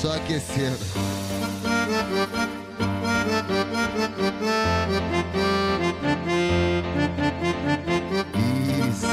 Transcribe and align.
Só 0.00 0.14
aquecendo. 0.14 0.76
Isso. 8.88 9.06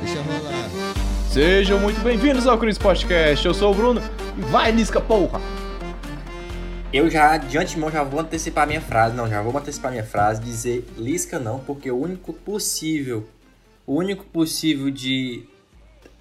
Deixa 0.00 0.22
rolar. 0.22 0.70
Sejam 1.30 1.78
muito 1.78 2.00
bem-vindos 2.00 2.48
ao 2.48 2.58
Chris 2.58 2.76
Podcast. 2.76 3.46
Eu 3.46 3.54
sou 3.54 3.70
o 3.70 3.74
Bruno 3.76 4.02
e 4.36 4.40
vai, 4.40 4.72
Lisca, 4.72 5.00
porra! 5.00 5.40
Eu 6.92 7.08
já, 7.08 7.36
de 7.36 7.56
antemão, 7.56 7.92
já 7.92 8.02
vou 8.02 8.18
antecipar 8.18 8.66
minha 8.66 8.80
frase. 8.80 9.14
Não, 9.14 9.28
já 9.28 9.40
vou 9.40 9.56
antecipar 9.56 9.92
minha 9.92 10.04
frase. 10.04 10.42
Dizer 10.42 10.84
Lisca 10.98 11.38
não, 11.38 11.60
porque 11.60 11.92
o 11.92 11.96
único 11.96 12.32
possível, 12.32 13.24
o 13.92 13.96
único 13.96 14.24
possível 14.24 14.90
de 14.90 15.44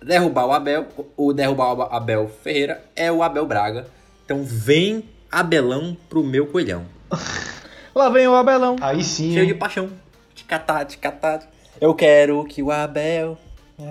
derrubar 0.03 0.45
o 0.45 0.51
Abel, 0.51 0.87
ou 1.15 1.33
derrubar 1.33 1.73
o 1.73 1.81
Abel 1.83 2.27
Ferreira, 2.27 2.83
é 2.95 3.09
o 3.09 3.23
Abel 3.23 3.45
Braga. 3.45 3.87
Então 4.25 4.43
vem 4.43 5.05
Abelão 5.31 5.95
pro 6.09 6.21
meu 6.21 6.47
coelhão. 6.47 6.85
Lá 7.95 8.09
vem 8.09 8.27
o 8.27 8.35
Abelão. 8.35 8.75
Aí 8.81 9.01
sim. 9.03 9.33
Cheio 9.33 9.47
de 9.47 9.53
paixão. 9.53 9.89
De 10.35 10.43
catar, 10.43 10.83
de 10.83 10.97
catar. 10.97 11.49
Eu 11.79 11.95
quero 11.95 12.43
que 12.43 12.61
o 12.61 12.71
Abel 12.71 13.37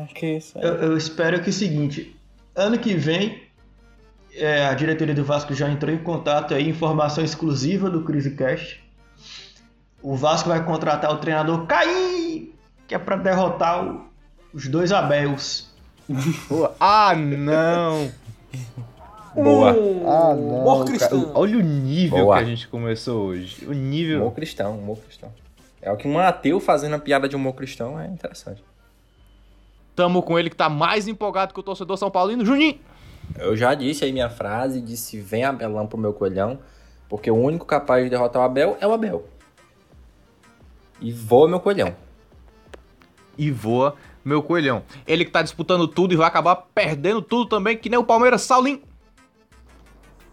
aqueça. 0.05 0.59
Eu, 0.61 0.75
eu 0.75 0.97
espero 0.97 1.41
que 1.41 1.47
é 1.47 1.51
o 1.51 1.53
seguinte, 1.53 2.15
ano 2.55 2.79
que 2.79 2.95
vem 2.95 3.43
é, 4.35 4.67
a 4.67 4.75
diretoria 4.75 5.15
do 5.15 5.25
Vasco 5.25 5.55
já 5.55 5.69
entrou 5.69 5.93
em 5.93 5.99
contato 5.99 6.55
aí, 6.55 6.69
informação 6.69 7.25
exclusiva 7.25 7.89
do 7.89 8.05
CriseCast. 8.05 8.83
O 10.03 10.15
Vasco 10.15 10.49
vai 10.49 10.65
contratar 10.65 11.13
o 11.13 11.19
treinador 11.19 11.67
Caim, 11.67 12.50
que 12.91 12.95
é 12.97 12.99
pra 12.99 13.15
derrotar 13.15 13.85
o- 13.87 14.05
os 14.53 14.67
dois 14.67 14.91
Abels. 14.91 15.71
Ah, 16.81 17.15
não! 17.15 18.11
Boa. 19.33 19.71
Ah, 19.71 20.35
não! 20.35 20.59
Humor 20.59 20.79
cara. 20.79 20.91
cristão. 20.99 21.31
Olha 21.35 21.57
o 21.57 21.61
nível 21.61 22.25
Boa. 22.25 22.37
que 22.39 22.43
a 22.43 22.47
gente 22.47 22.67
começou 22.67 23.27
hoje. 23.29 23.65
O 23.65 23.73
nível. 23.73 24.23
Humor 24.23 24.35
cristão, 24.35 24.77
humor 24.77 24.99
cristão. 24.99 25.33
É 25.81 25.93
o 25.93 25.97
que 25.97 26.09
um 26.09 26.19
ateu 26.19 26.59
fazendo 26.59 26.97
a 26.97 26.99
piada 26.99 27.29
de 27.29 27.37
humor 27.37 27.53
cristão 27.55 27.99
é 27.99 28.09
interessante. 28.09 28.61
Tamo 29.95 30.21
com 30.21 30.37
ele 30.37 30.51
que 30.51 30.57
tá 30.57 30.69
mais 30.69 31.07
empolgado 31.07 31.55
que 31.55 31.61
o 31.61 31.63
torcedor 31.63 31.97
São 31.97 32.11
Paulino, 32.11 32.45
Juninho! 32.45 32.77
Eu 33.39 33.57
já 33.57 33.73
disse 33.73 34.05
aí 34.05 34.11
minha 34.13 34.29
frase, 34.29 34.81
disse 34.81 35.21
vem 35.21 35.45
Abelão 35.45 35.87
pro 35.87 35.97
meu 35.97 36.13
coelhão, 36.13 36.59
porque 37.09 37.31
o 37.31 37.37
único 37.37 37.65
capaz 37.65 38.03
de 38.03 38.11
derrotar 38.11 38.43
o 38.43 38.45
Abel 38.45 38.77
é 38.81 38.87
o 38.89 38.93
Abel. 38.93 39.29
E 41.01 41.13
voa 41.13 41.49
meu 41.49 41.61
coelhão. 41.61 41.95
E 43.41 43.51
voa 43.51 43.97
meu 44.23 44.43
coelhão. 44.43 44.83
Ele 45.07 45.25
que 45.25 45.31
tá 45.31 45.41
disputando 45.41 45.89
tudo 45.89 46.13
e 46.13 46.17
vai 46.17 46.29
acabar 46.29 46.57
perdendo 46.75 47.23
tudo 47.23 47.47
também, 47.47 47.75
que 47.75 47.89
nem 47.89 47.99
o 47.99 48.05
Palmeiras 48.05 48.43
Saulim. 48.43 48.83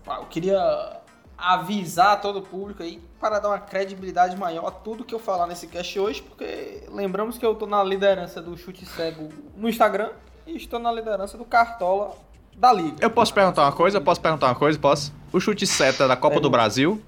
Eu 0.05 0.25
queria 0.25 0.99
avisar 1.37 2.19
todo 2.19 2.39
o 2.39 2.41
público 2.41 2.83
aí 2.83 3.01
para 3.17 3.39
dar 3.39 3.47
uma 3.47 3.59
credibilidade 3.59 4.35
maior 4.35 4.67
a 4.67 4.71
tudo 4.71 5.05
que 5.05 5.15
eu 5.15 5.19
falar 5.19 5.47
nesse 5.47 5.67
cast 5.67 5.97
hoje, 5.97 6.21
porque 6.21 6.83
lembramos 6.91 7.37
que 7.37 7.45
eu 7.45 7.55
tô 7.55 7.65
na 7.65 7.81
liderança 7.81 8.41
do 8.41 8.57
chute 8.57 8.85
cego 8.85 9.29
no 9.55 9.69
Instagram 9.69 10.09
e 10.45 10.57
estou 10.57 10.79
na 10.79 10.91
liderança 10.91 11.37
do 11.37 11.45
Cartola 11.45 12.13
da 12.57 12.73
Liga. 12.73 12.97
Eu 12.99 13.09
posso 13.09 13.33
perguntar 13.33 13.63
uma 13.63 13.71
coisa? 13.71 14.01
Posso 14.01 14.19
perguntar 14.19 14.47
uma 14.47 14.55
coisa? 14.55 14.77
Posso? 14.77 15.13
O 15.31 15.39
chute 15.39 15.65
seta 15.65 16.07
da 16.09 16.17
Copa 16.17 16.41
do 16.41 16.49
Brasil. 16.49 17.01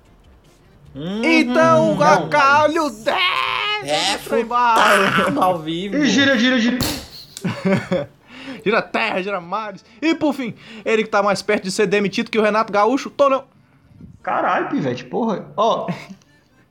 Então, 0.95 1.89
não, 1.89 1.97
Gacalho 1.97 2.89
10! 2.89 3.38
É, 3.83 4.19
Neymar. 4.35 5.37
ao 5.41 5.59
vivo. 5.59 5.97
E 5.97 6.05
gira, 6.07 6.37
gira, 6.37 6.59
gira. 6.59 6.77
Gira 8.63 8.81
terra, 8.81 9.21
gira 9.21 9.39
mares. 9.39 9.85
E 10.01 10.13
por 10.15 10.33
fim, 10.33 10.53
ele 10.83 11.03
que 11.03 11.09
tá 11.09 11.23
mais 11.23 11.41
perto 11.41 11.63
de 11.63 11.71
ser 11.71 11.87
demitido 11.87 12.29
que 12.29 12.37
o 12.37 12.41
Renato 12.41 12.73
Gaúcho, 12.73 13.09
tô 13.09 13.29
não. 13.29 13.43
Caralho, 14.21 14.67
pivete, 14.69 15.05
porra. 15.05 15.47
Ó, 15.55 15.89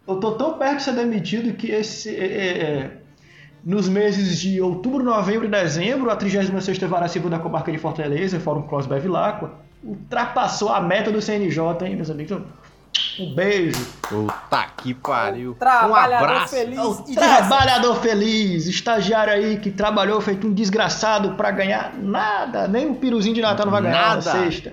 eu 0.06 0.16
tô 0.16 0.32
tão 0.32 0.58
perto 0.58 0.78
de 0.78 0.82
ser 0.82 0.92
demitido 0.92 1.54
que 1.54 1.70
esse. 1.70 2.14
é, 2.14 2.24
é, 2.24 2.62
é, 2.62 2.90
nos 3.64 3.88
meses 3.88 4.38
de 4.38 4.60
outubro, 4.60 5.02
novembro 5.02 5.46
e 5.46 5.50
dezembro, 5.50 6.10
a 6.10 6.16
36ª 6.16 6.86
Vara 6.86 7.08
Civil 7.08 7.28
da 7.28 7.38
Comarca 7.38 7.72
de 7.72 7.78
Fortaleza, 7.78 8.38
Fórum 8.38 8.62
Cross 8.62 8.86
Bevilacqua, 8.86 9.52
ultrapassou 9.82 10.70
a 10.70 10.80
meta 10.80 11.10
do 11.10 11.20
CNJ, 11.20 11.58
hein, 11.84 11.96
meus 11.96 12.10
amigos? 12.10 12.40
Um 13.20 13.34
beijo. 13.34 13.86
Puta 14.02 14.66
que 14.78 14.94
pariu. 14.94 15.50
Um 15.52 15.54
Trabalhador 15.54 16.24
abraço. 16.28 16.54
feliz 16.54 17.02
e 17.08 17.14
trabalhador 17.14 17.96
feliz, 18.00 18.66
estagiário 18.66 19.32
aí 19.32 19.58
que 19.58 19.70
trabalhou 19.70 20.20
feito 20.20 20.46
um 20.46 20.52
desgraçado 20.52 21.32
pra 21.34 21.50
ganhar 21.50 21.94
nada, 21.98 22.66
nem 22.68 22.86
um 22.86 22.94
piruzinho 22.94 23.34
de 23.34 23.40
Natal 23.42 23.66
não 23.66 23.72
vai 23.72 23.82
ganhar 23.82 24.16
Nada. 24.16 24.16
na 24.16 24.22
sexta. 24.22 24.72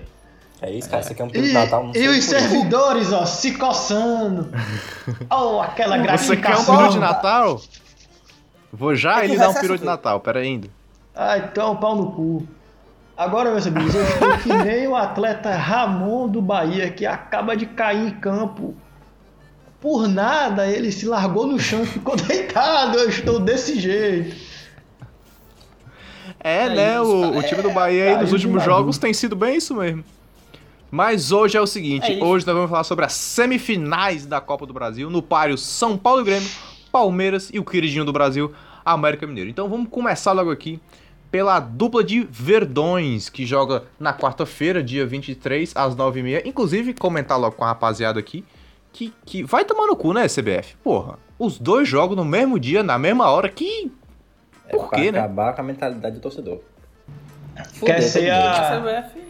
É 0.62 0.70
isso, 0.70 0.88
cara. 0.88 1.02
Você 1.02 1.14
quer 1.14 1.24
um 1.24 1.26
E, 1.28 1.30
período 1.32 1.48
de 1.48 1.54
Natal? 1.54 1.84
Não 1.84 1.90
e 1.90 1.94
sei 1.98 2.08
os 2.08 2.16
isso. 2.16 2.28
servidores, 2.30 3.12
ó, 3.12 3.26
se 3.26 3.52
coçando. 3.58 4.48
Oh, 5.30 5.60
aquela 5.60 5.96
Você 5.96 6.02
gratificação. 6.02 6.64
quer 6.64 6.72
um 6.72 6.76
peru 6.78 6.90
de 6.92 6.98
Natal? 6.98 7.60
Vou 8.72 8.94
já 8.94 9.20
É 9.20 9.24
ele 9.26 9.36
dar 9.36 9.50
um 9.50 9.54
peru 9.54 9.76
de. 9.78 9.84
Natal, 9.84 10.18
pera 10.20 10.40
aí 10.40 10.46
ainda. 10.46 10.68
Ah, 11.14 11.38
então, 11.38 11.76
pau 11.76 11.94
no 11.96 12.10
cu. 12.12 12.46
Agora, 13.16 13.50
meus 13.50 13.66
amigos, 13.66 13.94
eu 13.94 14.02
estou 14.02 14.38
que 14.38 14.52
nem 14.52 14.86
o 14.86 14.94
atleta 14.94 15.50
Ramon 15.56 16.28
do 16.28 16.42
Bahia, 16.42 16.90
que 16.90 17.06
acaba 17.06 17.56
de 17.56 17.64
cair 17.64 18.08
em 18.08 18.10
campo. 18.10 18.74
Por 19.80 20.06
nada, 20.06 20.66
ele 20.66 20.92
se 20.92 21.06
largou 21.06 21.46
no 21.46 21.58
chão 21.58 21.82
e 21.82 21.86
ficou 21.86 22.14
deitado. 22.20 22.98
Eu 22.98 23.08
estou 23.08 23.40
desse 23.40 23.80
jeito. 23.80 24.36
É, 26.38 26.64
É 26.64 26.68
né? 26.68 26.92
isso, 26.94 27.04
o, 27.04 27.38
o 27.38 27.42
time 27.42 27.62
do 27.62 27.70
Bahia 27.70 28.04
aí 28.04 28.10
caiu 28.10 28.22
nos 28.22 28.32
últimos 28.32 28.62
jogos 28.62 28.98
tem 28.98 29.14
sido 29.14 29.34
bem 29.34 29.56
isso 29.56 29.74
mesmo. 29.74 30.04
Mas 30.90 31.32
hoje 31.32 31.56
é 31.56 31.60
o 31.60 31.66
seguinte, 31.66 32.20
É 32.20 32.22
hoje 32.22 32.46
nós 32.46 32.54
vamos 32.54 32.70
falar 32.70 32.84
sobre 32.84 33.04
as 33.06 33.14
semifinais 33.14 34.26
da 34.26 34.40
Copa 34.40 34.66
do 34.66 34.74
Brasil, 34.74 35.08
no 35.08 35.22
páreo 35.22 35.56
São 35.56 35.96
Paulo 35.96 36.20
e 36.20 36.24
Grêmio, 36.24 36.48
Palmeiras 36.92 37.50
e 37.52 37.58
o 37.58 37.64
queridinho 37.64 38.04
do 38.04 38.12
Brasil, 38.12 38.52
América 38.84 39.26
Mineiro. 39.26 39.48
Então 39.48 39.68
vamos 39.68 39.88
começar 39.88 40.32
logo 40.32 40.50
aqui 40.50 40.80
pela 41.36 41.60
dupla 41.60 42.02
de 42.02 42.26
Verdões, 42.30 43.28
que 43.28 43.44
joga 43.44 43.84
na 44.00 44.14
quarta-feira, 44.14 44.82
dia 44.82 45.04
23, 45.04 45.70
às 45.76 45.94
9h30. 45.94 46.46
Inclusive, 46.46 46.94
comentar 46.94 47.38
logo 47.38 47.56
com 47.56 47.62
a 47.64 47.66
rapaziada 47.66 48.18
aqui, 48.18 48.42
que, 48.90 49.12
que 49.22 49.42
vai 49.42 49.62
tomar 49.62 49.86
no 49.86 49.94
cu, 49.94 50.14
né, 50.14 50.26
CBF? 50.28 50.76
Porra, 50.82 51.18
os 51.38 51.58
dois 51.58 51.86
jogam 51.86 52.16
no 52.16 52.24
mesmo 52.24 52.58
dia, 52.58 52.82
na 52.82 52.98
mesma 52.98 53.28
hora, 53.28 53.50
que... 53.50 53.92
É 54.66 54.70
Por 54.70 54.88
pra 54.88 54.98
quê, 54.98 55.12
né? 55.12 55.18
acabar 55.18 55.54
com 55.54 55.60
a 55.60 55.64
mentalidade 55.64 56.14
do 56.16 56.22
torcedor. 56.22 56.60
Quer 57.84 58.00
ser 58.00 58.30
a- 58.30 58.80
CBF, 58.80 59.20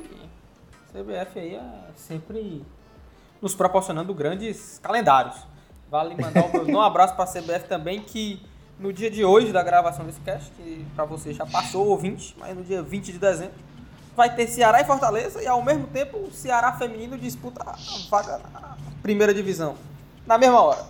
CBF 0.92 1.38
aí 1.40 1.54
é 1.56 1.62
sempre 1.96 2.62
nos 3.42 3.52
proporcionando 3.56 4.14
grandes 4.14 4.78
calendários. 4.80 5.34
Vale 5.90 6.14
mandar 6.14 6.44
um, 6.54 6.70
um 6.78 6.80
abraço 6.80 7.16
para 7.16 7.24
a 7.24 7.26
CBF 7.26 7.66
também, 7.68 8.00
que 8.00 8.40
no 8.78 8.92
dia 8.92 9.10
de 9.10 9.25
hoje 9.25 9.53
da 9.53 9.62
gravação 9.62 10.04
desse 10.04 10.20
cast, 10.20 10.50
que 10.53 10.87
para 10.94 11.04
você 11.04 11.32
já 11.32 11.47
passou 11.47 11.92
o 11.92 11.97
20, 11.97 12.37
mas 12.38 12.56
no 12.56 12.62
dia 12.62 12.82
20 12.82 13.12
de 13.12 13.19
dezembro, 13.19 13.54
vai 14.16 14.34
ter 14.34 14.47
Ceará 14.47 14.81
e 14.81 14.84
Fortaleza 14.84 15.42
e 15.42 15.47
ao 15.47 15.62
mesmo 15.62 15.87
tempo 15.87 16.19
o 16.19 16.32
Ceará 16.32 16.72
feminino 16.72 17.19
disputa 17.19 17.62
a 17.62 17.76
vaga 18.10 18.41
na 18.53 18.76
primeira 19.03 19.32
divisão. 19.32 19.76
Na 20.26 20.36
mesma 20.38 20.60
hora. 20.60 20.86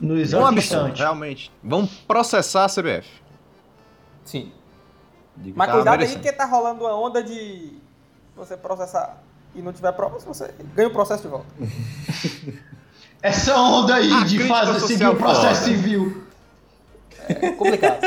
No 0.00 0.14
um 0.14 0.52
instante. 0.52 0.98
realmente. 0.98 1.50
Vamos 1.62 1.90
processar 2.06 2.64
a 2.64 2.68
CBF. 2.68 3.08
Sim. 4.24 4.52
Digo, 5.36 5.58
Mas 5.58 5.68
Tá 5.68 5.74
cuidado 5.74 5.94
aí 5.94 5.98
merecendo. 6.00 6.22
que 6.22 6.32
tá 6.32 6.44
rolando 6.44 6.84
uma 6.84 6.94
onda 6.94 7.22
de 7.22 7.72
você 8.36 8.56
processar 8.56 9.22
e 9.54 9.62
não 9.62 9.72
tiver 9.72 9.92
provas, 9.92 10.24
você 10.24 10.52
ganha 10.74 10.88
o 10.88 10.92
processo 10.92 11.22
de 11.22 11.28
volta. 11.28 11.46
Essa 13.22 13.56
onda 13.56 13.94
aí 13.94 14.12
A 14.12 14.24
de 14.24 14.46
fazer 14.46 15.08
o 15.08 15.16
processo 15.16 15.64
civil. 15.64 16.23
É 17.28 17.50
complicado. 17.52 18.00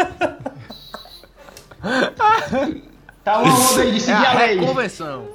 Tá 3.24 3.40
uma 3.40 3.54
onda 3.54 3.82
aí 3.82 3.92
de 3.92 3.98
É 3.98 4.00
seguir 4.00 4.12
a 4.26 4.32
a 4.32 4.34
lei. 4.36 4.60
reconvenção. 4.60 5.28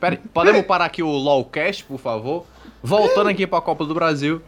Pera 0.00 0.20
podemos 0.32 0.62
parar 0.66 0.86
aqui 0.86 1.02
o 1.02 1.08
LOLcast, 1.08 1.84
por 1.84 1.98
favor? 1.98 2.46
Voltando 2.82 3.30
aqui 3.30 3.46
pra 3.46 3.60
Copa 3.60 3.84
do 3.84 3.94
Brasil. 3.94 4.42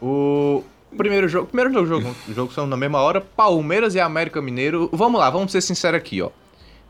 O 0.00 0.62
primeiro 0.96 1.28
jogo, 1.28 1.46
primeiro 1.46 1.72
jogo, 1.72 1.86
jogo, 1.86 2.16
jogo 2.28 2.52
são 2.52 2.66
na 2.66 2.76
mesma 2.76 3.00
hora, 3.00 3.20
Palmeiras 3.20 3.94
e 3.94 4.00
América 4.00 4.40
Mineiro. 4.40 4.88
Vamos 4.92 5.20
lá, 5.20 5.28
vamos 5.30 5.52
ser 5.52 5.60
sinceros 5.60 5.98
aqui, 5.98 6.22
ó. 6.22 6.30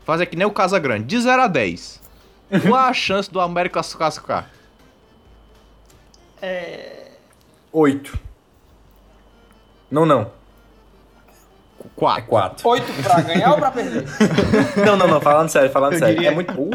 Fazer 0.05 0.25
que 0.27 0.35
nem 0.37 0.47
o 0.47 0.51
Casa 0.51 0.79
Grande, 0.79 1.05
de 1.05 1.19
0 1.19 1.41
a 1.41 1.47
10. 1.47 2.01
Qual 2.65 2.75
a 2.75 2.93
chance 2.93 3.29
do 3.29 3.41
América 3.41 3.83
se 3.83 3.95
classificar? 3.97 4.49
Oito. 7.73 8.17
Não, 9.89 10.05
não. 10.05 10.21
É 10.21 11.89
4. 11.95 12.27
quatro. 12.27 12.67
Oito 12.69 13.03
pra 13.03 13.21
ganhar 13.21 13.51
ou 13.51 13.57
pra 13.57 13.71
perder? 13.71 14.03
Não, 14.85 14.97
não, 14.97 15.07
não, 15.07 15.21
falando 15.21 15.49
sério, 15.49 15.69
falando 15.71 15.93
Eu 15.93 15.99
sério. 15.99 16.15
diria- 16.15 16.31
É 16.31 16.33
muito. 16.35 16.51
uh, 16.53 16.69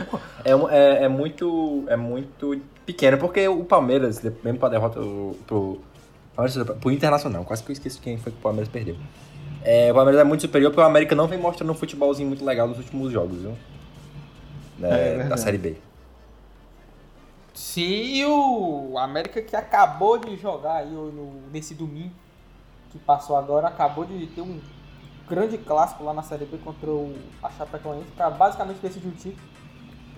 É, 0.44 0.52
é, 1.00 1.04
é 1.04 1.08
muito. 1.08 1.84
É 1.88 1.96
muito 1.96 2.60
pequeno, 2.86 3.18
porque 3.18 3.46
o 3.46 3.64
Palmeiras, 3.64 4.20
mesmo 4.22 4.58
pra 4.58 4.68
derrota 4.68 4.98
pro. 5.46 5.80
pro, 6.80 6.90
Internacional, 6.90 7.44
quase 7.44 7.62
que 7.62 7.70
eu 7.70 7.72
esqueço 7.74 8.00
quem 8.00 8.16
foi 8.16 8.32
que 8.32 8.38
o 8.38 8.42
Palmeiras 8.42 8.68
perdeu. 8.68 8.96
É, 9.62 9.92
o 9.92 9.94
Palmeiras 9.94 10.20
é 10.20 10.24
muito 10.24 10.40
superior 10.40 10.70
porque 10.70 10.80
o 10.82 10.84
América 10.84 11.14
não 11.14 11.26
vem 11.28 11.38
mostrando 11.38 11.70
um 11.70 11.74
futebolzinho 11.74 12.26
muito 12.28 12.44
legal 12.44 12.66
nos 12.66 12.78
últimos 12.78 13.12
jogos, 13.12 13.38
viu? 13.42 13.56
É, 14.82 15.20
É, 15.20 15.24
da 15.24 15.36
Série 15.36 15.58
B. 15.58 15.76
Sim, 17.54 17.82
e 18.14 18.24
o 18.24 18.96
América 18.98 19.42
que 19.42 19.54
acabou 19.54 20.18
de 20.18 20.36
jogar 20.36 20.76
aí 20.78 20.90
no- 20.90 21.42
nesse 21.52 21.74
domingo, 21.74 22.10
que 22.92 22.98
passou 22.98 23.36
agora, 23.36 23.68
acabou 23.68 24.04
de 24.04 24.26
ter 24.28 24.42
um 24.42 24.60
grande 25.28 25.56
clássico 25.56 26.04
lá 26.04 26.12
na 26.12 26.22
Série 26.22 26.44
B 26.44 26.58
contra 26.58 26.90
o 26.90 27.16
a 27.42 27.50
Chapecoense 27.50 28.10
para 28.14 28.30
basicamente 28.30 28.78
decidir 28.78 29.08
o 29.08 29.12
título. 29.12 29.48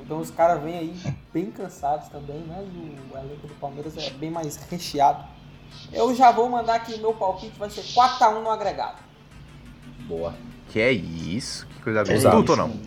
Então 0.00 0.18
os 0.18 0.30
caras 0.30 0.62
vêm 0.62 0.76
aí 0.76 1.16
bem 1.32 1.50
cansados 1.50 2.08
também, 2.08 2.40
né? 2.40 2.62
E 2.62 3.14
o 3.14 3.16
elenco 3.16 3.46
do 3.46 3.54
Palmeiras 3.54 3.96
é 3.96 4.10
bem 4.10 4.30
mais 4.30 4.56
recheado. 4.56 5.24
Eu 5.92 6.14
já 6.14 6.30
vou 6.30 6.48
mandar 6.48 6.74
aqui 6.74 6.98
meu 6.98 7.14
palpite, 7.14 7.58
vai 7.58 7.70
ser 7.70 7.82
4x1 7.82 8.42
no 8.42 8.50
agregado. 8.50 8.98
Boa. 10.00 10.34
Que 10.68 10.80
é 10.80 10.92
isso? 10.92 11.66
Que 11.68 11.82
coisa 11.82 12.04
boa. 12.04 12.14
Exato. 12.14 12.36
Tudo 12.36 12.50
ou 12.50 12.56
não? 12.56 12.80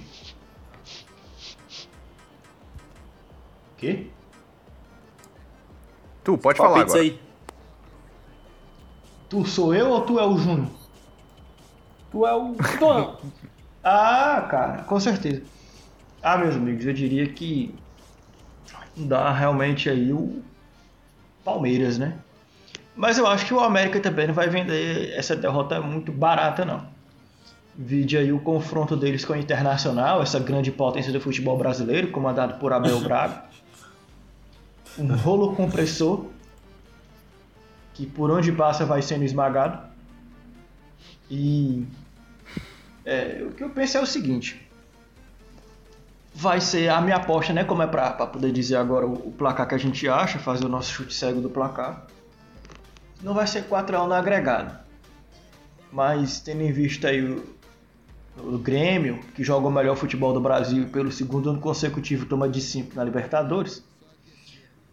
Quê? 3.77 4.07
Tu, 6.23 6.37
pode 6.37 6.57
falar 6.57 6.81
agora. 6.81 6.99
aí. 6.99 7.26
Tu 9.29 9.45
sou 9.45 9.73
eu 9.73 9.89
ou 9.89 10.01
tu 10.01 10.19
é 10.19 10.25
o 10.25 10.37
Júnior? 10.37 10.69
Tu 12.11 12.25
é 12.25 12.33
o 12.33 12.55
Tonão. 12.79 13.17
Ah, 13.89 14.45
cara, 14.51 14.83
com 14.83 14.99
certeza. 14.99 15.43
Ah, 16.21 16.35
meus 16.35 16.55
amigos, 16.55 16.85
eu 16.85 16.91
diria 16.91 17.25
que 17.25 17.73
dá 18.97 19.31
realmente 19.31 19.89
aí 19.89 20.11
o 20.11 20.41
Palmeiras, 21.45 21.97
né? 21.97 22.17
Mas 22.97 23.17
eu 23.17 23.25
acho 23.25 23.45
que 23.45 23.53
o 23.53 23.61
América 23.61 24.01
também 24.01 24.27
não 24.27 24.33
vai 24.33 24.49
vender 24.49 25.13
essa 25.13 25.37
derrota 25.37 25.79
muito 25.79 26.11
barata, 26.11 26.65
não. 26.65 26.85
Vide 27.77 28.17
aí 28.17 28.33
o 28.33 28.39
confronto 28.39 28.97
deles 28.97 29.23
com 29.23 29.31
o 29.31 29.37
Internacional, 29.37 30.21
essa 30.21 30.39
grande 30.39 30.69
potência 30.69 31.13
do 31.13 31.21
futebol 31.21 31.57
brasileiro, 31.57 32.11
comandado 32.11 32.55
por 32.55 32.73
Abel 32.73 32.99
Braga. 32.99 33.43
Um 34.99 35.15
rolo 35.15 35.55
compressor 35.55 36.25
que 37.97 38.05
por 38.05 38.29
onde 38.29 38.51
passa 38.51 38.85
vai 38.85 39.01
sendo 39.01 39.23
esmagado. 39.23 39.79
E 41.31 41.83
é, 43.03 43.43
o 43.43 43.51
que 43.51 43.63
eu 43.63 43.71
penso 43.71 43.97
é 43.97 44.01
o 44.01 44.05
seguinte. 44.05 44.69
Vai 46.33 46.61
ser 46.61 46.89
a 46.89 47.01
minha 47.01 47.15
aposta, 47.15 47.51
né? 47.51 47.63
Como 47.63 47.81
é 47.81 47.87
pra 47.87 48.11
poder 48.11 48.51
dizer 48.51 48.75
agora 48.75 49.07
o, 49.07 49.29
o 49.29 49.31
placar 49.31 49.67
que 49.67 49.73
a 49.73 49.79
gente 49.79 50.07
acha, 50.07 50.37
fazer 50.37 50.65
o 50.65 50.69
nosso 50.69 50.91
chute 50.91 51.11
cego 51.11 51.41
do 51.41 51.49
placar. 51.49 52.05
Não 53.23 53.33
vai 53.33 53.47
ser 53.47 53.63
4x1 53.63 54.07
no 54.07 54.13
agregado. 54.13 54.77
Mas 55.91 56.39
tendo 56.39 56.61
em 56.61 56.71
vista 56.71 57.07
aí 57.07 57.23
o, 57.23 57.43
o 58.37 58.59
Grêmio, 58.59 59.19
que 59.33 59.43
joga 59.43 59.67
o 59.67 59.71
melhor 59.71 59.95
futebol 59.95 60.33
do 60.33 60.39
Brasil 60.39 60.87
pelo 60.89 61.11
segundo 61.11 61.49
ano 61.49 61.59
consecutivo 61.59 62.27
toma 62.27 62.47
de 62.47 62.61
5 62.61 62.95
na 62.95 63.03
Libertadores. 63.03 63.83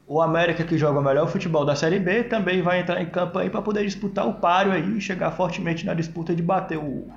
O 0.07 0.21
América, 0.21 0.65
que 0.65 0.77
joga 0.77 1.01
o 1.01 1.03
melhor 1.03 1.27
futebol 1.29 1.65
da 1.65 1.75
Série 1.75 1.99
B, 1.99 2.25
também 2.25 2.61
vai 2.61 2.81
entrar 2.81 3.01
em 3.01 3.07
campo 3.07 3.39
aí 3.39 3.49
para 3.49 3.63
poder 3.63 3.85
disputar 3.85 4.27
o 4.29 4.35
páreo 4.35 4.73
aí 4.73 4.99
e 4.99 5.01
chegar 5.01 5.31
fortemente 5.33 5.87
na 5.87 5.95
disputa 5.95 6.35
de 6.35 6.43
bater 6.43 6.77
o, 6.79 7.09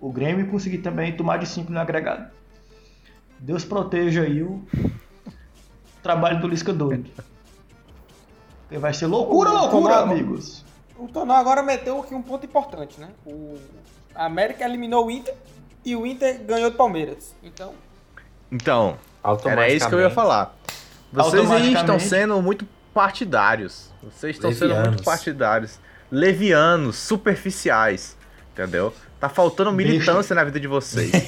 o 0.00 0.10
Grêmio 0.10 0.46
e 0.46 0.48
conseguir 0.48 0.78
também 0.78 1.14
tomar 1.14 1.36
de 1.36 1.46
5 1.46 1.70
no 1.70 1.78
agregado. 1.78 2.30
Deus 3.38 3.62
proteja 3.64 4.22
aí 4.22 4.42
o 4.42 4.64
trabalho 6.02 6.40
do 6.40 6.48
Lisca 6.48 6.72
doido. 6.72 7.10
Porque 8.62 8.78
vai 8.78 8.94
ser 8.94 9.06
loucura, 9.06 9.50
O 9.50 9.52
loucura, 9.54 9.94
Ronaldo- 9.96 10.12
amigos. 10.12 10.64
O 10.96 11.08
Tonão 11.08 11.34
agora 11.36 11.62
meteu 11.62 12.00
aqui 12.00 12.14
um 12.14 12.22
ponto 12.22 12.46
importante, 12.46 12.98
né? 13.00 13.08
O 13.26 13.58
América 14.14 14.64
eliminou 14.64 15.06
o 15.06 15.10
Inter 15.10 15.34
e 15.84 15.94
o 15.94 16.06
Inter 16.06 16.40
ganhou 16.42 16.70
do 16.70 16.76
Palmeiras. 16.76 17.34
Então, 17.42 17.74
Então, 18.50 18.96
era 19.44 19.68
isso 19.68 19.86
que 19.88 19.94
eu 19.94 20.00
ia 20.00 20.08
falar. 20.10 20.54
Vocês 21.14 21.50
aí 21.50 21.72
estão 21.74 21.98
sendo 21.98 22.40
muito 22.42 22.66
partidários. 22.92 23.92
Vocês 24.02 24.36
estão 24.36 24.52
sendo 24.52 24.68
Levianos. 24.68 24.88
muito 24.88 25.04
partidários. 25.04 25.78
Levianos, 26.10 26.96
superficiais. 26.96 28.16
Entendeu? 28.52 28.92
Tá 29.18 29.28
faltando 29.28 29.72
militância 29.72 30.34
na 30.34 30.44
vida 30.44 30.60
de 30.60 30.66
vocês. 30.68 31.10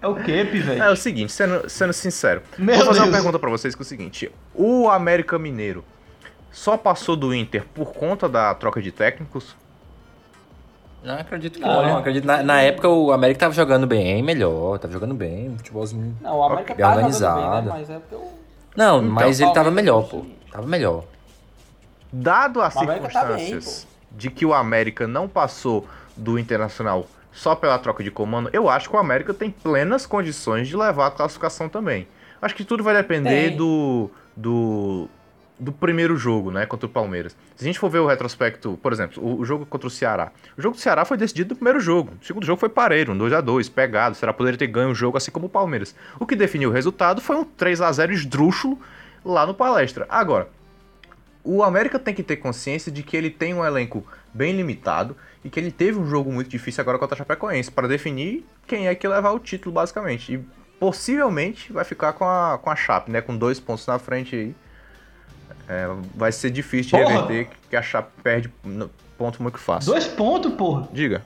É 0.00 0.06
o 0.06 0.14
que, 0.14 0.44
pivete? 0.44 0.80
É 0.80 0.88
o 0.90 0.94
seguinte, 0.94 1.32
sendo, 1.32 1.68
sendo 1.68 1.92
sincero. 1.92 2.40
Meu 2.56 2.76
vou 2.76 2.86
fazer 2.86 3.00
uma 3.00 3.06
Deus. 3.06 3.16
pergunta 3.16 3.38
pra 3.38 3.50
vocês 3.50 3.74
que 3.74 3.80
é 3.80 3.84
o 3.84 3.86
seguinte. 3.86 4.30
O 4.54 4.88
América 4.88 5.36
Mineiro 5.38 5.84
só 6.52 6.76
passou 6.76 7.16
do 7.16 7.34
Inter 7.34 7.64
por 7.74 7.92
conta 7.92 8.28
da 8.28 8.54
troca 8.54 8.80
de 8.80 8.92
técnicos? 8.92 9.56
Não, 11.02 11.14
acredito 11.14 11.58
que 11.58 11.60
Não. 11.60 11.82
não. 11.86 11.98
Acredito, 11.98 12.24
na, 12.24 12.42
na 12.42 12.60
época 12.60 12.88
o 12.88 13.12
América 13.12 13.40
tava 13.40 13.54
jogando 13.54 13.86
bem, 13.86 14.22
melhor. 14.22 14.78
Tava 14.78 14.92
jogando 14.92 15.14
bem, 15.14 15.54
futebolzinho. 15.56 16.16
não, 16.20 16.38
o 16.38 16.42
América 16.42 16.74
bem 16.74 16.84
tá 16.84 16.94
jogando 16.94 17.12
bem, 17.12 17.20
né? 17.20 17.28
organizado. 17.28 17.68
Mas 17.70 17.90
é 17.90 18.00
Não, 18.76 18.98
Então, 18.98 19.10
mas 19.12 19.40
ele 19.40 19.52
tava 19.52 19.70
melhor, 19.70 20.08
pô. 20.08 20.24
Tava 20.50 20.66
melhor. 20.66 21.04
Dado 22.12 22.60
as 22.60 22.74
O 22.74 22.80
América 22.80 23.08
tá 23.08 23.24
bem, 23.24 23.38
circunstâncias 23.38 23.86
de 24.10 24.30
que 24.30 24.44
o 24.44 24.54
América 24.54 25.06
não 25.06 25.28
passou 25.28 25.86
do 26.16 26.38
Internacional 26.38 27.06
só 27.32 27.54
pela 27.54 27.78
troca 27.78 28.02
de 28.02 28.10
comando, 28.10 28.50
eu 28.52 28.68
acho 28.68 28.88
que 28.90 28.96
o 28.96 28.98
América 28.98 29.32
tem 29.32 29.50
plenas 29.50 30.04
condições 30.06 30.66
de 30.66 30.76
levar 30.76 31.06
a 31.06 31.10
classificação 31.10 31.68
também. 31.68 32.08
Acho 32.42 32.54
que 32.54 32.64
tudo 32.64 32.82
vai 32.82 32.94
depender 32.94 33.50
Tem. 33.50 33.56
do, 33.56 34.10
do 34.36 35.08
do 35.58 35.72
primeiro 35.72 36.16
jogo, 36.16 36.50
né, 36.50 36.66
contra 36.66 36.86
o 36.86 36.88
Palmeiras. 36.88 37.36
Se 37.56 37.64
a 37.64 37.66
gente 37.66 37.78
for 37.78 37.90
ver 37.90 37.98
o 37.98 38.06
retrospecto, 38.06 38.78
por 38.82 38.92
exemplo, 38.92 39.22
o, 39.22 39.40
o 39.40 39.44
jogo 39.44 39.66
contra 39.66 39.86
o 39.86 39.90
Ceará. 39.90 40.30
O 40.56 40.62
jogo 40.62 40.76
do 40.76 40.80
Ceará 40.80 41.04
foi 41.04 41.16
decidido 41.16 41.50
no 41.50 41.56
primeiro 41.56 41.80
jogo. 41.80 42.12
O 42.20 42.24
segundo 42.24 42.46
jogo 42.46 42.60
foi 42.60 42.68
pareiro, 42.68 43.12
um 43.12 43.18
2 43.18 43.32
a 43.32 43.40
2 43.40 43.68
pegado. 43.68 44.14
O 44.14 44.18
Ceará 44.18 44.32
poderia 44.32 44.58
ter 44.58 44.68
ganho 44.68 44.90
o 44.90 44.94
jogo 44.94 45.16
assim 45.16 45.30
como 45.30 45.46
o 45.46 45.50
Palmeiras. 45.50 45.94
O 46.18 46.26
que 46.26 46.36
definiu 46.36 46.70
o 46.70 46.72
resultado 46.72 47.20
foi 47.20 47.36
um 47.36 47.44
3 47.44 47.80
a 47.80 47.90
0 47.90 48.12
esdrúxulo 48.12 48.78
lá 49.24 49.46
no 49.46 49.54
Palestra. 49.54 50.06
Agora, 50.08 50.48
o 51.42 51.62
América 51.62 51.98
tem 51.98 52.14
que 52.14 52.22
ter 52.22 52.36
consciência 52.36 52.92
de 52.92 53.02
que 53.02 53.16
ele 53.16 53.30
tem 53.30 53.54
um 53.54 53.64
elenco 53.64 54.06
bem 54.32 54.54
limitado 54.54 55.16
e 55.44 55.50
que 55.50 55.58
ele 55.58 55.72
teve 55.72 55.98
um 55.98 56.06
jogo 56.06 56.30
muito 56.30 56.48
difícil 56.50 56.80
agora 56.82 56.98
contra 56.98 57.14
a 57.14 57.18
Chapecoense 57.18 57.70
para 57.70 57.88
definir 57.88 58.44
quem 58.66 58.86
é 58.86 58.94
que 58.94 59.08
levar 59.08 59.32
o 59.32 59.38
título, 59.38 59.72
basicamente. 59.74 60.34
E 60.34 60.44
possivelmente 60.78 61.72
vai 61.72 61.84
ficar 61.84 62.12
com 62.12 62.24
a, 62.24 62.58
com 62.62 62.70
a 62.70 62.76
Chape, 62.76 63.10
né? 63.10 63.20
Com 63.20 63.36
dois 63.36 63.58
pontos 63.58 63.86
na 63.86 63.98
frente 63.98 64.36
aí. 64.36 64.54
É, 65.68 65.86
vai 66.14 66.32
ser 66.32 66.50
difícil 66.50 66.98
de 66.98 67.04
Porra! 67.04 67.20
reverter, 67.22 67.48
que 67.68 67.76
a 67.76 67.82
Chape 67.82 68.10
perde 68.22 68.50
no- 68.64 68.90
ponto 69.18 69.42
muito 69.42 69.58
fácil. 69.58 69.92
Dois 69.92 70.06
pontos, 70.06 70.52
porra. 70.54 70.88
Diga. 70.92 71.22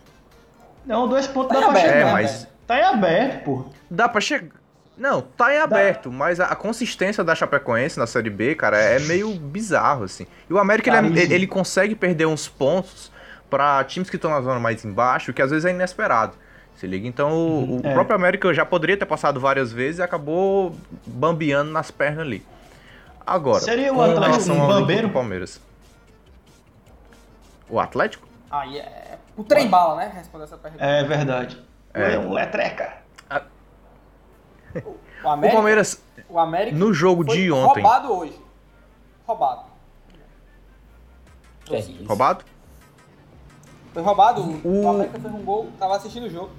Não, 0.85 1.07
dois 1.09 1.27
pontos 1.27 1.49
Tá 1.55 1.61
dá 1.61 1.61
pra 1.61 1.71
aberto, 1.71 1.87
chegar. 1.87 2.01
É, 2.01 2.05
né, 2.07 2.13
mas 2.13 2.33
velho? 2.33 2.47
Tá 2.67 2.79
em 2.79 2.83
aberto, 2.85 3.45
porra. 3.45 3.65
dá 3.91 4.09
pra 4.09 4.21
chegar. 4.21 4.51
Não, 4.99 5.21
tá 5.23 5.55
em 5.55 5.59
aberto, 5.59 6.11
mas 6.13 6.39
a, 6.41 6.47
a 6.47 6.55
consistência 6.57 7.23
da 7.25 7.35
Chapecoense 7.35 7.99
na 7.99 8.07
Série 8.07 8.31
B, 8.31 8.55
cara, 8.55 8.77
é 8.79 8.99
meio 9.01 9.33
bizarro, 9.35 10.05
assim. 10.05 10.27
E 10.49 10.53
o 10.53 10.59
América, 10.59 10.91
ele, 10.97 11.19
é- 11.19 11.23
ele, 11.25 11.35
ele 11.35 11.47
consegue 11.47 11.95
perder 11.95 12.27
uns 12.27 12.47
pontos 12.49 13.11
pra 13.49 13.83
times 13.85 14.11
que 14.11 14.17
estão 14.17 14.31
na 14.31 14.41
zona 14.41 14.59
mais 14.61 14.85
embaixo, 14.85 15.33
que 15.33 15.41
às 15.43 15.51
vezes 15.51 15.65
é 15.65 15.71
inesperado. 15.71 16.35
Se 16.77 16.87
liga? 16.87 17.07
Então, 17.07 17.33
o, 17.33 17.77
o 17.77 17.87
É. 17.87 17.93
próprio 17.93 18.17
América 18.17 18.53
já 18.53 18.65
poderia 18.65 18.97
ter 18.97 19.07
passado 19.07 19.39
várias 19.39 19.73
vezes 19.73 19.99
e 19.99 20.03
acabou 20.03 20.75
bambeando 21.07 21.71
nas 21.71 21.91
pernas 21.91 22.21
ali. 22.27 22.45
Agora, 23.27 23.61
Seria 23.61 23.93
o 23.93 24.03
Atlético 24.03 24.53
um 24.53 24.67
bambeiro? 24.67 25.09
do 25.09 25.13
Palmeiras. 25.15 25.61
O 27.69 27.79
Atlético? 27.81 28.27
Aí 28.51 28.79
é 28.79 29.19
o 29.37 29.45
trem 29.45 29.69
bala, 29.69 29.97
né? 29.97 30.13
Responder 30.15 30.45
essa 30.45 30.59
pergunta. 30.59 30.85
É 30.85 31.03
verdade. 31.05 31.63
É. 31.95 32.15
É 32.15 32.19
um 32.19 32.33
letreca. 32.33 33.01
O 34.85 34.97
O 35.25 35.29
América, 35.29 35.57
Palmeiras, 35.57 36.03
o 36.29 36.39
América 36.39 36.77
no 36.77 36.93
jogo 36.93 37.25
foi 37.25 37.37
de 37.37 37.53
ontem. 37.53 37.83
roubado 37.83 38.13
hoje. 38.13 38.41
Roubado. 39.27 39.63
É? 41.71 41.81
Roubado? 42.07 42.45
Foi 43.93 44.03
roubado. 44.03 44.41
O- 44.65 44.83
O 44.85 44.89
América 44.89 45.21
fez 45.21 45.33
um 45.35 45.43
gol, 45.45 45.71
tava 45.79 45.97
assistindo 45.97 46.25
o 46.27 46.31
jogo. 46.31 46.51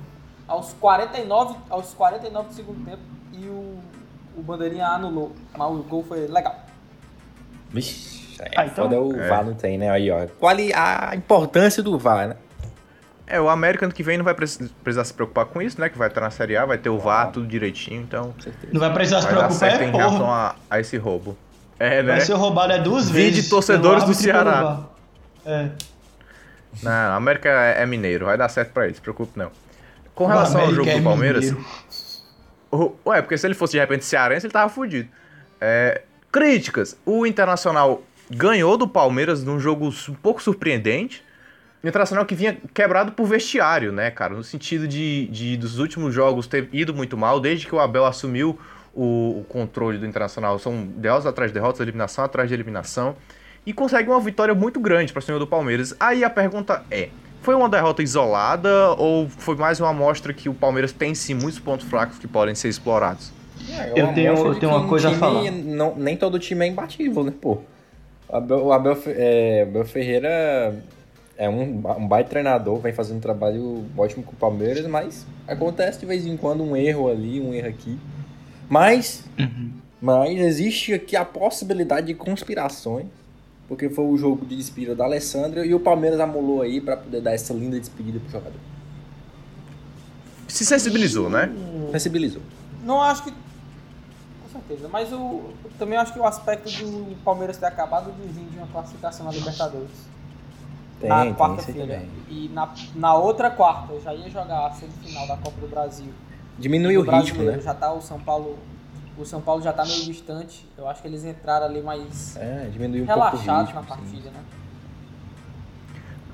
Aos 0.47 0.73
49, 0.73 1.57
aos 1.69 1.93
49 1.93 2.47
do 2.49 2.53
segundo 2.53 2.85
tempo. 2.85 3.01
E 3.33 3.47
o, 3.47 3.79
o 4.37 4.41
Bandeirinha 4.41 4.87
anulou. 4.87 5.33
Mas 5.57 5.69
o 5.71 5.83
gol 5.83 6.03
foi 6.07 6.27
legal. 6.27 6.55
Vixe, 7.69 8.35
é 8.41 8.51
Ah, 8.55 8.65
então- 8.65 8.85
foda 8.85 8.99
o 9.01 9.19
É. 9.19 9.27
VAR 9.27 9.45
não 9.45 9.53
tem, 9.53 9.77
né? 9.77 9.89
Aí, 9.89 10.09
ó. 10.11 10.27
Qual 10.39 10.55
a 10.75 11.15
importância 11.15 11.81
do 11.81 11.97
VAR, 11.97 12.27
né? 12.29 12.35
É, 13.25 13.39
o 13.39 13.47
América 13.49 13.85
ano 13.85 13.93
que 13.93 14.03
vem 14.03 14.17
não 14.17 14.25
vai 14.25 14.33
precis- 14.33 14.69
precisar 14.83 15.05
se 15.05 15.13
preocupar 15.13 15.45
com 15.45 15.61
isso, 15.61 15.79
né? 15.79 15.89
Que 15.89 15.97
vai 15.97 16.09
estar 16.09 16.21
na 16.21 16.29
Série 16.29 16.57
A, 16.57 16.65
vai 16.65 16.77
ter 16.77 16.89
o 16.89 16.99
VAR, 16.99 17.31
tudo 17.31 17.47
direitinho, 17.47 18.01
então 18.01 18.33
Não 18.71 18.79
vai 18.81 18.93
precisar 18.93 19.21
se 19.21 19.27
vai 19.27 19.35
dar 19.35 19.41
preocupar, 19.47 19.69
certo 19.71 19.81
é 19.81 19.87
em 19.87 19.91
relação 19.91 20.19
porra. 20.19 20.55
a, 20.69 20.75
a 20.75 20.79
esse 20.79 20.97
roubo. 20.97 21.37
É, 21.79 22.03
né? 22.03 22.11
Vai 22.13 22.21
ser 22.21 22.33
roubado 22.33 22.73
é 22.73 22.79
duas 22.79 23.09
Vide 23.09 23.31
vezes. 23.35 23.49
torcedores 23.49 24.03
pelo 24.03 24.13
do 24.15 24.19
Ceará. 24.21 24.81
É. 25.45 25.69
Não, 26.83 26.91
a 26.91 27.15
América 27.15 27.49
é, 27.49 27.81
é 27.81 27.85
mineiro, 27.85 28.25
vai 28.25 28.37
dar 28.37 28.49
certo 28.49 28.71
pra 28.71 28.85
eles, 28.85 28.97
se 28.97 29.01
preocupe 29.01 29.37
não. 29.39 29.49
Com 30.13 30.27
relação 30.27 30.61
ao 30.61 30.71
jogo 30.73 30.89
é 30.89 30.97
do 30.97 31.03
Palmeiras, 31.03 31.45
mineiro. 31.45 31.65
O- 32.75 32.95
ué, 33.09 33.21
porque 33.21 33.37
se 33.37 33.45
ele 33.47 33.53
fosse 33.53 33.73
de 33.73 33.79
repente 33.79 34.03
cearense, 34.05 34.45
ele 34.45 34.53
tava 34.53 34.69
fudido. 34.69 35.09
É, 35.61 36.01
críticas, 36.31 36.97
o 37.05 37.25
Internacional 37.25 38.01
ganhou 38.29 38.77
do 38.77 38.87
Palmeiras 38.87 39.43
num 39.43 39.59
jogo 39.59 39.87
um 39.87 40.13
pouco 40.15 40.41
surpreendente, 40.41 41.23
Internacional 41.85 42.25
que 42.25 42.33
vinha 42.33 42.57
quebrado 42.73 43.11
por 43.11 43.25
vestiário, 43.25 43.91
né, 43.91 44.09
cara? 44.09 44.33
No 44.33 44.41
sentido 44.43 44.87
de, 44.87 45.27
de 45.27 45.57
dos 45.57 45.79
últimos 45.79 46.13
jogos 46.13 46.47
ter 46.47 46.69
ido 46.71 46.93
muito 46.93 47.17
mal, 47.17 47.41
desde 47.41 47.67
que 47.67 47.75
o 47.75 47.79
Abel 47.79 48.05
assumiu 48.05 48.57
o, 48.93 49.41
o 49.41 49.45
controle 49.49 49.97
do 49.97 50.05
Internacional. 50.05 50.57
São 50.59 50.85
derrotas 50.95 51.25
atrás 51.25 51.51
de 51.51 51.55
derrotas, 51.55 51.81
eliminação 51.81 52.23
atrás 52.23 52.47
de 52.47 52.53
eliminação. 52.55 53.17
E 53.65 53.73
consegue 53.73 54.09
uma 54.09 54.21
vitória 54.21 54.55
muito 54.55 54.79
grande 54.79 55.11
para 55.11 55.21
cima 55.21 55.37
do 55.37 55.45
Palmeiras. 55.45 55.93
Aí 55.99 56.23
a 56.23 56.29
pergunta 56.29 56.85
é: 56.89 57.09
foi 57.43 57.53
uma 57.55 57.69
derrota 57.69 58.01
isolada 58.01 58.91
ou 58.97 59.29
foi 59.29 59.55
mais 59.55 59.79
uma 59.79 59.89
amostra 59.89 60.33
que 60.33 60.49
o 60.49 60.53
Palmeiras 60.53 60.91
tem 60.91 61.13
sim 61.13 61.33
muitos 61.35 61.59
pontos 61.59 61.85
fracos 61.87 62.17
que 62.17 62.27
podem 62.27 62.55
ser 62.55 62.69
explorados? 62.69 63.31
É, 63.69 63.91
Eu 63.95 64.05
uma 64.05 64.13
tenho- 64.13 64.33
eu 64.35 64.59
tenho 64.59 64.71
uma 64.71 64.81
um 64.81 64.87
coisa 64.87 65.09
a 65.09 65.13
falar. 65.13 65.51
Não, 65.51 65.95
nem 65.95 66.17
todo 66.17 66.39
time 66.39 66.65
é 66.65 66.69
imbatível, 66.69 67.23
né, 67.23 67.33
pô? 67.39 67.59
O 68.27 68.35
Abel, 68.35 68.65
o 68.65 68.71
Abel, 68.73 68.97
é, 69.07 69.63
o 69.65 69.69
Abel 69.69 69.85
Ferreira 69.85 70.75
é 71.37 71.49
um, 71.49 71.61
um 71.97 72.07
baita 72.07 72.29
treinador, 72.31 72.79
vem 72.79 72.93
fazendo 72.93 73.17
um 73.17 73.21
trabalho 73.21 73.85
ótimo 73.97 74.23
com 74.23 74.31
o 74.31 74.35
Palmeiras, 74.35 74.85
mas 74.87 75.25
acontece 75.47 75.99
de 75.99 76.05
vez 76.05 76.25
em 76.25 76.35
quando 76.37 76.63
um 76.63 76.75
erro 76.75 77.09
ali, 77.09 77.39
um 77.41 77.53
erro 77.53 77.67
aqui. 77.67 77.97
Mas, 78.69 79.23
mas 80.01 80.39
existe 80.39 80.93
aqui 80.93 81.15
a 81.15 81.25
possibilidade 81.25 82.07
de 82.07 82.13
conspirações, 82.13 83.05
porque 83.67 83.89
foi 83.89 84.05
o 84.05 84.17
jogo 84.17 84.45
de 84.45 84.55
despedida 84.55 84.95
da 84.95 85.05
Alessandra 85.05 85.65
e 85.65 85.73
o 85.73 85.79
Palmeiras 85.79 86.19
amolou 86.19 86.61
aí 86.61 86.81
pra 86.81 86.97
poder 86.97 87.21
dar 87.21 87.33
essa 87.33 87.53
linda 87.53 87.79
despedida 87.79 88.19
pro 88.19 88.29
jogador. 88.29 88.59
Se 90.47 90.65
sensibilizou, 90.65 91.29
né? 91.29 91.51
Sensibilizou. 91.91 92.41
Não 92.83 93.01
acho 93.01 93.23
que. 93.23 93.31
Com 93.31 94.49
certeza. 94.51 94.87
Mas 94.87 95.11
o, 95.11 95.41
eu 95.63 95.71
também 95.79 95.97
acho 95.97 96.13
que 96.13 96.19
o 96.19 96.25
aspecto 96.25 96.69
do 96.69 97.15
Palmeiras 97.23 97.57
ter 97.57 97.65
acabado 97.65 98.11
de 98.11 98.27
vir 98.27 98.45
de 98.45 98.57
uma 98.57 98.67
classificação 98.67 99.25
na 99.25 99.31
Libertadores. 99.31 100.13
Tem, 100.99 101.09
na 101.09 101.33
quarta-feira. 101.33 102.05
E 102.29 102.49
na, 102.53 102.73
na 102.95 103.15
outra 103.15 103.49
quarta 103.49 103.99
já 103.99 104.13
ia 104.13 104.29
jogar 104.29 104.67
a 104.67 104.71
semifinal 104.71 105.27
da 105.27 105.37
Copa 105.37 105.59
do 105.59 105.67
Brasil. 105.67 106.13
Diminui 106.59 106.97
o 106.97 107.03
No 107.03 107.11
ritmo, 107.11 107.43
né? 107.43 107.59
Já 107.59 107.73
tá 107.73 107.91
o 107.91 108.01
São 108.01 108.19
Paulo. 108.19 108.57
O 109.17 109.25
São 109.25 109.41
Paulo 109.41 109.61
já 109.61 109.71
tá 109.71 109.85
meio 109.85 110.03
distante. 110.05 110.65
Eu 110.77 110.87
acho 110.87 111.01
que 111.01 111.07
eles 111.07 111.23
entraram 111.23 111.65
ali 111.67 111.81
mais 111.81 112.35
É, 112.35 112.69
um 112.77 113.05
relaxados 113.05 113.69
ritmo. 113.69 113.75
na 113.75 113.81
sim. 113.81 113.87
partida, 113.87 114.29
né? 114.31 114.39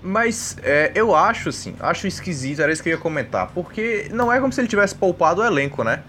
Mas 0.02 0.56
é, 0.64 0.92
eu 0.96 1.14
acho, 1.14 1.50
assim, 1.50 1.76
acho 1.80 2.08
esquisito, 2.08 2.62
era 2.62 2.72
isso 2.72 2.82
que 2.82 2.88
eu 2.90 2.94
ia 2.94 2.98
comentar. 3.00 3.52
Porque 3.54 4.08
não 4.14 4.32
é 4.32 4.40
como 4.40 4.54
se 4.54 4.62
ele 4.62 4.68
tivesse 4.68 4.96
poupado 4.96 5.42
o 5.42 5.46
elenco, 5.46 5.84
né? 5.84 6.04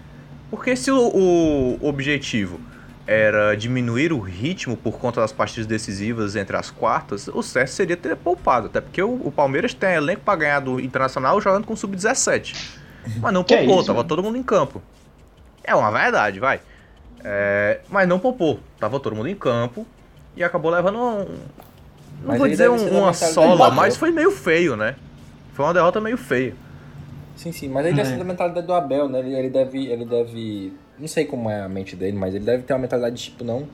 Porque 0.49 0.75
se 0.77 0.89
o, 0.91 1.77
o 1.81 1.85
objetivo 1.85 2.59
era 3.05 3.55
diminuir 3.55 4.13
o 4.13 4.19
ritmo 4.19 4.77
por 4.77 4.97
conta 4.97 5.19
das 5.19 5.33
partidas 5.33 5.65
decisivas 5.65 6.37
entre 6.37 6.55
as 6.55 6.71
quartas, 6.71 7.27
o 7.27 7.41
certo 7.43 7.69
seria 7.71 7.97
ter 7.97 8.15
poupado. 8.15 8.67
Até 8.67 8.79
porque 8.79 9.01
o, 9.03 9.13
o 9.27 9.31
Palmeiras 9.31 9.73
tem 9.73 9.93
elenco 9.95 10.21
pra 10.23 10.35
ganhar 10.37 10.61
do 10.61 10.79
Internacional 10.79 11.41
jogando 11.41 11.65
com 11.65 11.75
sub-17. 11.75 12.55
Mas 13.19 13.33
não 13.33 13.43
Que 13.43 13.55
é 13.55 13.57
poupou, 13.57 13.77
isso, 13.79 13.87
tava 13.87 13.97
mano? 13.97 14.07
todo 14.07 14.23
mundo 14.23 14.37
em 14.37 14.43
campo. 14.43 14.81
É 15.63 15.75
uma 15.75 15.91
verdade, 15.91 16.39
vai. 16.39 16.59
É, 17.23 17.81
mas 17.89 18.07
não 18.07 18.19
poupou, 18.19 18.59
tava 18.79 18.99
todo 18.99 19.15
mundo 19.15 19.27
em 19.29 19.35
campo 19.35 19.85
e 20.35 20.43
acabou 20.43 20.71
levando 20.71 20.97
um, 20.97 21.17
não 21.19 21.27
Mas 22.25 22.39
vou 22.39 22.47
dizer 22.47 22.69
um- 22.69 22.97
uma 22.99 23.13
sola, 23.13 23.69
mas 23.69 23.95
foi 23.95 24.11
meio 24.11 24.31
feio, 24.31 24.75
né? 24.75 24.95
Foi 25.53 25.65
uma 25.65 25.73
derrota 25.73 26.01
meio 26.01 26.17
feia. 26.17 26.55
Sim, 27.35 27.51
sim, 27.51 27.69
mas 27.69 27.85
ele 27.85 27.95
deve 27.95 28.09
É. 28.09 28.11
ser 28.13 28.17
da 28.19 28.23
mentalidade 28.23 28.65
do 28.65 28.73
Abel, 28.73 29.07
né? 29.09 29.19
Ele, 29.19 29.33
ele 29.35 29.49
deve. 29.49 29.85
Ele 29.87 30.05
deve. 30.05 30.73
Não 30.99 31.07
sei 31.07 31.25
como 31.25 31.49
é 31.49 31.61
a 31.61 31.69
mente 31.69 31.95
dele, 31.95 32.15
mas 32.17 32.35
ele 32.35 32.45
deve 32.45 32.63
ter 32.63 32.73
uma 32.73 32.79
mentalidade 32.79 33.15
de 33.15 33.23
tipo, 33.23 33.43
não. 33.43 33.67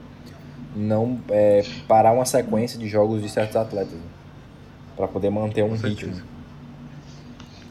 Não 0.76 1.20
é, 1.30 1.64
parar 1.88 2.12
uma 2.14 2.26
sequência 2.26 2.78
de 2.80 2.88
jogos 2.88 3.22
de 3.22 3.28
certos 3.30 3.56
atletas. 3.56 3.94
Né? 3.94 4.00
Pra 4.96 5.08
poder 5.08 5.30
manter 5.30 5.64
um 5.64 5.70
Com 5.70 5.76
ritmo. 5.76 5.96
certeza. 6.14 6.24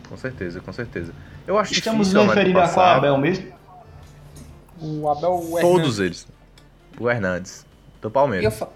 Com 0.09 0.17
certeza, 0.17 0.61
com 0.61 0.73
certeza. 0.73 1.13
Eu 1.47 1.59
acho 1.59 1.73
Estamos 1.73 2.09
difícil 2.09 2.21
América 2.21 2.41
referindo 2.41 2.61
a 2.61 2.69
qual. 2.69 2.87
Abel 2.97 3.19
mesmo? 3.19 3.47
O 4.81 5.09
Abel 5.09 5.35
o 5.35 5.61
Todos 5.61 5.99
Hernandes. 5.99 5.99
eles. 5.99 6.29
O 6.99 7.11
Hernandes, 7.11 7.67
do 8.01 8.07
eu 8.09 8.11
Palmeiras. 8.11 8.59
fa... 8.59 8.69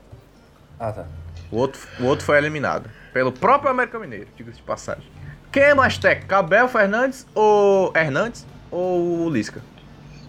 Ah, 0.78 0.92
tá. 0.92 1.04
O 1.50 1.56
outro, 1.56 1.80
o 2.00 2.04
outro 2.04 2.24
foi 2.24 2.38
eliminado. 2.38 2.88
Pelo 3.12 3.32
próprio 3.32 3.70
América 3.70 3.98
Mineiro, 3.98 4.28
diga-se 4.36 4.58
de 4.58 4.62
passagem. 4.62 5.04
Quem 5.50 5.62
é 5.64 5.74
mais 5.74 5.98
técnico? 5.98 6.34
Abel 6.34 6.68
Fernandes 6.68 7.26
ou 7.34 7.92
Hernandes 7.96 8.46
ou 8.70 9.26
o 9.26 9.30
Lisca? 9.30 9.60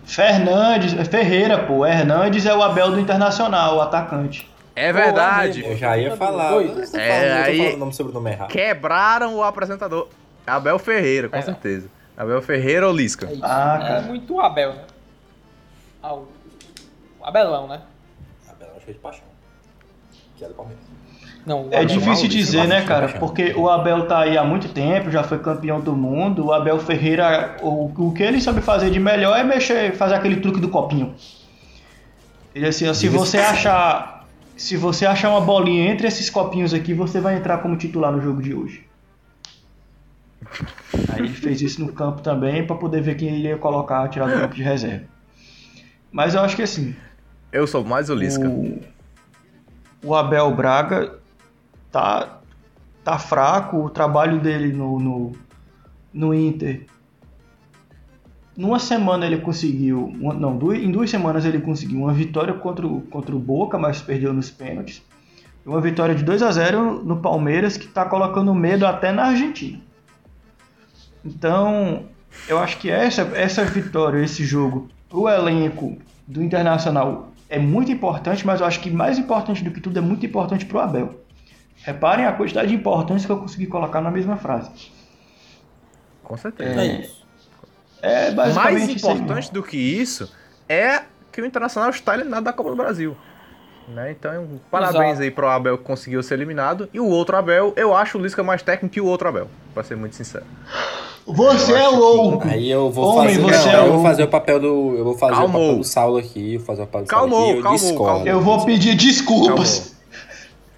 Fernandes, 0.06 0.94
Ferreira, 1.08 1.60
pô. 1.66 1.86
Hernandes 1.86 2.46
é 2.46 2.54
o 2.54 2.62
Abel 2.62 2.92
do 2.92 3.00
Internacional, 3.00 3.78
o 3.78 3.82
atacante. 3.82 4.50
É 4.75 4.92
Pô, 4.92 5.00
é 5.00 5.04
verdade. 5.04 5.60
mesmo. 5.60 5.74
Eu 5.74 5.78
já 5.78 5.98
ia 5.98 6.16
falar. 6.18 6.50
Tô 6.54 6.60
É, 6.62 6.66
falando, 6.66 7.46
aí- 7.46 7.58
falando 7.58 7.74
o 7.74 7.78
nome 7.78 7.94
sobre 7.94 8.12
o 8.12 8.16
nome 8.16 8.32
errado. 8.32 8.50
Quebraram 8.50 9.36
o 9.36 9.44
apresentador. 9.44 10.08
Abel 10.48 10.80
Ferreira, 10.80 11.30
com 11.30 11.36
É. 11.38 11.42
certeza. 11.42 11.88
Abel 12.18 12.42
Ferreira 12.42 12.88
ou 12.88 12.94
Lisca? 12.94 13.28
É. 13.28 13.38
Ah, 13.44 13.80
é 13.82 13.88
cara. 13.88 14.01
muito 14.01 14.40
Abel, 14.40 14.74
né? 14.74 14.82
Ah, 16.01 16.15
o 16.15 16.27
o 17.22 17.25
Abelão, 17.25 17.67
né? 17.67 17.81
Abel 18.50 18.70
acho 18.75 18.86
que 18.86 18.91
é 18.91 18.93
de 18.93 19.00
paixão. 19.00 19.24
Que 20.36 20.43
é 20.43 20.48
do 20.48 20.55
Palmeiras. 20.55 20.84
Não, 21.46 21.67
o 21.67 21.70
É 21.72 21.86
difícil 21.86 22.05
Maurício 22.05 22.29
dizer, 22.29 22.67
né, 22.67 22.84
cara? 22.84 23.10
Porque 23.20 23.53
o 23.55 23.70
Abel 23.70 24.08
tá 24.08 24.22
aí 24.22 24.38
há 24.38 24.43
muito 24.43 24.70
tempo, 24.70 25.12
já 25.12 25.24
foi 25.24 25.38
campeão 25.39 25.79
do 25.79 25.96
mundo. 25.96 26.48
O 26.48 26.53
Abel 26.53 26.79
Ferreira, 26.79 27.58
o, 27.62 27.86
o 27.86 28.13
que 28.13 28.24
ele 28.24 28.41
sabe 28.41 28.62
fazer 28.62 28.89
de 28.89 29.00
melhor 29.00 29.38
é 29.38 29.43
mexer, 29.43 29.96
fazer 29.96 30.15
aquele 30.15 30.38
truque 30.38 30.60
do 30.60 30.70
copinho. 30.70 31.15
Ele 32.53 32.67
assim, 32.67 32.88
ó, 32.88 32.93
se 32.93 33.08
você 33.08 33.38
achar, 33.38 34.27
se 34.58 34.75
você 34.75 35.05
achar 35.05 35.29
uma 35.29 35.41
bolinha 35.41 35.91
entre 35.91 36.08
esses 36.08 36.29
copinhos 36.29 36.74
aqui, 36.74 36.93
você 36.93 37.20
vai 37.22 37.38
entrar 37.38 37.60
como 37.60 37.77
titular 37.77 38.12
no 38.12 38.22
jogo 38.22 38.41
de 38.41 38.53
hoje. 38.53 38.86
Aí 41.10 41.20
ele 41.20 41.29
fez 41.29 41.62
isso 41.62 41.81
no 41.81 41.93
campo 41.93 42.22
também 42.22 42.65
pra 42.65 42.75
poder 42.75 43.01
ver 43.01 43.15
quem 43.15 43.29
ele 43.29 43.48
ia 43.48 43.58
colocar, 43.58 44.08
tirar 44.10 44.27
do 44.27 44.39
campo 44.39 44.55
de 44.55 44.63
reserva. 44.63 45.05
Mas 46.12 46.34
eu 46.36 46.41
acho 46.41 46.56
que 46.56 46.62
assim, 46.63 46.96
Eu 47.51 47.65
sou 47.68 47.84
mais 47.84 48.10
o 48.10 48.15
Lisca. 48.15 48.48
o, 48.48 48.82
o 50.03 50.15
Abel 50.15 50.53
Braga 50.56 51.15
tá, 51.91 52.39
tá 53.03 53.18
fraco, 53.18 53.77
o 53.86 53.89
trabalho 53.89 54.39
dele 54.39 54.74
no, 54.74 55.00
no, 55.00 55.32
no 56.13 56.34
Inter. 56.34 56.86
Numa 58.58 58.80
semana 58.80 59.25
ele 59.25 59.38
conseguiu. 59.38 60.06
uma- 60.20 60.34
Não, 60.34 60.58
duas, 60.58 60.77
em 60.77 60.91
duas 60.91 61.10
semanas 61.10 61.46
ele 61.46 61.62
conseguiu 61.62 62.00
uma 62.00 62.13
vitória 62.13 62.53
contra 62.53 62.86
o, 62.86 63.01
contra 63.03 63.34
o 63.36 63.39
Boca, 63.39 63.77
mas 63.77 64.01
perdeu 64.01 64.34
nos 64.34 64.50
pênaltis. 64.51 65.01
E 65.65 65.70
uma 65.70 65.80
vitória 65.80 66.13
de 66.13 66.24
2 66.24 66.41
a 66.41 66.51
0 66.51 67.03
no 67.03 67.18
Palmeiras, 67.22 67.77
que 67.77 67.88
tá 67.88 68.03
colocando 68.06 68.53
medo 68.53 68.86
até 68.86 69.12
na 69.12 69.27
Argentina. 69.27 69.80
Então, 71.24 72.06
eu 72.48 72.58
acho 72.60 72.77
que 72.80 72.89
essa, 72.89 73.22
essa 73.36 73.63
vitória, 73.63 74.24
esse 74.24 74.44
jogo, 74.44 74.89
o 75.12 75.30
elenco 75.30 75.98
do 76.27 76.44
Internacional 76.44 77.30
é 77.50 77.60
muito 77.60 77.91
importante, 77.91 78.46
mas 78.46 78.62
eu 78.62 78.65
acho 78.65 78.80
que 78.80 78.89
mais 78.89 79.18
importante 79.20 79.63
do 79.63 79.72
que 79.72 79.82
tudo 79.82 79.98
é 80.00 80.01
muito 80.01 80.25
importante 80.25 80.65
pro 80.65 80.80
Abel. 80.80 81.22
Reparem 81.84 82.25
a 82.25 82.32
quantidade 82.32 82.70
de 82.70 82.75
importância 82.75 83.25
que 83.25 83.32
eu 83.32 83.39
consegui 83.39 83.65
colocar 83.65 84.01
na 84.01 84.12
mesma 84.12 84.38
frase. 84.38 84.70
Com 86.24 86.38
certeza. 86.38 86.82
É 86.82 86.86
isso. 87.01 87.22
É 88.01 88.32
Mais 88.32 88.56
basicamente 88.56 88.98
isso 88.98 89.10
aí, 89.10 89.15
importante 89.15 89.53
do 89.53 89.62
que 89.62 89.77
isso 89.77 90.32
é 90.68 91.03
que 91.32 91.41
o 91.41 91.46
Internacional 91.46 91.89
está 91.89 92.13
eliminado 92.15 92.44
da 92.44 92.53
Copa 92.53 92.70
do 92.70 92.75
Brasil. 92.75 93.15
Né? 93.93 94.12
Então, 94.12 94.48
parabéns 94.69 95.05
Exato. 95.12 95.21
aí 95.24 95.31
pro 95.31 95.48
Abel 95.48 95.77
que 95.77 95.83
conseguiu 95.83 96.21
ser 96.24 96.36
eliminado. 96.36 96.88
E 96.93 97.00
o 97.00 97.07
outro 97.07 97.36
Abel, 97.36 97.74
eu 97.75 97.95
acho 97.95 98.17
o 98.17 98.21
Lisca 98.21 98.41
mais 98.43 98.62
técnico 98.62 98.93
que 98.93 99.01
o 99.01 99.05
outro 99.05 99.27
Abel, 99.27 99.48
pra 99.74 99.83
ser 99.83 99.95
muito 99.98 100.15
sincero. 100.15 100.45
Você 101.27 101.71
Eu 101.71 101.75
é 101.77 101.81
acho 101.81 101.89
que- 101.91 101.98
louco! 101.98 102.48
Aí 102.48 102.71
eu 102.71 102.89
vou 102.89 103.17
Homem, 103.17 103.36
fazer. 103.36 103.41
você 103.60 103.71
não, 103.71 103.75
é 103.75 103.86
eu 103.88 103.91
vou 103.91 104.00
o- 104.00 104.03
fazer 104.03 104.24
o 104.24 104.27
papel 104.27 104.60
do. 104.60 104.95
Eu 104.98 105.03
vou 105.03 105.17
fazer 105.17 105.33
Calmou. 105.36 105.62
o 105.62 105.65
papel 105.65 105.77
do 105.79 105.83
Saulo 105.83 106.17
aqui. 106.17 106.57
Vou 106.57 106.65
fazer 106.65 106.81
o 106.83 106.86
papel 106.88 107.01
do 107.03 107.07
Calmou, 107.07 107.39
Saulo 107.39 107.50
aqui. 107.51 107.57
Eu 107.60 107.63
calmou, 107.63 107.79
discordo. 107.79 108.05
calmou. 108.15 108.27
Eu 108.27 108.41
vou 108.41 108.65
pedir 108.65 108.95
desculpas 108.95 109.95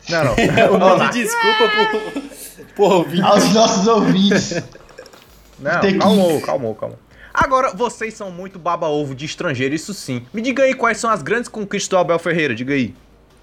Não, 0.10 0.24
não. 0.26 0.34
Eu 0.58 0.80
vou 0.80 1.00
pedir 1.00 1.24
desculpa 1.24 1.70
por, 1.92 2.22
por 2.76 2.94
ouvir. 2.94 3.22
aos 3.22 3.54
nossos 3.54 3.88
ouvintes. 3.88 4.64
Não, 5.60 5.80
Tem 5.80 5.94
que- 5.94 6.00
calmou, 6.00 6.42
calmou, 6.42 6.76
calmou. 6.76 7.00
Agora, 7.34 7.72
vocês 7.74 8.14
são 8.14 8.30
muito 8.30 8.60
baba-ovo 8.60 9.16
de 9.16 9.26
estrangeiro, 9.26 9.74
isso 9.74 9.92
sim. 9.94 10.24
Me 10.32 10.40
diga 10.42 10.64
aí 10.64 10.76
quais 10.76 10.98
são 11.00 11.10
as 11.10 11.22
grandes 11.24 11.48
conquistas 11.50 11.88
do 11.90 11.98
Abel 11.98 12.20
Ferreira, 12.20 12.54
diga 12.54 12.74
aí. 12.76 12.94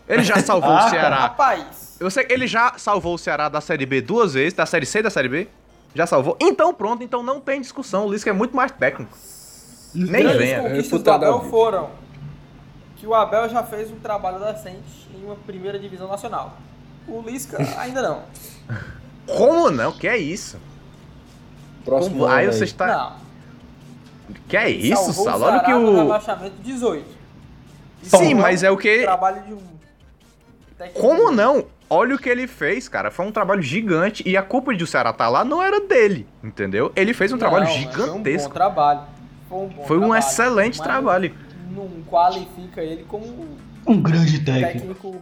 Ele 0.08 0.22
já 0.24 0.36
salvou 0.40 0.70
Ah, 0.70 0.86
o 0.86 0.90
Ceará. 0.90 1.16
Rapaz, 1.20 1.96
Eu 2.00 2.10
sei 2.10 2.26
ele 2.30 2.46
já 2.46 2.74
salvou 2.76 3.14
o 3.14 3.18
Ceará 3.18 3.48
da 3.48 3.60
Série 3.60 3.86
B 3.86 4.00
duas 4.00 4.34
vezes, 4.34 4.52
da 4.54 4.66
Série 4.66 4.86
C 4.86 4.98
e 4.98 5.02
da 5.02 5.10
Série 5.10 5.28
B. 5.28 5.48
Já 5.94 6.06
salvou. 6.06 6.36
Então 6.40 6.72
pronto, 6.74 7.02
então 7.02 7.22
não 7.22 7.40
tem 7.40 7.60
discussão. 7.60 8.06
O 8.06 8.12
Lisca 8.12 8.30
é 8.30 8.32
muito 8.32 8.54
mais 8.56 8.70
técnico. 8.72 9.16
Nem 9.94 10.22
grandes 10.22 10.38
venha. 10.38 10.60
conquistas 10.62 10.88
do 10.88 10.92
Reputado 10.96 11.24
Abel 11.24 11.50
foram 11.50 11.90
que 12.96 13.06
o 13.06 13.14
Abel 13.14 13.48
já 13.48 13.62
fez 13.62 13.90
um 13.90 13.98
trabalho 13.98 14.38
decente 14.38 15.08
em 15.14 15.24
uma 15.24 15.34
primeira 15.36 15.78
divisão 15.78 16.06
nacional. 16.08 16.56
O 17.08 17.20
Lisca 17.22 17.58
ainda 17.78 18.00
não. 18.02 18.22
Como 19.26 19.70
não? 19.70 19.92
Que 19.92 20.06
é 20.08 20.16
isso? 20.16 20.58
Próximo 21.84 22.20
Como- 22.20 22.26
Aí 22.32 22.46
você 22.46 22.64
está. 22.64 22.86
Não. 22.86 24.36
Que 24.48 24.56
é 24.56 24.70
isso, 24.70 25.22
o 25.22 25.28
Olha 25.28 25.56
o 25.58 25.64
que 25.64 25.72
no 25.72 25.90
o. 25.92 25.96
rebaixamento 26.02 26.54
18. 26.62 27.04
Sim, 28.04 28.34
mas 28.34 28.62
é 28.62 28.70
o 28.70 28.76
que. 28.76 29.02
trabalho 29.02 29.42
de 29.42 29.52
um 29.54 29.60
Como 30.88 31.30
não? 31.30 31.66
olha 31.92 32.14
o 32.14 32.18
que 32.18 32.28
ele 32.28 32.46
fez, 32.46 32.88
cara. 32.88 33.10
Foi 33.10 33.26
um 33.26 33.32
trabalho 33.32 33.60
gigante 33.60 34.22
e 34.24 34.36
a 34.36 34.42
culpa 34.42 34.72
de 34.74 34.84
o 34.84 34.86
Ceará 34.86 35.10
estar 35.10 35.28
lá 35.28 35.44
não 35.44 35.60
era 35.60 35.80
dele, 35.80 36.24
entendeu? 36.42 36.92
Ele 36.94 37.12
fez 37.12 37.32
um 37.32 37.38
trabalho 37.38 37.64
Não, 37.64 37.72
mas 37.74 37.82
Foi 37.82 37.90
um 37.90 37.96
bom 38.06 38.12
gigantesco. 38.12 38.54
trabalho. 38.54 39.00
Foi 39.48 39.58
um, 39.58 39.66
bom 39.66 39.84
Foi 39.84 39.96
um 39.96 40.00
trabalho, 40.02 40.18
excelente 40.20 40.80
trabalho. 40.80 41.34
Não 41.72 41.88
qualifica 42.08 42.80
ele 42.80 43.04
como 43.08 43.26
Um 43.86 44.00
grande 44.00 44.38
técnico. 44.38 44.72
técnico 44.72 45.16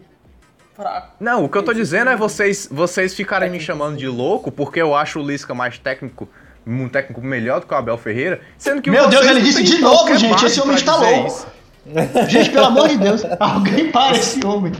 fraco. 0.77 1.13
Não, 1.19 1.45
o 1.45 1.49
que 1.49 1.57
eu 1.57 1.63
tô 1.63 1.73
dizendo 1.73 2.11
é 2.11 2.17
vocês, 2.17 2.69
vocês 2.71 3.15
ficarem 3.15 3.51
me 3.51 3.59
chamando 3.59 3.97
de 3.97 4.07
louco 4.07 4.53
porque 4.53 4.81
eu 4.81 4.95
acho 4.95 5.21
o 5.21 5.27
Lisca 5.27 5.55
mais 5.55 5.79
técnico, 5.79 6.29
um 6.67 6.87
técnico 6.89 7.23
melhor 7.23 7.61
do 7.61 7.67
que 7.67 7.73
o 7.73 7.77
Abel 7.79 7.97
Ferreira, 7.97 8.43
sendo 8.59 8.83
que 8.83 8.91
Meu 8.91 9.09
Deus, 9.09 9.25
ele 9.27 9.41
disse 9.41 9.63
de 9.63 9.79
novo, 9.79 10.15
gente, 10.17 10.45
esse 10.45 10.61
homem 10.61 10.75
está 10.77 10.97
louco. 10.97 11.27
isso. 11.29 11.47
Gente, 12.29 12.51
pelo 12.51 12.67
amor 12.67 12.89
de 12.89 12.99
Deus, 12.99 13.23
alguém 13.41 13.91
para 13.91 14.17
esse 14.19 14.45
homem. 14.45 14.73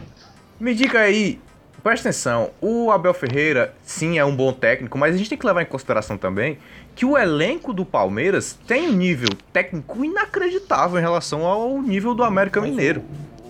Me 0.61 0.75
diga 0.75 1.01
aí, 1.01 1.41
presta 1.85 2.09
atenção, 2.09 2.51
o 2.61 2.91
Abel 2.91 3.15
Ferreira, 3.15 3.75
sim, 3.83 4.19
é 4.19 4.25
um 4.25 4.35
bom 4.35 4.53
técnico, 4.53 4.99
mas 4.99 5.15
a 5.15 5.19
gente 5.19 5.31
tem 5.31 5.39
que 5.39 5.47
levar 5.47 5.63
em 5.63 5.67
consideração 5.67 6.19
também 6.19 6.59
que 6.97 7.07
o 7.07 7.17
elenco 7.17 7.73
do 7.73 7.85
Palmeiras 7.85 8.59
tem 8.67 8.89
um 8.89 8.93
nível 8.93 9.29
técnico 9.53 10.05
inacreditável 10.05 10.99
em 10.99 11.03
relação 11.03 11.47
ao 11.47 11.81
nível 11.81 12.13
do 12.13 12.25
América 12.25 12.61
Mineiro. 12.61 13.05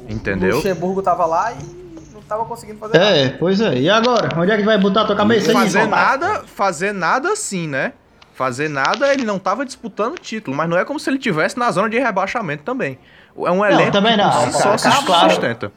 O 0.07 0.13
Entendeu? 0.13 0.57
Luxemburgo 0.57 1.01
tava 1.01 1.25
lá 1.25 1.53
e 1.53 2.13
não 2.13 2.21
tava 2.21 2.45
conseguindo 2.45 2.79
fazer 2.79 2.99
nada. 2.99 3.17
É, 3.17 3.29
pois 3.31 3.59
é. 3.59 3.79
E 3.79 3.89
agora? 3.89 4.29
Onde 4.39 4.53
é 4.53 4.57
que 4.59 4.63
vai 4.63 4.77
botar 4.77 5.03
a 5.03 5.05
tua 5.07 5.17
cabeça 5.17 5.51
aí? 5.51 5.55
Fazer 5.57 5.87
nada, 5.87 6.43
fazer 6.45 6.93
nada 6.93 7.33
assim, 7.33 7.67
né? 7.67 7.95
Fazer 8.35 8.69
nada, 8.69 9.13
ele 9.13 9.25
não 9.25 9.39
tava 9.39 9.65
disputando 9.65 10.19
título, 10.19 10.55
mas 10.55 10.69
não 10.69 10.79
é 10.79 10.85
como 10.85 11.01
se 11.01 11.09
ele 11.09 11.19
tivesse 11.19 11.59
na 11.59 11.71
zona 11.71 11.89
de 11.89 11.99
rebaixamento 11.99 12.63
também. 12.65 12.99
É 13.35 13.51
um 13.51 13.65
elenco 13.65 13.93
também 13.93 14.13
que 14.13 14.19
não, 14.19 14.31
por 14.31 14.53
si 14.53 14.53
só 14.53 14.77
cara, 14.77 14.79
se 14.79 15.07
claro. 15.07 15.31
sustenta. 15.31 15.73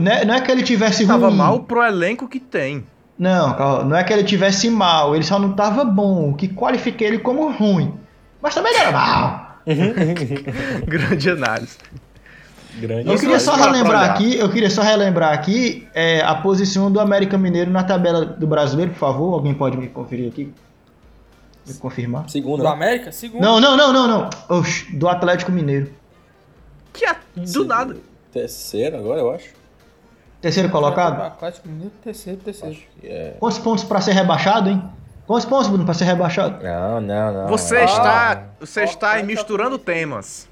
Não 0.00 0.10
é, 0.12 0.24
não 0.24 0.34
é 0.34 0.40
que 0.40 0.50
ele 0.50 0.62
tivesse 0.62 1.06
Tava 1.06 1.28
ruim. 1.28 1.36
mal 1.36 1.60
pro 1.60 1.82
elenco 1.82 2.28
que 2.28 2.40
tem. 2.40 2.84
Não, 3.18 3.84
não 3.84 3.96
é 3.96 4.02
que 4.02 4.12
ele 4.12 4.24
tivesse 4.24 4.68
mal, 4.68 5.14
ele 5.14 5.24
só 5.24 5.38
não 5.38 5.52
tava 5.52 5.84
bom, 5.84 6.30
o 6.30 6.34
que 6.34 6.48
qualifiquei 6.48 7.06
ele 7.06 7.18
como 7.18 7.50
ruim. 7.52 7.94
Mas 8.42 8.54
também 8.54 8.76
era 8.76 8.90
mal. 8.90 9.58
Grande 10.86 11.30
análise. 11.30 11.78
Grande. 12.76 13.08
Eu 13.08 13.18
queria 13.18 13.38
só 13.38 13.54
relembrar 13.54 14.10
aqui, 14.10 14.36
eu 14.36 14.48
queria 14.50 14.68
só 14.68 14.82
relembrar 14.82 15.32
aqui 15.32 15.86
é, 15.94 16.20
a 16.22 16.34
posição 16.34 16.90
do 16.90 16.98
América 16.98 17.38
Mineiro 17.38 17.70
na 17.70 17.84
tabela 17.84 18.24
do 18.24 18.46
brasileiro, 18.48 18.90
por 18.92 18.98
favor. 18.98 19.34
Alguém 19.34 19.54
pode 19.54 19.76
me 19.76 19.86
conferir 19.88 20.28
aqui? 20.28 20.52
Me 21.66 21.74
confirmar? 21.74 22.28
Segunda. 22.28 22.64
Do 22.64 22.68
América? 22.68 23.12
Segundo. 23.12 23.40
Não, 23.40 23.60
não, 23.60 23.76
não, 23.76 23.92
não, 23.92 24.08
não. 24.08 24.30
Oxe, 24.48 24.92
do 24.96 25.08
Atlético 25.08 25.52
Mineiro. 25.52 25.90
Que 26.92 27.06
a- 27.06 27.16
do 27.36 27.64
nada. 27.64 27.96
Terceiro 28.32 28.96
agora, 28.96 29.20
eu 29.20 29.30
acho. 29.32 29.46
Terceiro 30.44 30.68
colocado? 30.68 31.22
Atlético 31.22 31.66
Mineiro, 31.66 31.92
terceiro, 32.02 32.38
terceiro. 32.44 32.76
É. 33.02 33.32
Quantos 33.40 33.58
pontos 33.58 33.82
pra 33.82 33.98
ser 34.02 34.12
rebaixado, 34.12 34.68
hein? 34.68 34.84
Quantos 35.26 35.46
pontos, 35.46 35.68
Bruno, 35.68 35.86
pra 35.86 35.94
ser 35.94 36.04
rebaixado? 36.04 36.62
Não, 36.62 37.00
não, 37.00 37.32
não. 37.32 37.48
Você 37.48 37.76
é. 37.78 37.84
está, 37.86 38.42
você 38.60 38.82
Ó, 38.82 38.84
está 38.84 39.12
aí 39.12 39.22
misturando 39.22 39.78
temas. 39.78 40.46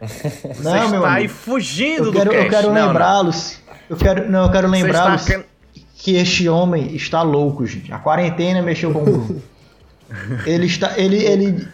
Você 0.00 0.62
Não, 0.64 0.88
meu 0.88 1.00
está 1.00 1.12
aí 1.12 1.24
amigo. 1.26 1.34
fugindo 1.34 2.04
Eu 2.06 2.10
do 2.10 2.12
quero, 2.18 2.32
eu 2.32 2.38
cast. 2.38 2.50
quero 2.50 2.68
Não, 2.68 2.74
não. 2.74 2.86
lembrá-los. 2.88 3.60
Eu 3.88 3.96
quero, 3.96 4.30
não, 4.30 4.42
eu 4.46 4.50
quero 4.50 4.66
Você 4.68 4.82
lembrá-los 4.82 5.28
está 5.28 5.44
que 5.94 6.16
este 6.16 6.48
homem 6.48 6.96
está 6.96 7.22
louco, 7.22 7.64
gente. 7.66 7.92
A 7.92 7.98
quarentena 8.00 8.62
mexeu 8.62 8.92
com 8.92 9.00
o 9.00 9.04
Bruno. 9.04 9.42
ele 10.44 10.66
está, 10.66 10.98
ele, 10.98 11.22
ele, 11.22 11.68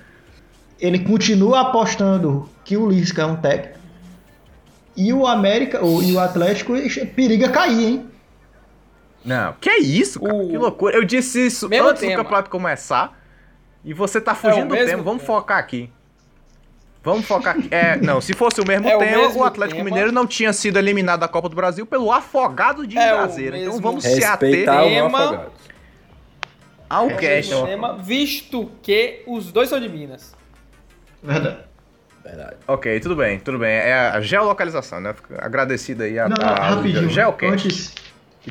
ele 0.78 0.98
continua 0.98 1.60
apostando 1.60 2.50
que 2.64 2.76
o 2.76 2.86
Lisca 2.86 3.22
é 3.22 3.26
um 3.26 3.36
técnico. 3.36 3.78
E 4.96 5.12
o 5.12 5.26
América, 5.26 5.84
o, 5.84 6.02
e 6.02 6.12
o 6.12 6.18
Atlético 6.18 6.72
periga 7.14 7.50
cair, 7.50 7.84
hein? 7.84 8.06
Não, 9.24 9.52
que 9.60 9.68
é 9.68 9.78
isso, 9.78 10.20
cara? 10.20 10.34
O- 10.34 10.48
Que 10.48 10.56
loucura. 10.56 10.96
Eu 10.96 11.04
disse 11.04 11.46
isso 11.46 11.68
Mesmo 11.68 11.88
antes 11.88 12.02
do 12.02 12.06
tema. 12.08 12.22
campeonato 12.22 12.48
começar. 12.50 13.18
E 13.84 13.92
você 13.92 14.20
tá 14.20 14.34
fugindo 14.34 14.68
do 14.68 14.74
mesmo 14.74 14.88
tema. 14.88 15.02
Vamos 15.02 15.22
tema. 15.22 15.34
focar 15.38 15.58
aqui. 15.58 15.90
Vamos 17.02 17.24
focar 17.26 17.56
aqui. 17.56 17.68
É, 17.70 17.96
não, 17.96 18.20
se 18.20 18.32
fosse 18.34 18.60
o 18.60 18.66
mesmo 18.66 18.86
É 18.88 18.96
o 18.96 18.98
tema, 18.98 19.16
mesmo 19.18 19.40
o 19.40 19.44
Atlético 19.44 19.76
tema. 19.78 19.84
Mineiro 19.90 20.10
não 20.12 20.26
tinha 20.26 20.52
sido 20.52 20.76
eliminado 20.78 21.20
da 21.20 21.28
Copa 21.28 21.48
do 21.48 21.54
Brasil 21.56 21.84
pelo 21.86 22.10
afogado 22.12 22.86
de 22.86 22.96
É 22.98 23.12
o 23.12 23.18
Ingazeira. 23.18 23.58
Então 23.58 23.80
vamos 23.80 24.02
se 24.04 24.24
ater 24.24 24.62
o 24.68 24.84
Tema- 24.88 25.18
afogado. 25.24 25.52
ao 26.88 27.10
É 27.10 27.14
o 27.14 27.16
cast. 27.16 27.54
tema, 27.64 27.96
visto 27.98 28.70
que 28.82 29.22
os 29.26 29.52
dois 29.52 29.68
são 29.68 29.78
de 29.80 29.88
Minas. 29.88 30.34
Verdade. 31.22 31.58
Verdade. 32.26 32.56
Ok, 32.66 32.98
tudo 33.00 33.14
bem, 33.14 33.38
tudo 33.38 33.58
bem. 33.58 33.70
É 33.70 33.94
a 34.10 34.20
geolocalização, 34.20 35.00
né? 35.00 35.12
Fico 35.14 35.34
Agradecido 35.38 36.02
aí 36.02 36.18
a, 36.18 36.28
Não, 36.28 36.36
não, 36.36 36.44
a, 36.48 36.54
rapidinho. 36.70 37.08
Geocast. 37.08 37.52
Antes, 37.52 37.94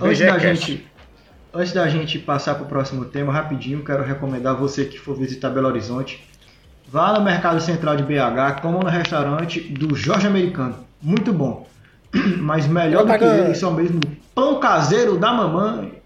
antes 0.01 0.19
da 0.19 0.37
gente, 0.39 0.87
antes 1.53 1.73
da 1.73 1.87
gente 1.89 2.19
passar 2.19 2.55
para 2.55 2.63
o 2.63 2.67
próximo 2.67 3.03
tema, 3.05 3.33
rapidinho, 3.33 3.83
quero 3.83 4.03
recomendar 4.03 4.55
você 4.55 4.85
que 4.85 4.97
for 4.97 5.17
visitar 5.17 5.49
Belo 5.49 5.67
Horizonte, 5.67 6.25
vá 6.87 7.11
no 7.13 7.21
Mercado 7.23 7.59
Central 7.59 7.97
de 7.97 8.03
BH, 8.03 8.61
como 8.61 8.79
no 8.79 8.87
restaurante 8.89 9.59
do 9.59 9.93
Jorge 9.93 10.25
Americano. 10.25 10.85
Muito 11.01 11.33
bom. 11.33 11.67
Mas 12.39 12.65
melhor 12.67 13.03
do 13.03 13.11
que 13.11 13.17
Propaganda. 13.17 13.45
ele, 13.49 13.55
só 13.55 13.71
mesmo 13.71 13.99
pão 14.33 14.57
caseiro 14.59 15.17
da 15.17 15.33
mamãe 15.33 16.01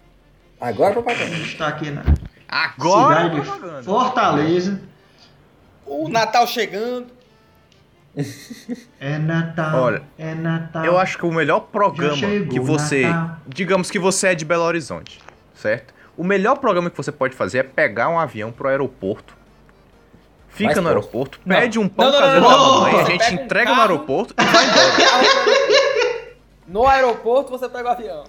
Agora 0.60 0.92
propaganda. 0.92 1.36
está 1.36 1.68
aqui 1.68 1.88
na 1.90 2.02
Agora, 2.48 3.30
cidade 3.30 3.40
propaganda. 3.42 3.78
de 3.78 3.84
Fortaleza. 3.84 4.80
O 5.86 6.08
Natal 6.08 6.46
chegando. 6.48 7.19
É 9.00 9.18
Natal, 9.18 9.80
Olha, 9.82 10.02
é 10.18 10.34
Natal. 10.34 10.84
Eu 10.84 10.98
acho 10.98 11.16
que 11.18 11.24
o 11.26 11.32
melhor 11.32 11.60
programa 11.60 12.16
chegou 12.16 12.48
que 12.48 12.60
você. 12.60 13.02
Natal. 13.06 13.36
Digamos 13.46 13.90
que 13.90 13.98
você 13.98 14.28
é 14.28 14.34
de 14.34 14.44
Belo 14.44 14.64
Horizonte, 14.64 15.18
certo? 15.54 15.94
O 16.16 16.22
melhor 16.24 16.56
programa 16.58 16.90
que 16.90 16.96
você 16.96 17.10
pode 17.10 17.34
fazer 17.34 17.58
é 17.58 17.62
pegar 17.62 18.08
um 18.10 18.18
avião 18.18 18.52
pro 18.52 18.68
aeroporto. 18.68 19.34
Fica 20.50 20.64
Mais 20.66 20.76
no 20.76 20.82
próximo. 20.82 20.88
aeroporto, 20.98 21.40
Não. 21.46 21.56
pede 21.56 21.78
um 21.78 21.88
pão 21.88 22.06
Não, 22.06 22.12
não, 22.12 22.20
caseiro 22.20 22.40
não, 22.42 22.50
da 22.50 22.56
não. 22.56 22.80
mamãe, 22.82 23.00
a 23.00 23.04
gente 23.04 23.18
pega 23.24 23.40
um 23.40 23.44
entrega 23.44 23.74
no 23.74 23.80
aeroporto 23.80 24.34
e 24.36 24.44
vai 24.44 24.64
embora. 24.66 26.30
No 26.66 26.86
aeroporto 26.86 27.50
você 27.50 27.68
pega 27.68 27.88
o 27.88 27.92
avião. 27.92 28.24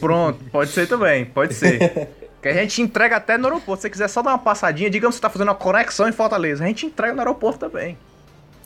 Pronto, 0.00 0.44
pode 0.50 0.70
ser 0.70 0.86
também, 0.88 1.24
pode 1.24 1.54
ser. 1.54 2.08
Que 2.42 2.48
a 2.48 2.54
gente 2.54 2.82
entrega 2.82 3.16
até 3.16 3.38
no 3.38 3.46
aeroporto. 3.46 3.82
Se 3.82 3.82
você 3.82 3.90
quiser 3.90 4.08
só 4.08 4.20
dar 4.22 4.30
uma 4.32 4.38
passadinha, 4.38 4.90
digamos 4.90 5.14
que 5.14 5.18
você 5.18 5.22
tá 5.22 5.30
fazendo 5.30 5.48
uma 5.48 5.54
conexão 5.54 6.08
em 6.08 6.12
Fortaleza, 6.12 6.64
a 6.64 6.66
gente 6.66 6.86
entrega 6.86 7.14
no 7.14 7.20
aeroporto 7.20 7.58
também. 7.58 7.96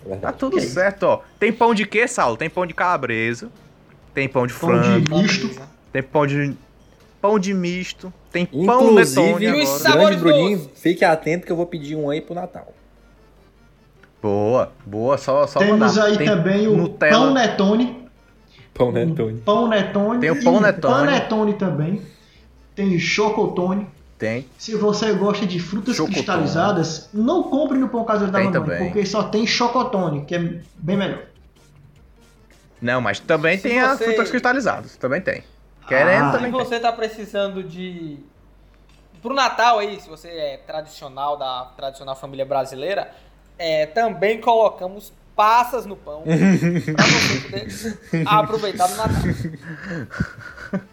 Tá 0.09 0.13
Verdade. 0.15 0.39
tudo 0.39 0.61
certo, 0.61 1.03
ó. 1.05 1.21
Tem 1.39 1.53
pão 1.53 1.75
de 1.75 1.85
quê, 1.87 2.09
Saulo? 2.09 2.37
Tem 2.37 2.49
pão 2.49 2.65
de 2.67 2.73
calabresa, 2.75 3.51
tem 4.15 4.29
pão 4.29 4.47
de 4.47 4.55
Pão 4.55 4.71
frango, 4.71 5.01
de 5.01 5.11
misto. 5.15 5.61
tem 5.93 6.03
pão 6.03 6.27
de 6.27 6.57
pão 7.21 7.39
de 7.39 7.53
misto, 7.53 8.13
tem 8.33 8.47
pão 8.47 8.93
Inclusive, 8.93 9.23
netone 9.23 9.47
E 9.47 9.63
os 9.65 9.85
agora. 9.87 10.07
grande 10.07 10.17
Bruninho, 10.23 10.71
fique 10.75 11.05
atento 11.05 11.45
que 11.47 11.53
eu 11.53 11.57
vou 11.57 11.67
pedir 11.67 11.97
um 11.97 12.09
aí 12.09 12.21
pro 12.21 12.35
Natal. 12.35 12.73
Boa, 14.23 14.73
boa, 14.85 15.17
só, 15.19 15.47
só 15.47 15.59
Temos 15.61 15.79
mandar. 15.97 16.05
aí 16.07 16.17
Tem 16.19 16.27
também 16.27 16.67
o 16.67 16.77
Nutella. 16.77 17.17
pão 17.27 17.35
Netone. 17.35 18.09
Pão 18.75 18.93
Netone. 18.93 19.41
Pão 19.41 19.69
Netone. 19.69 20.21
Tem 20.21 20.31
o 20.31 20.43
pão 20.43 20.61
Netone. 20.61 20.95
Panetone 21.07 21.55
também. 21.55 22.03
Tem 22.75 22.99
Chocotone. 22.99 23.87
Tem. 24.19 24.49
Se 24.59 24.75
você 24.75 25.13
gosta 25.13 25.47
de 25.47 25.61
frutas 25.61 25.95
Chocotone. 25.95 26.17
cristalizadas, 26.17 27.09
não 27.15 27.45
compre 27.45 27.79
no 27.79 27.89
pão 27.89 28.05
caseiro 28.05 28.33
da 28.33 28.39
Tem 28.41 28.49
mamãe, 28.51 28.61
também. 28.69 28.85
porque 28.91 29.07
só 29.07 29.23
tem 29.23 29.47
chocotone, 29.47 30.25
que 30.25 30.35
é 30.35 30.39
bem 30.77 30.97
melhor. 30.97 31.23
Não, 32.83 33.01
mas 33.01 33.21
também 33.21 33.57
Se 33.59 33.69
tem 33.69 33.81
as 33.81 33.97
você- 33.99 34.05
frutas 34.07 34.31
cristalizadas. 34.31 34.97
Também 34.97 35.21
tem. 35.21 35.45
Querendo, 35.87 36.25
Ah, 36.25 36.33
Se 36.33 36.37
também 36.37 36.51
tem. 36.53 36.65
você 36.65 36.81
tá 36.81 36.93
precisando 36.93 37.63
de. 37.63 38.19
Pro 39.23 39.35
Natal 39.35 39.79
aí, 39.79 40.01
se 40.01 40.09
você 40.09 40.29
é 40.29 40.57
tradicional 40.59 41.37
da 41.37 41.73
tradicional 41.77 42.15
família 42.17 42.45
brasileira, 42.45 43.11
é, 43.59 43.87
também 43.87 44.41
colocamos 44.41 45.13
passas 45.35 45.87
no 45.87 45.97
pão 45.97 46.23
pra 46.27 47.05
você 47.05 47.91
poder 48.11 48.27
aproveitar 48.27 48.89
no 48.89 48.97
Natal. 48.97 49.23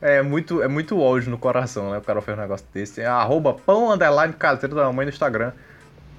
É 0.00 0.22
muito, 0.22 0.62
é 0.62 0.68
muito 0.68 1.00
ódio 1.00 1.30
no 1.30 1.38
coração, 1.38 1.90
né? 1.90 1.98
O 1.98 2.02
cara 2.02 2.20
fez 2.22 2.36
um 2.36 2.40
negócio 2.40 2.66
desse. 2.72 3.00
É 3.00 3.06
arroba 3.06 3.54
pão 3.54 3.90
underline 3.90 4.32
caseiro 4.32 4.74
da 4.74 4.84
mamãe 4.84 5.06
no 5.06 5.10
Instagram. 5.12 5.52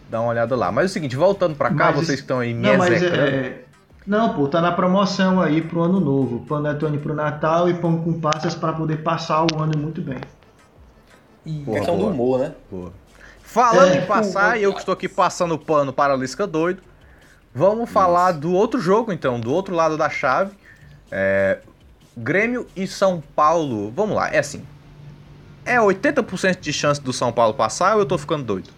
Dá 0.10 0.20
uma 0.22 0.30
olhada 0.32 0.56
lá. 0.56 0.72
Mas 0.72 0.84
é 0.84 0.88
o 0.88 0.90
seguinte, 0.90 1.16
voltando 1.16 1.56
pra 1.56 1.70
cá, 1.70 1.86
Mas 1.86 1.96
vocês 1.96 2.08
isso- 2.10 2.18
que 2.18 2.22
estão 2.24 2.40
aí 2.40 2.54
me 2.54 2.62
Não, 2.64 2.84
é, 2.84 3.62
Não, 4.06 4.34
pô, 4.36 4.48
tá 4.48 4.62
na 4.62 4.72
promoção 4.72 5.42
aí 5.42 5.62
pro 5.62 5.82
ano 5.82 6.00
novo. 6.00 6.46
Panetone 6.46 6.98
pro 6.98 7.14
Natal 7.16 7.70
e 7.70 7.74
pão 7.74 7.98
com 7.98 8.20
passas 8.20 8.54
para 8.54 8.74
poder 8.74 8.98
passar 8.98 9.44
o 9.46 9.60
ano 9.62 9.78
muito 9.78 10.02
bem. 10.02 10.20
Boa, 11.46 11.78
Questão 11.78 11.96
do 11.96 12.02
boa. 12.02 12.14
humor, 12.14 12.40
né? 12.40 12.52
Boa. 12.70 12.92
Falando 13.42 13.94
É. 13.94 13.98
em 14.00 14.06
passar, 14.06 14.60
e 14.60 14.64
eu 14.64 14.74
que 14.74 14.80
estou 14.80 14.94
aqui 14.94 15.08
passando 15.08 15.58
pano 15.58 15.94
para 15.94 16.14
a 16.14 16.18
Lisca 16.18 16.46
doido, 16.46 16.82
vamos 17.54 17.90
falar 17.90 18.32
do 18.34 18.52
outro 18.52 18.80
jogo 18.80 19.14
então, 19.14 19.40
do 19.40 19.52
outro 19.54 19.74
lado 19.76 19.96
da 19.98 20.10
chave. 20.10 20.52
É, 21.12 21.60
Grêmio 22.18 22.68
e 22.76 22.88
São 22.88 23.22
Paulo. 23.36 23.92
Vamos 23.92 24.16
lá, 24.16 24.30
é 24.30 24.40
assim. 24.40 24.66
É 25.66 25.78
80% 25.78 26.60
de 26.60 26.72
chance 26.72 27.02
do 27.02 27.12
São 27.12 27.32
Paulo 27.32 27.54
passar 27.54 27.96
ou 27.96 28.02
eu 28.02 28.06
tô 28.06 28.18
ficando 28.18 28.44
doido? 28.44 28.70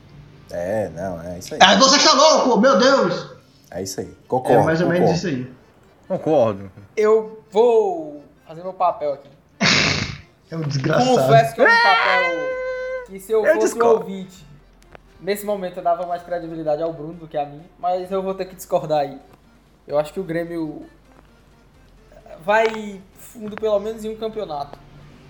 É, 0.50 0.90
não, 0.90 1.22
é 1.22 1.38
isso 1.40 1.54
aí. 1.54 1.60
Ah, 1.62 1.76
você 1.76 1.98
está 1.98 2.14
louco, 2.14 2.60
meu 2.60 2.78
Deus! 2.78 3.36
É 3.70 3.84
isso 3.84 4.00
aí. 4.00 4.08
É 4.08 4.28
Concordo. 4.28 4.64
mais 4.64 4.82
ou 4.82 4.88
menos 4.88 5.10
concordo. 5.10 5.18
isso 5.18 5.28
aí. 5.28 5.54
Concordo. 6.08 6.72
Eu 6.96 7.44
vou 7.52 8.24
fazer 8.48 8.64
meu 8.64 8.74
papel 8.74 9.14
aqui. 9.14 9.30
É 10.50 10.56
um 10.56 10.62
desgraçado. 10.62 11.10
Confesso 11.10 11.56
que 11.56 11.60
é 11.62 11.66
um 11.66 11.68
papel 11.68 12.40
que 13.08 13.20
se 13.20 13.34
eu 13.34 13.46
Eu 13.46 13.56
fosse 13.56 13.66
o 13.68 13.70
discordo. 13.70 14.00
ouvinte, 14.00 14.46
nesse 15.20 15.46
momento 15.46 15.76
eu 15.76 15.84
dava 15.84 16.06
mais 16.08 16.24
credibilidade 16.24 16.82
ao 16.82 16.94
Bruno 16.94 17.16
do 17.16 17.28
que 17.28 17.38
a 17.38 17.46
mim, 17.46 17.62
mas 17.78 18.10
eu 18.10 18.24
vou 18.24 18.34
ter 18.34 18.46
que 18.46 18.56
discordar 18.56 19.00
aí. 19.00 19.20
Eu 19.86 20.00
acho 20.00 20.14
que 20.14 20.22
o 20.22 20.24
Grêmio 20.24 20.86
vai 22.46 23.02
fundo 23.38 23.56
pelo 23.56 23.80
menos 23.80 24.04
em 24.04 24.10
um 24.10 24.16
campeonato. 24.16 24.80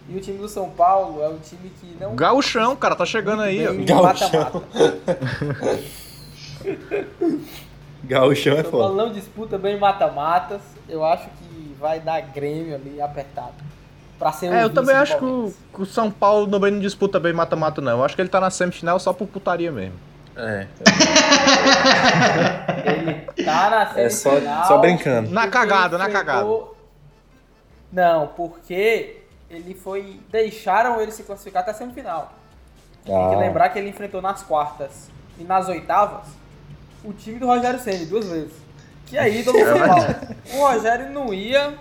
E 0.09 0.15
o 0.15 0.21
time 0.21 0.37
do 0.37 0.47
São 0.47 0.69
Paulo 0.69 1.21
é 1.21 1.27
um 1.27 1.37
time 1.37 1.69
que 1.81 1.97
não 1.99 2.15
Gauchão, 2.15 2.77
cara, 2.77 2.95
tá 2.95 3.05
chegando 3.05 3.41
aí. 3.41 3.65
Gauchão. 3.83 4.63
Gauchão 8.03 8.53
é 8.53 8.61
São 8.63 8.71
Paulo 8.71 8.87
foda. 8.89 9.03
não 9.05 9.11
disputa 9.11 9.57
bem 9.57 9.77
mata-matas. 9.77 10.61
Eu 10.87 11.03
acho 11.03 11.25
que 11.25 11.75
vai 11.79 11.99
dar 11.99 12.21
Grêmio 12.21 12.75
ali 12.75 13.01
apertado. 13.01 13.53
Pra 14.17 14.31
ser 14.31 14.49
o 14.49 14.53
É, 14.53 14.63
eu 14.63 14.69
também 14.69 14.95
acho 14.95 15.17
que 15.17 15.25
o, 15.25 15.53
que 15.75 15.81
o 15.81 15.85
São 15.85 16.09
Paulo 16.09 16.47
também 16.47 16.71
não 16.71 16.79
disputa 16.79 17.19
bem 17.19 17.33
mata-mata, 17.33 17.81
não. 17.81 17.99
Eu 17.99 18.05
acho 18.05 18.15
que 18.15 18.21
ele 18.21 18.29
tá 18.29 18.39
na 18.39 18.49
semifinal 18.49 18.99
só 18.99 19.11
por 19.13 19.27
putaria 19.27 19.71
mesmo. 19.71 19.95
É. 20.35 20.67
Ele 22.85 23.13
tá 23.43 23.69
na 23.71 23.99
É 23.99 24.09
só- 24.09 24.29
semifinal. 24.31 24.65
só 24.67 24.77
brincando. 24.77 25.31
Na 25.31 25.47
cagada, 25.47 25.97
na 25.97 26.07
enfrentou- 26.09 26.76
Não, 27.91 28.27
porque 28.27 29.21
ele 29.49 29.73
foi. 29.73 30.19
Deixaram 30.29 30.99
ele 31.01 31.11
se 31.11 31.23
classificar 31.23 31.61
até 31.61 31.71
a 31.71 31.73
semifinal. 31.73 32.33
Tem 33.05 33.15
que 33.15 33.35
Ah, 33.35 33.39
lembrar 33.39 33.69
que 33.69 33.79
ele 33.79 33.89
enfrentou 33.89 34.21
nas 34.21 34.43
quartas 34.43 35.09
e 35.39 35.43
nas 35.43 35.67
oitavas 35.69 36.27
o 37.03 37.13
time 37.13 37.39
do 37.39 37.45
Rogério 37.47 37.79
Ceni 37.79 38.05
duas 38.05 38.27
vezes. 38.27 38.53
Que 39.05 39.17
é 39.17 39.29
ídolo 39.29 39.57
do 39.57 39.65
São 39.65 39.87
Paulo. 39.87 40.05
O 40.53 40.67
Rogério 40.67 41.09
não 41.11 41.33
ia. 41.33 41.73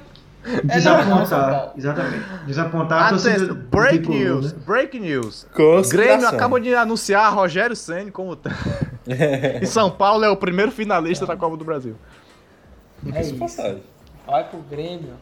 É 0.45 0.61
Desapontar. 0.62 1.51
Paulo. 1.51 1.73
Exatamente. 1.77 2.25
Desapontar 2.47 3.07
Atenção, 3.09 3.55
break 3.57 3.99
tricolor, 3.99 4.19
news, 4.21 4.53
né? 4.53 4.59
break 4.64 5.01
news. 5.01 5.47
Grêmio 5.90 6.29
acaba 6.29 6.61
de 6.61 6.73
anunciar 6.73 7.35
Rogério 7.35 7.75
Ceni 7.75 8.12
como 8.12 8.38
e 9.61 9.66
São 9.66 9.90
Paulo 9.90 10.25
é 10.25 10.29
o 10.31 10.37
primeiro 10.37 10.71
finalista 10.71 11.27
da 11.27 11.37
Copa 11.37 11.57
do 11.57 11.64
Brasil. 11.64 11.97
É 13.12 13.21
isso. 13.23 13.37
Passagem. 13.37 13.83
Vai 14.25 14.45
pro 14.45 14.61
Grêmio. 14.61 15.14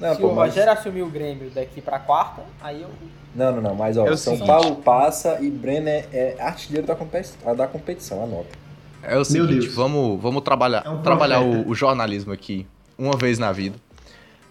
Não, 0.00 0.14
Se 0.14 0.20
pô, 0.20 0.28
o 0.28 0.34
mas... 0.34 0.50
Rogério 0.50 0.72
assumir 0.72 1.02
o 1.02 1.10
Grêmio 1.10 1.50
daqui 1.50 1.80
pra 1.80 1.98
quarta, 1.98 2.42
aí 2.60 2.82
eu. 2.82 2.88
não, 3.34 3.52
não, 3.52 3.60
não, 3.60 3.74
mas 3.74 3.96
ó, 3.96 4.06
É 4.06 4.10
o 4.10 4.16
São 4.16 4.34
seguinte. 4.34 4.46
Paulo 4.46 4.76
passa 4.76 5.38
e 5.40 5.50
Brenner 5.50 6.08
é 6.12 6.36
artilheiro 6.40 6.86
da, 6.86 6.94
competi 6.94 7.32
da 7.56 7.66
competição, 7.66 8.24
anota. 8.24 8.58
É 9.02 9.16
o 9.16 9.24
seguinte, 9.24 9.68
vamos, 9.68 10.20
vamos 10.20 10.42
trabalhar, 10.42 10.82
É 10.84 10.90
um 10.90 11.00
trabalhar 11.02 11.40
o, 11.40 11.68
o 11.68 11.74
jornalismo 11.74 12.32
aqui 12.32 12.66
uma 12.98 13.16
vez 13.16 13.38
na 13.38 13.52
vida. 13.52 13.76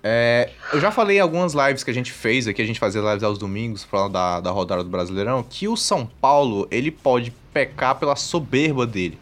É, 0.04 0.50
eu 0.72 0.80
já 0.80 0.92
falei 0.92 1.18
em 1.18 1.20
algumas 1.20 1.54
lives 1.54 1.84
que 1.84 1.92
a 1.92 1.94
gente 1.94 2.12
fez 2.12 2.48
aqui, 2.48 2.62
a 2.62 2.66
gente 2.66 2.80
fazia 2.80 3.02
lives 3.02 3.24
aos 3.24 3.38
domingos, 3.38 3.84
falando 3.84 4.14
da, 4.14 4.40
da 4.40 4.50
rodada 4.50 4.84
do 4.84 4.90
Brasileirão, 4.90 5.44
que 5.44 5.68
o 5.68 5.76
São 5.76 6.06
Paulo, 6.06 6.68
ele 6.72 6.90
pode 6.90 7.32
pecar 7.54 7.96
pela 7.96 8.16
soberba 8.16 8.88
dele. 8.88 9.20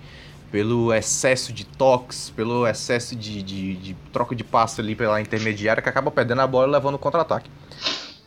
Pelo 0.52 0.94
excesso 0.94 1.52
de 1.52 1.66
toques, 1.66 2.30
pelo 2.30 2.66
excesso 2.66 3.16
de, 3.16 3.44
de, 3.44 3.76
de 3.76 3.94
troca 4.14 4.36
de 4.36 4.44
passe 4.44 4.80
ali 4.80 4.96
pela 4.96 5.20
intermediária, 5.20 5.82
que 5.82 5.90
acaba 5.90 6.10
perdendo 6.10 6.42
a 6.42 6.48
bola 6.48 6.68
e 6.68 6.72
levando 6.72 6.96
o 6.96 7.00
contra-ataque. 7.00 7.50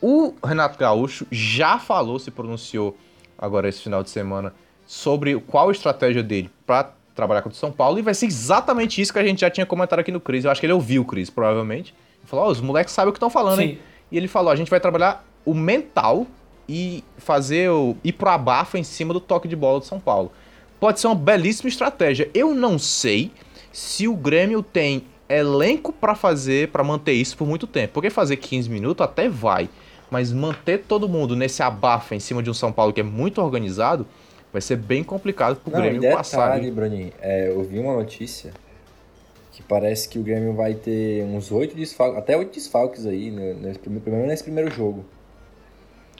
O 0.01 0.33
Renato 0.43 0.77
Gaúcho 0.77 1.25
já 1.31 1.79
falou, 1.79 2.19
se 2.19 2.31
pronunciou 2.31 2.95
agora 3.37 3.67
esse 3.67 3.81
final 3.81 4.03
de 4.03 4.09
semana, 4.09 4.53
sobre 4.85 5.39
qual 5.39 5.69
a 5.69 5.71
estratégia 5.71 6.21
dele 6.21 6.51
para 6.65 6.91
trabalhar 7.15 7.41
contra 7.41 7.55
o 7.55 7.59
São 7.59 7.71
Paulo, 7.71 7.99
e 7.99 8.01
vai 8.01 8.13
ser 8.13 8.25
exatamente 8.25 9.01
isso 9.01 9.11
que 9.11 9.19
a 9.19 9.23
gente 9.23 9.41
já 9.41 9.49
tinha 9.49 9.65
comentado 9.65 9.99
aqui 9.99 10.11
no 10.11 10.19
Cris. 10.19 10.45
Eu 10.45 10.51
acho 10.51 10.59
que 10.59 10.65
ele 10.65 10.73
ouviu 10.73 11.01
o 11.01 11.05
Cris, 11.05 11.29
provavelmente. 11.29 11.93
Ele 12.19 12.27
falou: 12.27 12.45
Ó, 12.45 12.49
os 12.49 12.61
moleques 12.61 12.93
sabem 12.93 13.09
o 13.09 13.13
que 13.13 13.17
estão 13.17 13.29
falando, 13.29 13.61
hein? 13.61 13.79
E 14.11 14.17
ele 14.17 14.27
falou: 14.27 14.51
a 14.51 14.55
gente 14.55 14.69
vai 14.69 14.79
trabalhar 14.79 15.25
o 15.45 15.53
mental 15.53 16.27
e 16.67 17.03
fazer 17.17 17.69
o 17.69 17.95
ir 18.03 18.13
pro 18.13 18.29
abafa 18.29 18.77
em 18.77 18.83
cima 18.83 19.13
do 19.13 19.19
toque 19.19 19.47
de 19.47 19.55
bola 19.55 19.79
do 19.79 19.85
São 19.85 19.99
Paulo. 19.99 20.31
Pode 20.81 20.99
ser 20.99 21.05
uma 21.07 21.15
belíssima 21.15 21.69
estratégia. 21.69 22.27
Eu 22.33 22.55
não 22.55 22.79
sei 22.79 23.31
se 23.71 24.07
o 24.07 24.15
Grêmio 24.15 24.63
tem 24.63 25.03
elenco 25.29 25.93
pra 25.93 26.15
fazer, 26.15 26.69
pra 26.69 26.83
manter 26.83 27.13
isso 27.13 27.37
por 27.37 27.47
muito 27.47 27.67
tempo. 27.67 27.93
Porque 27.93 28.09
fazer 28.09 28.35
15 28.37 28.67
minutos 28.67 29.05
até 29.05 29.29
vai, 29.29 29.69
mas 30.09 30.33
manter 30.33 30.79
todo 30.79 31.07
mundo 31.07 31.35
nesse 31.35 31.61
abafa 31.61 32.15
em 32.15 32.19
cima 32.19 32.41
de 32.41 32.49
um 32.49 32.53
São 32.53 32.71
Paulo 32.71 32.91
que 32.91 32.99
é 32.99 33.03
muito 33.03 33.39
organizado 33.41 34.07
vai 34.51 34.59
ser 34.61 34.75
bem 34.75 35.03
complicado 35.03 35.55
pro 35.57 35.71
Não, 35.71 35.79
Grêmio 35.79 36.01
passar. 36.11 36.47
detalhe, 36.47 36.65
ali. 36.65 36.71
Bruninho, 36.71 37.13
é, 37.21 37.47
eu 37.49 37.63
vi 37.63 37.77
uma 37.79 37.93
notícia 37.93 38.51
que 39.51 39.61
parece 39.63 40.09
que 40.09 40.17
o 40.19 40.23
Grêmio 40.23 40.53
vai 40.53 40.73
ter 40.73 41.23
uns 41.23 41.51
oito 41.51 41.75
desfalques, 41.75 42.17
até 42.17 42.35
oito 42.35 42.53
desfalques 42.55 43.05
aí, 43.05 43.29
né, 43.31 43.53
nesse 43.53 43.77
primeiro, 43.79 44.03
pelo 44.03 44.15
menos 44.17 44.29
nesse 44.31 44.43
primeiro 44.43 44.69
jogo. 44.71 45.05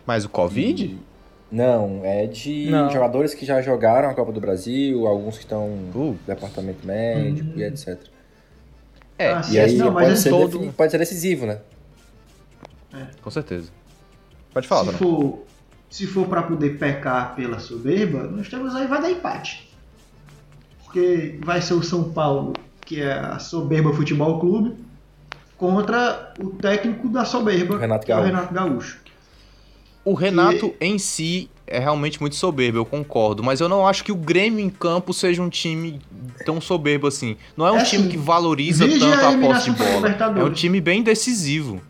Mas 0.06 0.24
o 0.24 0.30
Covid? 0.30 0.86
E- 0.86 1.11
Não, 1.52 2.02
é 2.06 2.26
de 2.28 2.70
Não. 2.70 2.90
jogadores 2.90 3.34
que 3.34 3.46
já 3.46 3.62
jogaram 3.62 4.10
a 4.10 4.14
Copa 4.14 4.32
do 4.32 4.40
Brasil, 4.40 5.06
alguns 5.06 5.36
que 5.38 5.44
estão 5.44 5.68
no 5.94 6.14
departamento 6.26 6.86
médico 6.88 7.60
e 7.60 7.64
etc. 7.64 8.00
é, 9.20 9.34
Ah, 9.34 9.42
E 9.52 9.60
aí 9.60 9.76
não, 9.78 9.92
pode, 9.94 10.14
esse 10.14 10.24
ser 10.24 10.30
todo- 10.30 10.48
defini- 10.58 10.72
pode 10.72 10.92
ser 10.92 10.98
decisivo, 10.98 11.46
né? 11.46 11.60
com 13.22 13.30
certeza. 13.32 13.70
Pode 14.54 14.68
falar, 14.68 14.92
se 14.92 14.98
for, 14.98 15.40
se 15.90 16.06
for 16.08 16.28
para 16.28 16.44
poder 16.44 16.78
pecar 16.78 17.36
pela 17.36 17.58
soberba, 17.60 18.24
nós 18.24 18.50
temos 18.50 18.76
aí 18.76 18.86
vai 18.88 19.02
dar 19.02 19.10
empate. 19.12 19.70
Porque 20.84 21.40
vai 21.44 21.62
ser 21.62 21.74
o 21.74 21.84
São 21.84 22.12
Paulo, 22.12 22.54
que 22.86 23.02
é 23.02 23.14
a 23.14 23.40
soberba 23.40 23.94
futebol 23.94 24.40
clube, 24.40 24.76
contra 25.58 26.34
o 26.40 26.50
técnico 26.50 27.08
da 27.08 27.24
soberba, 27.24 27.76
O 27.76 27.78
Renato 27.78 28.06
que 28.06 28.12
é 28.12 28.16
o 28.16 28.18
Gaúcho. 28.18 28.34
Renato 28.36 28.54
Gaúcho. 28.54 29.01
O 30.04 30.14
Renato 30.14 30.74
em 30.82 30.98
si 30.98 31.50
é 31.68 31.80
realmente 31.80 32.20
muito 32.20 32.36
soberbo, 32.36 32.78
eu 32.80 32.86
concordo. 32.86 33.44
Mas 33.44 33.62
eu 33.62 33.70
não 33.70 33.88
acho 33.88 34.04
que 34.04 34.12
o 34.12 34.16
Grêmio 34.16 34.60
em 34.60 34.70
campo 34.70 35.14
seja 35.14 35.42
um 35.42 35.50
time 35.50 36.00
tão 36.46 36.60
soberbo 36.60 37.08
assim. 37.08 37.38
Não 37.56 37.66
é 37.68 37.72
um 37.72 37.78
É 37.78 37.84
time 37.84 38.04
sim. 38.04 38.10
que 38.10 38.18
valoriza 38.18 38.88
tanto 38.88 39.06
a 39.06 39.30
a 39.30 39.38
posse 39.38 39.72
de 39.72 39.78
bola. 39.78 40.10
É 40.40 40.44
um 40.44 40.52
time 40.52 40.82
bem 40.82 41.02
decisivo. 41.04 41.82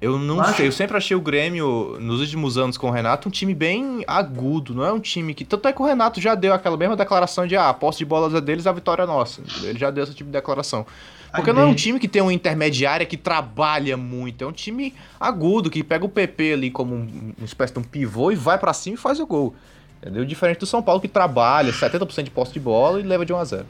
Eu 0.00 0.18
não 0.18 0.40
Acho. 0.40 0.56
sei, 0.56 0.66
eu 0.68 0.72
sempre 0.72 0.96
achei 0.96 1.14
o 1.14 1.20
Grêmio, 1.20 1.98
nos 2.00 2.20
últimos 2.20 2.56
anos 2.56 2.78
com 2.78 2.88
o 2.88 2.90
Renato, 2.90 3.28
um 3.28 3.30
time 3.30 3.54
bem 3.54 4.02
agudo. 4.06 4.74
Não 4.74 4.82
é 4.82 4.90
um 4.90 4.98
time 4.98 5.34
que. 5.34 5.44
Tanto 5.44 5.68
é 5.68 5.74
que 5.74 5.82
o 5.82 5.84
Renato 5.84 6.18
já 6.22 6.34
deu 6.34 6.54
aquela 6.54 6.74
mesma 6.76 6.96
declaração 6.96 7.46
de 7.46 7.54
ah, 7.54 7.68
a 7.68 7.74
posse 7.74 7.98
de 7.98 8.06
bolas 8.06 8.32
é 8.32 8.40
deles, 8.40 8.66
a 8.66 8.72
vitória 8.72 9.02
é 9.02 9.06
nossa. 9.06 9.42
Ele 9.62 9.78
já 9.78 9.90
deu 9.90 10.04
esse 10.04 10.14
tipo 10.14 10.30
de 10.30 10.32
declaração. 10.32 10.86
Porque 11.34 11.52
não 11.52 11.62
é 11.62 11.66
um 11.66 11.74
time 11.74 11.98
que 11.98 12.08
tem 12.08 12.20
uma 12.22 12.32
intermediária 12.32 13.06
que 13.06 13.16
trabalha 13.16 13.96
muito. 13.96 14.42
É 14.42 14.46
um 14.46 14.52
time 14.52 14.94
agudo, 15.18 15.70
que 15.70 15.84
pega 15.84 16.04
o 16.04 16.08
PP 16.08 16.52
ali 16.54 16.70
como 16.70 16.94
um, 16.94 17.32
uma 17.38 17.44
espécie 17.44 17.72
de 17.72 17.78
um 17.78 17.82
pivô 17.82 18.32
e 18.32 18.34
vai 18.34 18.58
pra 18.58 18.72
cima 18.72 18.94
e 18.94 18.98
faz 18.98 19.20
o 19.20 19.26
gol. 19.26 19.54
Entendeu? 20.00 20.24
Diferente 20.24 20.58
do 20.58 20.66
São 20.66 20.82
Paulo 20.82 21.00
que 21.00 21.08
trabalha 21.08 21.72
70% 21.72 22.22
de 22.24 22.30
posse 22.30 22.52
de 22.52 22.60
bola 22.60 23.00
e 23.00 23.02
leva 23.02 23.24
de 23.24 23.32
1 23.32 23.36
a 23.36 23.44
0 23.44 23.66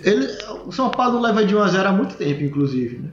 Ele, 0.00 0.26
o 0.66 0.72
São 0.72 0.90
Paulo 0.90 1.20
leva 1.20 1.44
de 1.44 1.54
1 1.54 1.62
a 1.62 1.68
0 1.68 1.88
há 1.88 1.92
muito 1.92 2.16
tempo, 2.16 2.42
inclusive. 2.42 2.98
Né? 2.98 3.10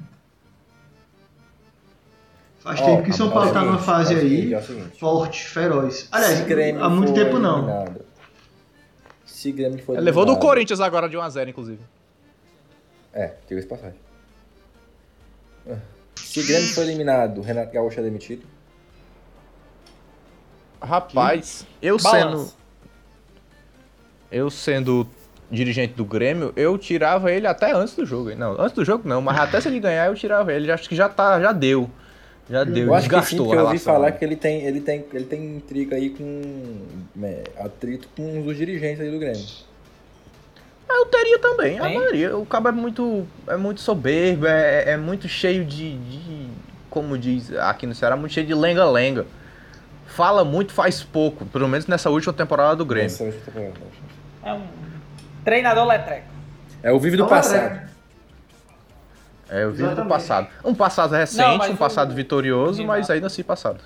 Faz 2.60 2.82
Ó, 2.82 2.86
tempo 2.86 3.04
que 3.04 3.12
o 3.12 3.14
São 3.14 3.28
é 3.28 3.30
o 3.30 3.34
Paulo 3.34 3.52
tá 3.54 3.62
numa 3.62 3.78
fase 3.78 4.14
é 4.14 4.18
aí 4.18 4.30
seguinte, 4.30 4.54
é 4.56 4.62
forte, 5.00 5.46
feroz. 5.48 6.08
Aliás, 6.12 6.42
há 6.82 6.90
muito 6.90 7.14
tempo 7.14 7.40
não. 7.40 7.60
eliminado- 7.60 8.02
Se 9.26 9.52
Grêmio 9.52 9.82
Ele 9.88 10.02
levou 10.02 10.26
do 10.26 10.36
Corinthians 10.38 10.82
agora 10.82 11.08
de 11.08 11.16
1 11.16 11.22
a 11.22 11.30
0 11.30 11.50
inclusive. 11.50 11.80
É, 13.14 13.34
diga 13.48 13.60
esse 13.60 13.68
passagem. 13.68 13.98
Ah. 15.70 15.78
Se 16.16 16.44
Grêmio 16.44 16.70
for 16.70 16.82
eliminado, 16.82 17.42
Renato 17.42 17.74
Gaúcho 17.74 18.00
é 18.00 18.04
demitido. 18.04 18.46
Rapaz, 20.82 21.66
eu 21.82 21.98
Balanço. 21.98 22.46
sendo. 22.46 22.60
Eu 24.32 24.50
sendo 24.50 25.08
dirigente 25.50 25.96
do 25.96 26.06
Grêmio, 26.06 26.54
eu 26.56 26.78
tirava 26.78 27.32
ele 27.32 27.48
até 27.48 27.72
antes 27.74 27.96
do 27.96 28.06
jogo. 28.06 28.34
Não, 28.36 28.60
antes 28.62 28.74
do 28.74 28.86
jogo 28.86 29.08
não, 29.08 29.22
mas 29.22 29.40
até 29.40 29.60
se 29.60 29.68
ele 29.68 29.80
ganhar, 29.80 30.06
eu 30.08 30.16
tirava 30.16 30.54
ele. 30.54 30.72
Acho 30.72 30.88
que 30.88 30.96
já 30.96 31.10
tá, 31.10 31.42
já 31.42 31.52
deu. 31.52 31.90
Já 32.50 32.64
deu, 32.64 32.88
Eu 32.88 32.94
acho 32.94 33.10
que 33.10 33.22
sim, 33.24 33.38
porque 33.38 33.54
a 33.54 33.60
eu 33.60 33.66
ouvi 33.66 33.80
falar 33.80 34.12
que 34.12 34.26
ele 34.26 34.36
tem, 34.36 34.66
ele 34.66 34.82
tem, 34.82 35.06
ele 35.14 35.26
tem 35.26 35.58
intriga 35.58 35.96
aí 35.96 36.10
com 36.10 36.82
é, 37.24 37.44
atrito 37.58 38.08
com 38.16 38.46
os 38.46 38.58
dirigentes 38.58 39.02
aí 39.02 39.12
do 39.12 39.20
Grêmio. 39.20 39.46
Eu 40.90 41.06
teria 41.06 41.38
também, 41.40 41.80
a 41.80 41.84
Tem? 41.84 41.96
maioria. 41.96 42.36
O 42.38 42.46
cabo 42.46 42.68
é 42.70 42.72
muito, 42.72 43.26
é 43.48 43.56
muito 43.56 43.80
soberbo, 43.80 44.48
é, 44.48 44.92
é 44.92 44.98
muito 44.98 45.28
cheio 45.28 45.64
de, 45.64 45.98
de- 45.98 46.50
Como 46.90 47.18
diz 47.18 47.54
aqui 47.58 47.86
no 47.86 47.94
Ceará, 47.94 48.16
muito 48.16 48.34
cheio 48.34 48.48
de 48.48 48.54
lenga-lenga. 48.56 49.26
Fala 50.08 50.44
muito, 50.44 50.74
faz 50.74 51.04
pouco. 51.04 51.46
Pelo 51.46 51.68
menos 51.68 51.86
nessa 51.86 52.10
última 52.10 52.34
temporada 52.34 52.76
do 52.76 52.86
Grêmio. 52.86 53.16
Temporada. 53.16 53.74
É 54.44 54.54
um 54.54 54.64
treinador 55.46 55.86
letreco. 55.86 56.28
É 56.82 56.92
o 56.92 57.00
vive 57.00 57.16
do 57.18 57.24
Não, 57.24 57.30
passado. 57.30 57.90
É, 59.50 59.64
eu 59.64 59.72
vi 59.72 59.84
do 59.84 60.06
passado. 60.06 60.48
Um 60.64 60.74
passado 60.76 61.12
recente, 61.14 61.40
Não, 61.68 61.72
um 61.72 61.76
passado 61.76 62.12
o- 62.12 62.16
vitorioso, 62.16 62.84
o 62.84 62.88
mas 62.88 63.10
ainda 63.10 63.28
assim 63.28 63.44
passado. 63.44 63.80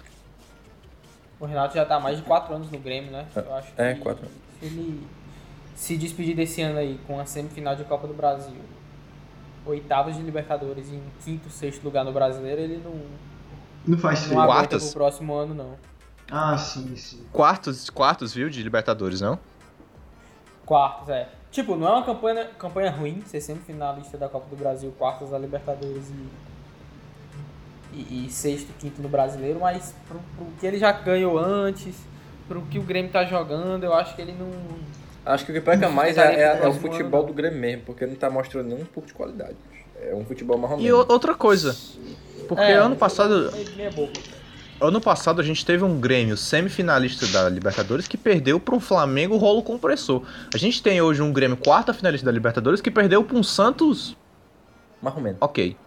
O 1.39 1.45
Renato 1.45 1.75
já 1.75 1.83
tá 1.85 1.95
há 1.95 1.99
mais 1.99 2.17
de 2.17 2.23
4 2.23 2.53
anos 2.55 2.71
no 2.71 2.77
Grêmio, 2.77 3.11
né? 3.11 3.25
Eu 3.35 3.53
acho 3.55 3.67
É, 3.77 3.93
que 3.93 3.99
quatro 4.01 4.25
Se 4.59 4.65
ele 4.67 5.01
se 5.75 5.97
despedir 5.97 6.35
desse 6.35 6.61
ano 6.61 6.79
aí 6.79 6.99
com 7.07 7.19
a 7.19 7.25
semifinal 7.25 7.75
de 7.75 7.83
Copa 7.83 8.07
do 8.07 8.13
Brasil 8.13 8.55
oitavas 9.65 10.15
de 10.15 10.21
Libertadores 10.21 10.91
em 10.91 11.01
quinto, 11.23 11.49
sexto 11.49 11.83
lugar 11.83 12.03
no 12.03 12.11
Brasileiro, 12.11 12.61
ele 12.61 12.81
não, 12.83 12.95
Não 13.87 13.97
faz 13.97 14.29
não 14.29 14.41
aguenta 14.41 14.59
Quartas? 14.59 14.83
pro 14.85 14.93
próximo 14.93 15.33
ano, 15.33 15.53
não. 15.53 15.75
Ah, 16.29 16.57
sim, 16.57 16.95
sim. 16.95 17.23
Quartos, 17.31 17.89
quartos, 17.89 18.33
viu, 18.33 18.49
de 18.49 18.61
Libertadores, 18.63 19.21
não? 19.21 19.37
Quartos, 20.65 21.09
é. 21.09 21.29
Tipo, 21.51 21.75
não 21.75 21.87
é 21.87 21.91
uma 21.91 22.03
campanha, 22.03 22.45
campanha 22.57 22.89
ruim 22.91 23.21
ser 23.25 23.41
sempre 23.41 23.63
finalista 23.63 24.17
da 24.17 24.27
Copa 24.27 24.47
do 24.49 24.55
Brasil, 24.55 24.91
quartos 24.97 25.29
da 25.29 25.37
Libertadores 25.37 26.09
e, 27.93 27.97
e, 27.97 28.25
e 28.25 28.29
sexto, 28.31 28.73
quinto 28.79 29.01
no 29.01 29.09
Brasileiro, 29.09 29.59
mas 29.59 29.93
pro, 30.07 30.19
pro 30.35 30.45
que 30.59 30.65
ele 30.65 30.79
já 30.79 30.91
ganhou 30.91 31.37
antes, 31.37 31.95
pro 32.47 32.61
que 32.63 32.79
o 32.79 32.83
Grêmio 32.83 33.11
tá 33.11 33.23
jogando, 33.23 33.83
eu 33.83 33.93
acho 33.93 34.15
que 34.15 34.21
ele 34.21 34.33
não. 34.33 34.49
Acho 35.25 35.45
que 35.45 35.51
o 35.51 35.55
que 35.55 35.61
peca 35.61 35.89
mais 35.89 36.17
é, 36.17 36.35
é- 36.35 36.59
é 36.63 36.67
o 36.67 36.73
futebol 36.73 37.23
do 37.23 37.33
Grêmio 37.33 37.59
mesmo, 37.59 37.83
porque 37.85 38.05
não 38.05 38.15
tá 38.15 38.29
mostrando 38.29 38.67
nenhum 38.67 38.85
pouco 38.85 39.07
de 39.07 39.13
qualidade. 39.13 39.55
É 40.01 40.13
um 40.13 40.25
futebol 40.25 40.57
mais 40.57 40.73
ou 40.73 40.79
E 40.79 40.91
outra 40.91 41.33
coisa, 41.33 41.75
porque 42.47 42.61
É, 42.63 42.73
ano 42.73 42.95
passado, 42.97 43.51
ano 44.81 44.99
passado 44.99 45.39
a 45.39 45.43
gente 45.43 45.65
teve 45.65 45.81
um 45.83 45.97
Grêmio 45.99 46.35
semifinalista 46.35 47.25
da 47.27 47.47
Libertadores 47.47 48.05
que 48.05 48.17
perdeu 48.17 48.59
para 48.59 48.75
um 48.75 48.81
Flamengo 48.81 49.37
rolo 49.37 49.63
compressor. 49.63 50.23
A 50.53 50.57
gente 50.57 50.83
tem 50.83 51.01
hoje 51.01 51.21
um 51.21 51.31
Grêmio 51.31 51.55
quarta 51.55 51.93
finalista 51.93 52.25
da 52.25 52.31
Libertadores 52.31 52.81
que 52.81 52.91
perdeu 52.91 53.23
para 53.23 53.37
um 53.37 53.43
Santos, 53.43 54.17
menos. 55.21 55.37
ok. 55.39 55.77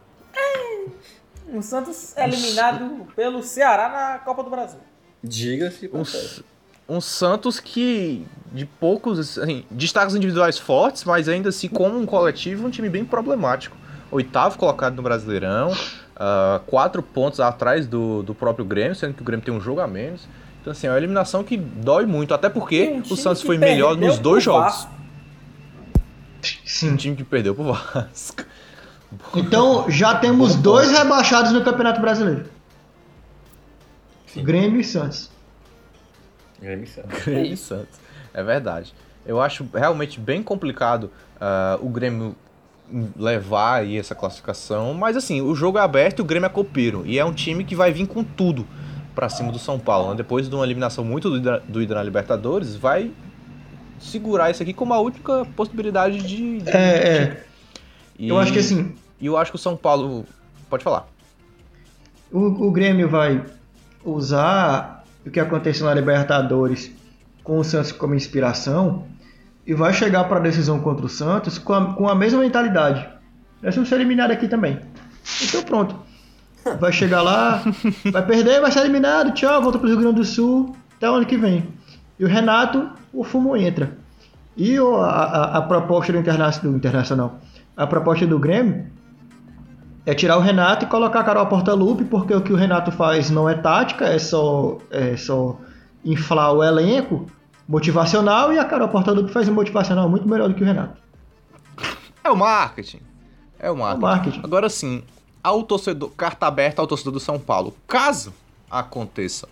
O 1.52 1.62
Santos 1.62 2.16
eliminado 2.16 3.06
pelo 3.14 3.42
Ceará 3.42 3.88
na 3.88 4.18
Copa 4.18 4.42
do 4.42 4.50
Brasil. 4.50 4.80
Diga-se. 5.22 5.88
Um. 5.92 6.02
Um 6.88 7.00
Santos 7.00 7.58
que 7.58 8.26
de 8.52 8.64
poucos 8.64 9.38
assim, 9.38 9.64
destaques 9.70 10.14
individuais 10.14 10.58
fortes, 10.58 11.04
mas 11.04 11.28
ainda 11.28 11.48
assim 11.48 11.68
como 11.68 11.98
um 11.98 12.06
coletivo 12.06 12.66
um 12.66 12.70
time 12.70 12.88
bem 12.88 13.04
problemático. 13.04 13.76
Oitavo 14.10 14.56
colocado 14.56 14.94
no 14.94 15.02
Brasileirão, 15.02 15.72
ah, 16.14 16.60
quatro 16.66 17.02
pontos 17.02 17.40
atrás 17.40 17.86
do, 17.86 18.22
do 18.22 18.34
próprio 18.34 18.64
Grêmio, 18.64 18.94
sendo 18.94 19.14
que 19.14 19.22
o 19.22 19.24
Grêmio 19.24 19.44
tem 19.44 19.52
um 19.52 19.60
jogo 19.60 19.80
a 19.80 19.86
menos. 19.86 20.28
Então 20.60 20.70
assim, 20.70 20.86
é 20.86 20.90
uma 20.90 20.96
eliminação 20.96 21.44
que 21.44 21.56
dói 21.56 22.06
muito, 22.06 22.32
até 22.32 22.48
porque 22.48 22.88
um 22.88 23.00
o 23.00 23.16
Santos 23.16 23.42
foi 23.42 23.58
melhor 23.58 23.96
nos 23.96 24.18
dois 24.18 24.42
jogos. 24.42 24.72
Vasco. 24.74 24.90
Um 26.38 26.66
Sim. 26.66 26.96
time 26.96 27.16
que 27.16 27.24
perdeu 27.24 27.54
pro 27.54 27.72
Vasco. 27.72 28.44
Então 29.34 29.88
já 29.88 30.14
temos 30.16 30.54
dois 30.56 30.90
rebaixados 30.90 31.52
no 31.52 31.62
Campeonato 31.64 32.00
Brasileiro. 32.00 32.46
Sim. 34.26 34.44
Grêmio 34.44 34.80
e 34.80 34.84
Santos. 34.84 35.30
Grêmio 36.60 36.84
e 36.84 36.88
Santos. 36.88 37.22
Grêmio 37.24 37.56
Santos. 37.56 37.98
É 38.34 38.42
verdade. 38.42 38.94
Eu 39.26 39.40
acho 39.40 39.66
realmente 39.74 40.20
bem 40.20 40.42
complicado 40.42 41.10
ah, 41.40 41.78
o 41.80 41.88
Grêmio 41.88 42.34
levar 43.16 43.80
aí 43.80 43.98
essa 43.98 44.14
classificação, 44.14 44.94
mas 44.94 45.16
assim, 45.16 45.40
o 45.42 45.54
jogo 45.54 45.76
é 45.78 45.80
aberto 45.80 46.20
e 46.20 46.22
o 46.22 46.24
Grêmio 46.24 46.46
é 46.46 46.50
copeiro. 46.50 47.02
E 47.04 47.18
é 47.18 47.24
um 47.24 47.32
time 47.32 47.64
que 47.64 47.74
vai 47.74 47.90
vir 47.92 48.06
com 48.06 48.22
tudo 48.22 48.64
pra 49.14 49.28
cima 49.28 49.50
do 49.50 49.58
São 49.58 49.78
Paulo. 49.78 50.10
né? 50.10 50.16
Depois 50.16 50.48
de 50.48 50.54
uma 50.54 50.64
eliminação 50.64 51.04
muito 51.04 51.28
doída 51.28 51.62
doída 51.66 51.94
na 51.96 52.02
Libertadores, 52.02 52.76
vai 52.76 53.10
segurar 53.98 54.50
isso 54.50 54.62
aqui 54.62 54.72
como 54.72 54.94
a 54.94 55.00
única 55.00 55.44
possibilidade 55.56 56.18
de. 56.22 56.60
de- 56.60 56.70
É, 56.70 56.76
é. 56.76 57.44
E- 58.18 58.28
Eu 58.28 58.38
acho 58.38 58.52
que 58.52 58.58
assim, 58.60 58.94
E 59.20 59.26
eu 59.26 59.36
acho 59.36 59.50
que 59.50 59.56
o 59.56 59.58
São 59.60 59.76
Paulo. 59.76 60.24
Pode 60.70 60.84
falar. 60.84 61.08
o, 62.30 62.38
o 62.68 62.70
Grêmio 62.70 63.08
vai 63.08 63.42
usar 64.04 64.95
o 65.26 65.30
que 65.30 65.40
aconteceu 65.40 65.86
na 65.86 65.94
Libertadores 65.94 66.90
com 67.42 67.58
o 67.58 67.64
Santos 67.64 67.92
como 67.92 68.14
inspiração 68.14 69.04
e 69.66 69.74
vai 69.74 69.92
chegar 69.92 70.24
para 70.24 70.38
a 70.38 70.42
decisão 70.42 70.78
contra 70.80 71.04
o 71.06 71.08
Santos 71.08 71.58
com 71.58 71.72
a, 71.74 71.94
com 71.94 72.08
a 72.08 72.14
mesma 72.14 72.40
mentalidade. 72.40 73.06
Nós 73.62 73.74
vamos 73.74 73.88
ser 73.88 73.96
eliminados 73.96 74.36
aqui 74.36 74.48
também. 74.48 74.78
Então 75.42 75.62
pronto. 75.62 75.96
Vai 76.80 76.92
chegar 76.92 77.22
lá, 77.22 77.62
vai 78.12 78.26
perder, 78.26 78.60
vai 78.60 78.70
ser 78.72 78.80
eliminado, 78.80 79.32
tchau, 79.34 79.62
volta 79.62 79.78
para 79.78 79.86
o 79.86 79.90
Rio 79.90 80.00
Grande 80.00 80.16
do 80.16 80.24
Sul, 80.24 80.74
até 80.96 81.08
o 81.08 81.14
ano 81.14 81.26
que 81.26 81.36
vem. 81.36 81.68
E 82.18 82.24
o 82.24 82.28
Renato, 82.28 82.88
o 83.12 83.22
fumo 83.22 83.56
entra. 83.56 83.96
E 84.56 84.76
a, 84.76 84.82
a- 84.82 85.58
a 85.58 85.62
proposta 85.62 86.12
do, 86.12 86.18
interna 86.18 86.50
do 86.50 86.76
Internacional, 86.76 87.38
a 87.76 87.86
proposta 87.86 88.26
do 88.26 88.38
Grêmio 88.38 88.86
é 90.06 90.14
tirar 90.14 90.38
o 90.38 90.40
Renato 90.40 90.84
e 90.84 90.88
colocar 90.88 91.20
a 91.20 91.24
Carol 91.24 91.46
Portalupe, 91.46 92.04
porque 92.04 92.32
o 92.32 92.40
que 92.40 92.52
o 92.52 92.56
Renato 92.56 92.92
faz 92.92 93.28
não 93.28 93.48
é 93.48 93.54
tática, 93.54 94.06
é 94.06 94.18
só, 94.20 94.78
é 94.88 95.16
só 95.16 95.58
inflar 96.04 96.52
o 96.52 96.62
elenco 96.62 97.26
motivacional 97.68 98.52
e 98.52 98.58
a 98.58 98.64
Carol 98.64 98.88
Portalupe 98.88 99.32
faz 99.32 99.48
um 99.48 99.54
motivacional 99.54 100.08
muito 100.08 100.28
melhor 100.28 100.48
do 100.48 100.54
que 100.54 100.62
o 100.62 100.66
Renato. 100.66 100.96
É 102.22 102.30
o 102.30 102.36
marketing. 102.36 103.00
É 103.58 103.68
o 103.68 103.76
marketing. 103.76 104.00
marketing. 104.00 104.40
Agora 104.44 104.68
sim, 104.68 105.02
ao 105.42 105.64
torcedor, 105.64 106.10
carta 106.10 106.46
aberta 106.46 106.80
ao 106.80 106.86
torcedor 106.86 107.12
do 107.12 107.20
São 107.20 107.38
Paulo. 107.40 107.74
Caso 107.88 108.32
aconteça 108.70 109.48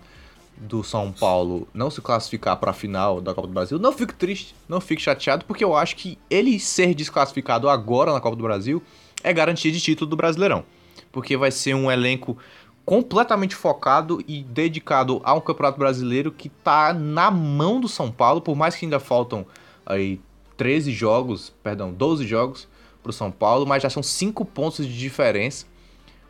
do 0.56 0.84
São 0.84 1.10
Paulo 1.10 1.66
não 1.74 1.90
se 1.90 2.00
classificar 2.00 2.56
para 2.58 2.70
a 2.70 2.74
final 2.74 3.20
da 3.20 3.34
Copa 3.34 3.48
do 3.48 3.52
Brasil, 3.52 3.76
não 3.76 3.92
fique 3.92 4.14
triste, 4.14 4.54
não 4.68 4.80
fique 4.80 5.02
chateado, 5.02 5.44
porque 5.44 5.64
eu 5.64 5.74
acho 5.74 5.96
que 5.96 6.16
ele 6.30 6.60
ser 6.60 6.94
desclassificado 6.94 7.68
agora 7.68 8.12
na 8.12 8.20
Copa 8.20 8.36
do 8.36 8.44
Brasil 8.44 8.80
é 9.24 9.32
garantia 9.32 9.72
de 9.72 9.80
título 9.80 10.08
do 10.08 10.16
Brasileirão. 10.16 10.64
Porque 11.10 11.36
vai 11.36 11.50
ser 11.50 11.74
um 11.74 11.90
elenco 11.90 12.36
completamente 12.84 13.56
focado 13.56 14.22
e 14.28 14.42
dedicado 14.42 15.20
a 15.24 15.32
um 15.34 15.40
Campeonato 15.40 15.78
Brasileiro 15.78 16.30
que 16.30 16.50
tá 16.50 16.92
na 16.92 17.30
mão 17.30 17.80
do 17.80 17.88
São 17.88 18.12
Paulo, 18.12 18.42
por 18.42 18.54
mais 18.54 18.76
que 18.76 18.84
ainda 18.84 19.00
faltam 19.00 19.46
aí 19.86 20.20
13 20.56 20.92
jogos, 20.92 21.52
perdão, 21.62 21.92
12 21.92 22.26
jogos 22.26 22.68
pro 23.02 23.12
São 23.12 23.30
Paulo, 23.30 23.66
mas 23.66 23.82
já 23.82 23.88
são 23.88 24.02
5 24.02 24.44
pontos 24.44 24.86
de 24.86 24.96
diferença 24.96 25.66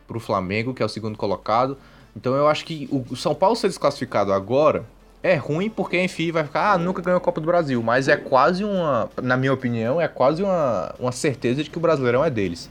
pro 0.07 0.21
Flamengo, 0.21 0.73
que 0.73 0.83
é 0.83 0.87
o 0.87 0.89
segundo 0.89 1.19
colocado. 1.19 1.77
Então 2.17 2.35
eu 2.35 2.47
acho 2.47 2.65
que 2.65 2.89
o 2.91 3.05
o 3.11 3.17
São 3.17 3.35
Paulo 3.35 3.57
ser 3.57 3.69
desclassificado 3.69 4.33
agora 4.33 4.87
é 5.25 5.37
ruim 5.37 5.71
porque, 5.71 6.01
enfim, 6.01 6.31
vai 6.31 6.45
ficar, 6.45 6.73
ah, 6.73 6.79
nunca 6.79 7.01
ganhou 7.01 7.17
a 7.17 7.21
Copa 7.21 7.41
do 7.41 7.47
Brasil. 7.47 7.83
Mas 7.83 8.09
é 8.09 8.17
quase 8.17 8.63
uma, 8.63 9.09
na 9.23 9.39
minha 9.39 9.55
opinião, 9.55 9.99
é 9.99 10.07
quase 10.07 10.43
uma, 10.43 10.95
uma 10.99 11.13
certeza 11.13 11.65
de 11.65 11.71
que 11.71 11.79
o 11.79 11.81
Brasileirão 11.81 12.23
é 12.23 12.29
deles. 12.29 12.69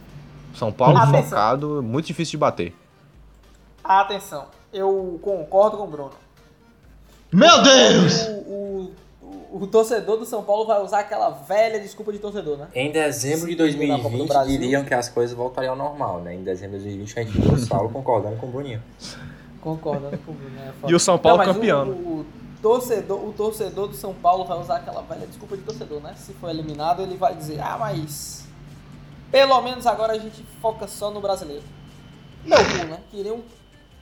São 0.54 0.72
Paulo 0.72 0.98
Atenção. 0.98 1.24
focado, 1.24 1.84
muito 1.84 2.06
difícil 2.08 2.32
de 2.32 2.38
bater. 2.38 2.76
Atenção, 3.84 4.46
eu 4.72 5.20
concordo 5.22 5.78
com 5.78 5.84
o 5.84 5.88
Bruno. 5.88 6.12
Meu 7.32 7.62
Deus! 7.63 8.28
O, 8.28 8.32
o, 8.32 8.92
o, 9.22 9.63
o 9.63 9.68
torcedor 9.68 10.18
do 10.18 10.26
São 10.26 10.44
Paulo 10.44 10.66
vai 10.66 10.82
usar 10.82 11.00
aquela 11.00 11.32
velha 11.32 11.80
desculpa 11.80 12.13
de 12.13 12.20
torcedor, 12.20 12.58
né? 12.58 12.68
Em 12.76 12.92
dezembro 12.92 13.48
de 13.48 13.72
Sim, 13.72 13.88
na 13.88 13.98
Copa 13.98 14.10
do 14.10 14.18
2020 14.18 14.28
Brasil. 14.28 14.60
diriam 14.60 14.86
que 14.86 14.94
as 14.94 15.10
coisas 15.10 15.36
voltariam 15.36 15.72
ao 15.72 15.78
normal, 15.78 16.22
né? 16.22 16.36
Em 16.36 16.44
dezembro 16.44 16.78
de 16.78 16.84
2020 16.84 17.20
a 17.20 17.24
gente 17.24 17.42
viu 17.42 17.54
o 17.54 17.58
Saulo 17.58 17.89
concordando 17.89 18.38
com 18.38 18.46
o 18.46 18.50
Bruninho. 18.52 18.82
Concordando 19.62 20.18
com 20.20 20.32
o 20.32 20.36
Bruno. 20.36 20.56
né? 20.56 20.74
Foda. 20.80 20.94
E 20.94 20.96
o 20.96 21.00
São 21.00 21.18
Paulo 21.18 21.39
mas 21.39 21.48
campeão. 21.48 21.89
O, 21.89 22.20
o 22.20 22.26
torcedor, 22.62 23.26
o 23.28 23.34
torcedor 23.34 23.88
do 23.88 23.96
São 23.96 24.13
Paulo 24.13 24.46
vai 24.46 24.60
usar 24.60 24.78
aquela 24.78 25.02
velha 25.02 25.26
desculpa 25.26 25.58
de 25.58 25.63
torcedor, 25.63 26.00
né? 26.02 26.13
Se 26.16 26.34
for 26.34 26.50
eliminado, 26.50 27.02
ele 27.02 27.18
vai 27.18 27.36
dizer, 27.36 27.60
ah, 27.60 27.78
mas 27.80 28.46
pelo 29.34 29.60
menos 29.63 29.88
agora 29.88 30.13
a 30.13 30.17
gente 30.19 30.46
foca 30.62 30.88
só 30.88 31.10
no 31.10 31.19
brasileiro. 31.19 31.63
Cu, 32.43 32.86
né? 32.86 33.00
Queriam 33.10 33.41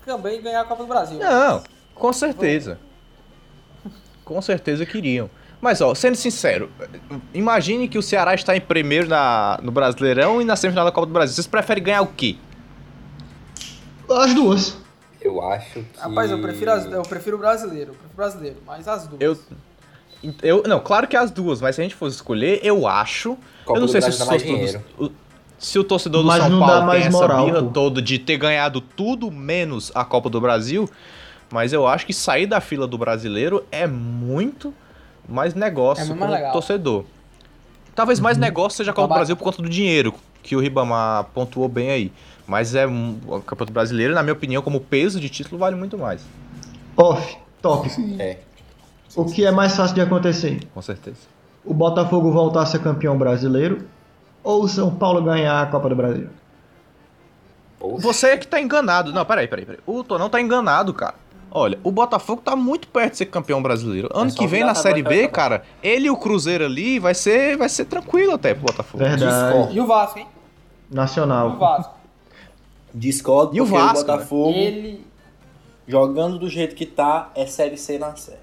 também 0.06 0.41
ganhar 0.41 0.60
a 0.60 0.65
Copa 0.65 0.84
do 0.84 0.88
Brasil. 0.89 1.17
Não, 1.17 1.63
com 1.96 2.12
certeza. 2.12 2.78
Com 4.26 4.41
certeza 4.41 4.86
queriam. 4.86 5.30
Mas, 5.62 5.80
ó, 5.80 5.96
sendo 5.96 6.15
sincero, 6.15 6.70
imagine 7.34 7.88
que 7.88 7.98
o 7.98 8.02
Ceará 8.02 8.34
está 8.34 8.58
em 8.58 8.62
primeiro 8.62 9.08
na, 9.08 9.58
no 9.62 9.72
Brasileirão 9.72 10.41
e 10.41 10.46
na 10.46 10.56
semifinal 10.58 10.84
da 10.84 10.91
Copa 10.91 11.08
do 11.08 11.13
Brasil. 11.13 11.34
Vocês 11.34 11.48
preferem 11.48 11.82
ganhar 11.84 12.02
o 12.02 12.08
quê? 12.08 12.36
As 14.10 14.34
duas. 14.34 14.76
Eu 15.22 15.41
acho 15.41 15.72
que. 15.74 15.86
Rapaz, 15.98 16.30
eu 16.32 16.41
prefiro, 16.41 16.72
as, 16.72 16.86
eu 16.91 17.04
prefiro 17.04 17.36
o 17.38 17.39
brasileiro, 17.39 17.91
eu 17.91 17.94
prefiro 17.94 18.13
o 18.13 18.15
brasileiro, 18.17 18.58
mas 18.65 18.88
as 18.88 19.08
duas. 19.08 19.22
Eu, 19.22 19.38
eu. 20.41 20.63
Não, 20.67 20.80
claro 20.80 21.08
que 21.08 21.15
as 21.15 21.30
duas, 21.32 21.62
mas 21.62 21.76
se 21.76 21.82
a 21.82 21.84
gente 21.84 21.96
fosse 21.96 22.15
escolher, 22.15 22.60
eu 22.63 22.88
acho. 22.88 23.38
Copa 23.63 23.78
eu 23.78 23.82
não 23.82 23.86
do 23.86 23.91
sei 23.91 24.02
se, 24.02 24.08
Brasil 24.08 24.13
os 24.13 24.20
dá 24.20 24.26
mais 24.26 24.41
torcedores- 24.44 24.72
dinheiro. 24.72 25.13
o- 25.15 25.20
se 25.62 25.78
o 25.78 25.84
torcedor 25.84 26.24
do 26.24 26.28
Mas 26.28 26.41
São 26.41 26.50
não 26.50 26.60
dá 26.62 26.65
Paulo 26.65 26.86
mais 26.88 27.00
tem 27.02 27.08
essa 27.10 27.17
moral, 27.19 27.45
birra 27.45 27.62
pô. 27.63 27.69
toda 27.69 28.02
de 28.02 28.17
ter 28.17 28.36
ganhado 28.36 28.82
tudo 28.82 29.30
menos 29.30 29.91
a 29.93 30.04
Copa 30.04 30.28
do 30.28 30.41
Brasil, 30.41 30.89
mas 31.52 31.71
eu 31.71 31.86
acho 31.86 32.04
que 32.04 32.13
sair 32.13 32.47
da 32.47 32.60
fila 32.60 32.88
do 32.88 32.97
brasileiro 32.97 33.63
é 33.71 33.86
muito 33.86 34.74
mais 35.30 35.54
negócio 35.54 36.12
É 36.12 36.15
mais 36.15 36.32
legal. 36.32 36.52
torcedor. 36.52 37.06
Talvez 37.93 38.19
mais 38.19 38.39
negócio 38.39 38.76
seja 38.78 38.89
a 38.89 38.93
Copa 38.93 39.10
do. 39.10 39.13
Brasil 39.17 39.38
por 39.38 39.43
conta 39.43 39.62
do 39.62 39.69
dinheiro, 39.69 40.15
que 40.41 40.56
o 40.56 40.60
Ribamar 40.60 41.26
pontuou 41.26 41.69
bem 41.69 41.91
aí. 41.91 42.12
Mas 42.47 42.74
é 42.74 42.88
um, 42.88 43.19
o 43.28 43.39
Campeonato 43.41 43.71
Brasileiro, 43.71 44.15
na 44.15 44.24
minha 44.24 44.34
opinião, 44.34 44.63
como 44.63 44.80
peso 44.82 45.19
de 45.19 45.30
título, 45.30 45.60
vale 45.60 45.76
muito 45.76 45.95
mais. 45.95 46.26
Off. 46.97 47.38
Top. 47.62 47.88
É. 48.17 48.39
O 49.15 49.26
que 49.26 49.45
é 49.45 49.52
mais 49.52 49.76
fácil 49.76 49.93
de 49.93 50.02
acontecer? 50.02 50.60
Com 50.74 50.82
certeza. 50.82 51.17
O 51.63 51.71
Botafogo 51.71 52.32
voltar 52.32 52.63
a 52.63 52.65
ser 52.65 52.80
campeão 52.80 53.15
brasileiro 53.15 53.86
ou 54.43 54.63
o 54.63 54.67
São 54.67 54.93
Paulo 54.95 55.21
ganhar 55.21 55.62
a 55.62 55.65
Copa 55.65 55.89
do 55.89 55.95
Brasil? 55.95 56.30
Você 57.80 58.27
é 58.27 58.38
que 58.38 58.47
tá 58.47 58.62
enganado. 58.62 59.12
Não, 59.12 59.25
peraí, 59.25 59.47
peraí, 59.47 59.65
peraí. 59.65 59.82
O 59.86 60.04
Tonão 60.04 60.30
tá 60.30 60.39
enganado, 60.39 60.93
cara. 60.93 61.15
Olha, 61.54 61.77
o 61.84 61.91
Botafogo 61.91 62.41
tá 62.41 62.56
muito 62.56 62.88
perto 62.88 63.12
de 63.12 63.17
ser 63.17 63.25
campeão 63.25 63.62
brasileiro. 63.62 64.08
Ano 64.13 64.30
só 64.30 64.38
que 64.38 64.47
vem 64.47 64.63
na 64.63 64.73
Série 64.73 65.04
B, 65.04 65.23
tá? 65.23 65.30
cara, 65.30 65.63
ele 65.84 66.08
e 66.08 66.10
o 66.10 66.15
Cruzeiro 66.15 66.63
ali 66.63 66.97
vai 66.97 67.13
ser, 67.13 67.58
vai 67.58 67.67
ser 67.67 67.86
tranquilo 67.86 68.34
até 68.34 68.54
pro 68.54 68.63
Botafogo. 68.63 69.04
Verdade. 69.04 69.25
Discord. 69.25 69.75
E 69.75 69.82
o 69.82 69.86
Vasco, 69.86 70.19
hein? 70.19 70.27
O 70.89 70.95
Nacional. 70.95 71.58
Vasco. 71.58 71.93
Discordo 72.93 73.56
E 73.56 73.62
o 73.62 73.65
Vasco, 73.65 73.99
né? 74.08 74.13
Botafogo, 74.13 74.58
Ele. 74.58 75.06
jogando 75.88 76.39
do 76.39 76.47
jeito 76.47 76.75
que 76.75 76.86
tá, 76.86 77.30
é 77.36 77.45
Série 77.45 77.77
C 77.77 77.97
na 77.97 78.15
Série. 78.15 78.39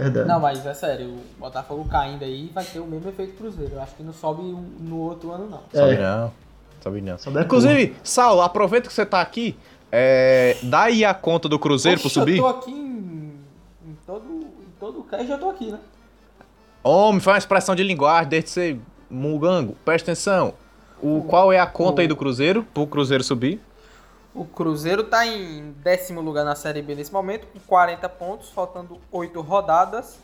Verdade. 0.00 0.28
Não, 0.28 0.40
mas 0.40 0.64
é 0.64 0.74
sério, 0.74 1.06
o 1.08 1.40
Botafogo 1.40 1.84
caindo 1.88 2.24
aí 2.24 2.50
vai 2.54 2.64
ter 2.64 2.78
o 2.80 2.86
mesmo 2.86 3.08
efeito 3.08 3.34
Cruzeiro. 3.36 3.74
Eu 3.74 3.82
acho 3.82 3.94
que 3.94 4.02
não 4.02 4.12
sobe 4.12 4.42
um- 4.42 4.64
no 4.80 4.98
outro 4.98 5.30
ano, 5.32 5.48
não. 5.48 5.60
É. 5.72 5.98
não. 5.98 6.32
Sabe 6.80 7.00
não. 7.00 7.18
Sabe 7.18 7.38
é 7.38 7.42
Inclusive, 7.42 7.96
Saulo, 8.02 8.40
aproveita 8.40 8.88
que 8.88 8.94
você 8.94 9.04
tá 9.04 9.20
aqui. 9.20 9.56
É, 9.92 10.56
dá 10.62 10.82
aí 10.84 11.04
a 11.04 11.12
conta 11.12 11.48
do 11.48 11.58
Cruzeiro 11.58 12.00
Poxa, 12.00 12.14
pra 12.14 12.22
subir. 12.22 12.38
Eu 12.38 12.44
tô 12.44 12.48
aqui 12.48 12.70
em, 12.70 13.34
em 13.86 13.96
todo, 14.06 14.24
em 14.30 14.72
todo 14.78 15.00
o 15.00 15.04
cast, 15.04 15.26
já 15.26 15.36
tô 15.36 15.50
aqui, 15.50 15.70
né? 15.70 15.78
Homem, 16.82 17.20
faz 17.20 17.34
uma 17.34 17.38
expressão 17.38 17.74
de 17.74 17.82
linguagem, 17.82 18.28
desde 18.28 18.50
ser 18.50 18.80
mugango. 19.10 19.76
Presta 19.84 20.10
atenção. 20.12 20.54
O, 21.02 21.22
qual 21.28 21.52
é 21.52 21.58
a 21.58 21.66
conta 21.66 22.02
aí 22.02 22.08
do 22.08 22.16
Cruzeiro, 22.16 22.62
pro 22.74 22.86
Cruzeiro 22.86 23.22
subir? 23.24 23.60
O 24.34 24.44
Cruzeiro 24.44 25.04
tá 25.04 25.26
em 25.26 25.72
décimo 25.82 26.20
lugar 26.20 26.44
na 26.44 26.54
Série 26.54 26.80
B 26.82 26.94
nesse 26.94 27.12
momento, 27.12 27.46
com 27.48 27.58
40 27.60 28.08
pontos, 28.08 28.50
faltando 28.50 28.98
8 29.10 29.40
rodadas. 29.40 30.18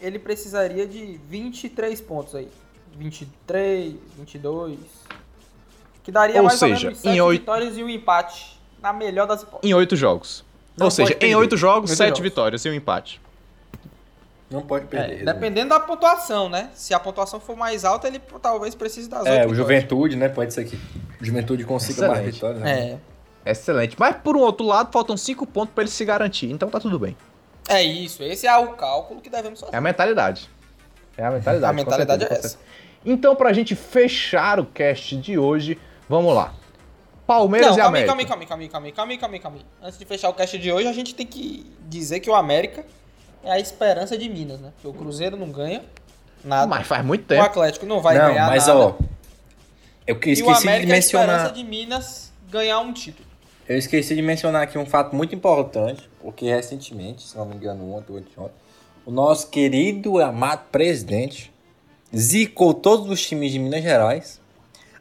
Ele 0.00 0.18
precisaria 0.18 0.86
de 0.86 1.18
23 1.28 2.00
pontos 2.00 2.34
aí. 2.34 2.48
23, 2.96 3.94
22. 4.18 4.78
Que 6.02 6.12
daria 6.12 6.36
Ou 6.36 6.44
mais 6.46 6.58
seja, 6.58 6.74
ou 6.74 6.82
menos 6.92 6.98
em 7.04 7.08
7 7.10 7.20
oito- 7.20 7.40
vitórias 7.40 7.76
e 7.76 7.82
um 7.82 7.88
empate. 7.88 8.58
Na 8.82 8.92
melhor 8.92 9.26
das 9.26 9.42
hipóteses. 9.42 9.68
Em 9.68 9.74
oito 9.74 9.96
jogos. 9.96 10.44
Não 10.76 10.86
Ou 10.86 10.90
seja, 10.90 11.06
pode 11.08 11.16
em 11.16 11.18
perder. 11.18 11.34
oito 11.36 11.56
jogos, 11.56 11.90
Oito 11.90 11.96
sete 11.98 12.08
jogos. 12.10 12.22
vitórias 12.22 12.64
e 12.64 12.68
um 12.70 12.74
empate. 12.74 13.20
Não 14.48 14.62
pode 14.62 14.84
É, 14.84 14.88
perder. 14.88 15.24
dependendo 15.24 15.70
da 15.70 15.80
pontuação, 15.80 16.48
né? 16.48 16.70
Se 16.74 16.94
a 16.94 17.00
pontuação 17.00 17.40
for 17.40 17.56
mais 17.56 17.84
alta, 17.84 18.06
ele 18.06 18.20
talvez 18.40 18.74
precise 18.76 19.08
das 19.08 19.26
É, 19.26 19.40
oito 19.40 19.50
o 19.50 19.54
Juventude, 19.54 20.14
né? 20.16 20.28
Pode 20.28 20.54
ser 20.54 20.64
que 20.64 20.76
o 21.20 21.24
Juventude 21.24 21.64
consiga 21.64 22.02
mais 22.08 22.20
Excelente. 22.20 22.34
vitórias. 22.34 22.60
né? 22.62 22.80
É, 22.92 22.98
Excelente. 23.50 23.96
Mas 23.98 24.16
por 24.16 24.36
um 24.36 24.40
outro 24.40 24.66
lado, 24.66 24.92
faltam 24.92 25.16
cinco 25.16 25.46
pontos 25.46 25.74
pra 25.74 25.82
ele 25.82 25.90
se 25.90 26.04
garantir. 26.04 26.50
Então 26.50 26.68
tá 26.68 26.78
tudo 26.80 26.98
bem. 26.98 27.16
é 27.68 27.82
isso. 27.82 28.22
Esse 28.22 28.46
é 28.46 28.56
o 28.56 28.68
cálculo 28.74 29.20
que 29.20 29.30
devemos 29.30 29.60
fazer. 29.60 29.74
É 29.74 29.78
a 29.78 29.80
mentalidade. 29.80 30.48
É 31.16 31.24
a 31.24 31.30
mentalidade. 31.30 31.70
A 31.72 31.74
mentalidade 31.74 32.24
é 32.24 32.26
certeza, 32.28 32.42
com 32.42 32.48
certeza. 32.48 32.68
Então, 33.04 33.34
pra 33.36 33.52
gente 33.52 33.74
fechar 33.74 34.58
o 34.60 34.66
cast 34.66 35.16
de 35.16 35.38
hoje, 35.38 35.78
vamos 36.08 36.34
lá. 36.34 36.52
Palmeiras 37.26 37.68
Não, 37.70 37.74
e 37.76 37.78
calma 37.80 37.96
aí, 37.98 38.02
América. 38.04 38.08
calma 38.08 38.22
aí, 38.42 38.46
calma 38.46 38.62
aí, 38.64 38.68
calma 38.68 38.86
aí, 38.86 38.92
calma 38.92 39.12
aí, 39.12 39.18
calma 39.18 39.34
aí, 39.34 39.40
calma 39.40 39.56
aí. 39.58 39.64
Antes 39.86 39.98
de 39.98 40.04
fechar 40.06 40.28
o 40.30 40.34
cast 40.34 40.58
de 40.58 40.72
hoje, 40.72 40.88
a 40.88 40.92
gente 40.92 41.14
tem 41.14 41.26
que 41.26 41.70
dizer 41.88 42.20
que 42.20 42.30
o 42.30 42.34
América 42.34 42.84
é 43.44 43.50
a 43.52 43.58
esperança 43.60 44.16
de 44.16 44.28
Minas, 44.28 44.60
né? 44.60 44.72
Porque 44.74 44.88
o 44.88 44.92
Cruzeiro 44.92 45.36
não 45.36 45.50
ganha 45.50 45.84
nada. 46.42 46.66
Mas 46.66 46.86
faz 46.86 47.04
muito 47.04 47.22
o 47.22 47.26
tempo. 47.26 47.42
Atlético 47.42 47.84
não 47.86 48.00
vai 48.00 48.16
não, 48.18 48.28
ganhar 48.28 48.46
mas 48.48 48.66
nada. 48.66 48.78
ó, 48.78 48.94
eu 50.06 50.16
que- 50.18 50.30
e 50.30 50.32
o 50.32 50.34
esqueci 50.34 50.62
de 50.62 50.68
América 50.68 50.92
é 50.92 50.94
a 50.94 50.98
esperança 50.98 51.28
mencionar. 51.32 51.52
de 51.52 51.64
Minas 51.64 52.32
ganhar 52.50 52.78
um 52.80 52.92
título. 52.94 53.27
Eu 53.68 53.76
esqueci 53.76 54.14
de 54.14 54.22
mencionar 54.22 54.62
aqui 54.62 54.78
um 54.78 54.86
fato 54.86 55.14
muito 55.14 55.34
importante, 55.34 56.08
porque 56.22 56.46
recentemente, 56.46 57.22
se 57.22 57.36
não 57.36 57.44
me 57.44 57.54
engano, 57.54 57.92
ontem 57.92 58.12
ou 58.12 58.44
ontem, 58.44 58.54
o 59.04 59.10
nosso 59.10 59.50
querido 59.50 60.18
e 60.18 60.22
amado 60.22 60.62
presidente 60.72 61.52
zicou 62.16 62.72
todos 62.72 63.10
os 63.10 63.20
times 63.26 63.52
de 63.52 63.58
Minas 63.58 63.82
Gerais, 63.82 64.40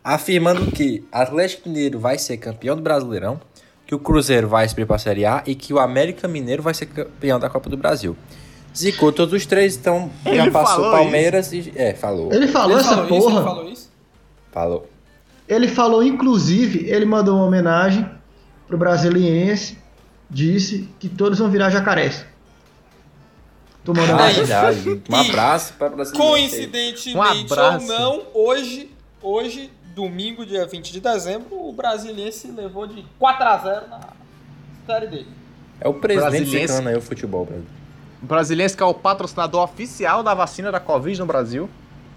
afirmando 0.03 0.69
que 0.69 1.05
Atlético 1.09 1.69
Mineiro 1.69 1.97
vai 1.97 2.17
ser 2.17 2.35
campeão 2.37 2.75
do 2.75 2.81
Brasileirão, 2.81 3.39
que 3.85 3.95
o 3.95 3.99
Cruzeiro 3.99 4.49
vai 4.49 4.67
subir 4.67 4.85
para 4.85 4.97
a 4.97 4.99
Série 4.99 5.25
A 5.25 5.43
e 5.45 5.55
que 5.55 5.73
o 5.73 5.79
América 5.79 6.27
Mineiro 6.27 6.61
vai 6.61 6.73
ser 6.73 6.87
campeão 6.87 7.39
da 7.39 7.49
Copa 7.49 7.69
do 7.69 7.77
Brasil. 7.77 8.17
Zicou 8.75 9.13
todos 9.13 9.33
os 9.33 9.45
três, 9.45 9.77
então 9.77 10.11
já 10.25 10.31
Ele 10.31 10.51
passou 10.51 10.83
falou 10.83 10.91
Palmeiras 10.91 11.53
e. 11.53 11.71
É, 11.73 11.93
falou. 11.93 12.33
Ele 12.33 12.47
falou 12.47 12.71
ele 12.71 12.79
essa 12.81 12.95
falou 12.95 13.05
isso, 13.05 13.17
porra. 13.17 13.35
ele 13.35 13.45
falou 13.45 13.69
isso. 13.69 13.91
Falou. 14.51 14.89
Ele 15.47 15.67
falou, 15.69 16.03
inclusive, 16.03 16.89
ele 16.89 17.05
mandou 17.05 17.37
uma 17.37 17.45
homenagem 17.45 18.16
pro 18.67 18.77
brasiliense, 18.77 19.77
disse 20.29 20.89
que 20.99 21.07
todos 21.07 21.39
vão 21.39 21.49
virar 21.49 21.69
jacarés. 21.69 22.25
Tô 23.83 23.93
mandando 23.93 24.21
Ah. 24.21 24.27
Verdade. 24.27 25.01
Um 25.09 25.15
abraço 25.15 25.73
para 25.73 25.93
o 25.93 25.95
brasileiro. 25.95 26.27
Coincidentemente 26.27 27.17
Um 27.17 27.21
abraço. 27.21 27.91
ou 27.91 27.99
não, 27.99 28.23
hoje, 28.33 28.91
hoje, 29.21 29.71
domingo, 29.95 30.45
dia 30.45 30.65
20 30.65 30.91
de 30.91 30.99
dezembro, 30.99 31.55
o 31.67 31.71
Brasiliense 31.71 32.51
levou 32.51 32.85
de 32.85 33.05
4 33.17 33.47
a 33.47 33.57
0 33.57 33.87
na 33.87 33.99
série 34.85 35.07
dele. 35.07 35.27
É 35.79 35.87
o 35.87 35.93
presidente 35.93 36.55
aí 36.85 36.95
o 36.95 37.01
futebol, 37.01 37.45
Brasil. 37.45 37.65
O 38.21 38.25
Brasiliense 38.25 38.75
que 38.75 38.83
é 38.83 38.85
o 38.85 38.93
patrocinador 38.93 39.63
oficial 39.63 40.21
da 40.21 40.33
vacina 40.33 40.71
da 40.71 40.79
Covid 40.79 41.17
no 41.19 41.25
Brasil. 41.25 41.69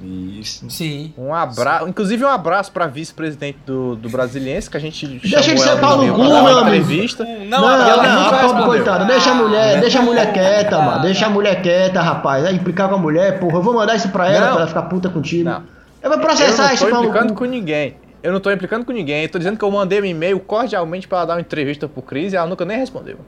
Isso. 0.02 0.68
Sim. 0.70 1.12
Um 1.18 1.34
abraço, 1.34 1.86
inclusive 1.88 2.24
um 2.24 2.28
abraço 2.28 2.72
pra 2.72 2.86
vice-presidente 2.86 3.58
do, 3.66 3.94
do 3.96 4.08
Brasiliense, 4.08 4.70
que 4.70 4.76
a 4.76 4.80
gente 4.80 5.06
Deixa 5.06 5.54
de 5.54 5.60
ser 5.60 5.78
pau 5.78 5.98
no 5.98 6.14
cu, 6.14 6.22
meu 6.24 6.60
entrevista. 6.62 7.22
Não, 7.24 7.60
não, 7.60 7.60
não, 7.60 7.88
ela 7.88 8.24
nunca 8.24 8.36
a 8.36 8.40
pobre 8.48 8.64
coitada. 8.64 9.04
Deixa 9.04 9.30
a 9.30 9.34
mulher, 9.34 9.80
deixa 9.80 9.98
a 9.98 10.02
mulher 10.02 10.32
quieta, 10.32 10.76
Ah. 10.76 10.82
mano. 10.82 11.02
Deixa 11.02 11.26
a 11.26 11.30
mulher 11.30 11.60
quieta, 11.60 12.00
rapaz. 12.00 12.44
Vai 12.44 12.54
implicar 12.54 12.88
com 12.88 12.94
a 12.94 12.98
mulher, 12.98 13.38
porra. 13.38 13.56
Eu 13.58 13.62
vou 13.62 13.74
mandar 13.74 13.94
isso 13.94 14.08
pra 14.08 14.28
ela 14.30 14.40
Não. 14.40 14.52
pra 14.52 14.56
ela 14.62 14.66
ficar 14.68 14.82
puta 14.82 15.08
contigo. 15.10 15.44
Não. 15.44 15.62
Eu 16.02 16.08
vou 16.10 16.18
Eu 16.18 16.24
processar 16.24 16.66
não 16.68 16.72
esse 16.74 16.84
tô 16.84 16.90
pau 16.90 17.02
no 17.02 17.08
implicando 17.08 17.34
com 17.34 17.44
ninguém. 17.44 17.96
Eu 18.22 18.32
não 18.32 18.40
tô 18.40 18.50
implicando 18.50 18.84
com 18.86 18.92
ninguém. 18.92 19.22
Eu 19.24 19.28
tô 19.28 19.38
dizendo 19.38 19.58
que 19.58 19.64
eu 19.64 19.70
mandei 19.70 20.00
um 20.00 20.04
e-mail 20.04 20.40
cordialmente 20.40 21.06
pra 21.06 21.18
ela 21.18 21.26
dar 21.26 21.34
uma 21.34 21.40
entrevista 21.40 21.86
pro 21.88 22.00
Cris 22.00 22.32
e 22.32 22.36
ela 22.36 22.46
nunca 22.46 22.64
nem 22.64 22.78
respondeu. 22.78 23.18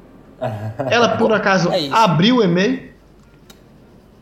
Ela, 0.90 1.10
por 1.16 1.32
acaso, 1.32 1.70
É 1.70 1.78
isso. 1.80 1.94
abriu 1.94 2.36
o 2.36 2.42
e-mail. 2.42 2.90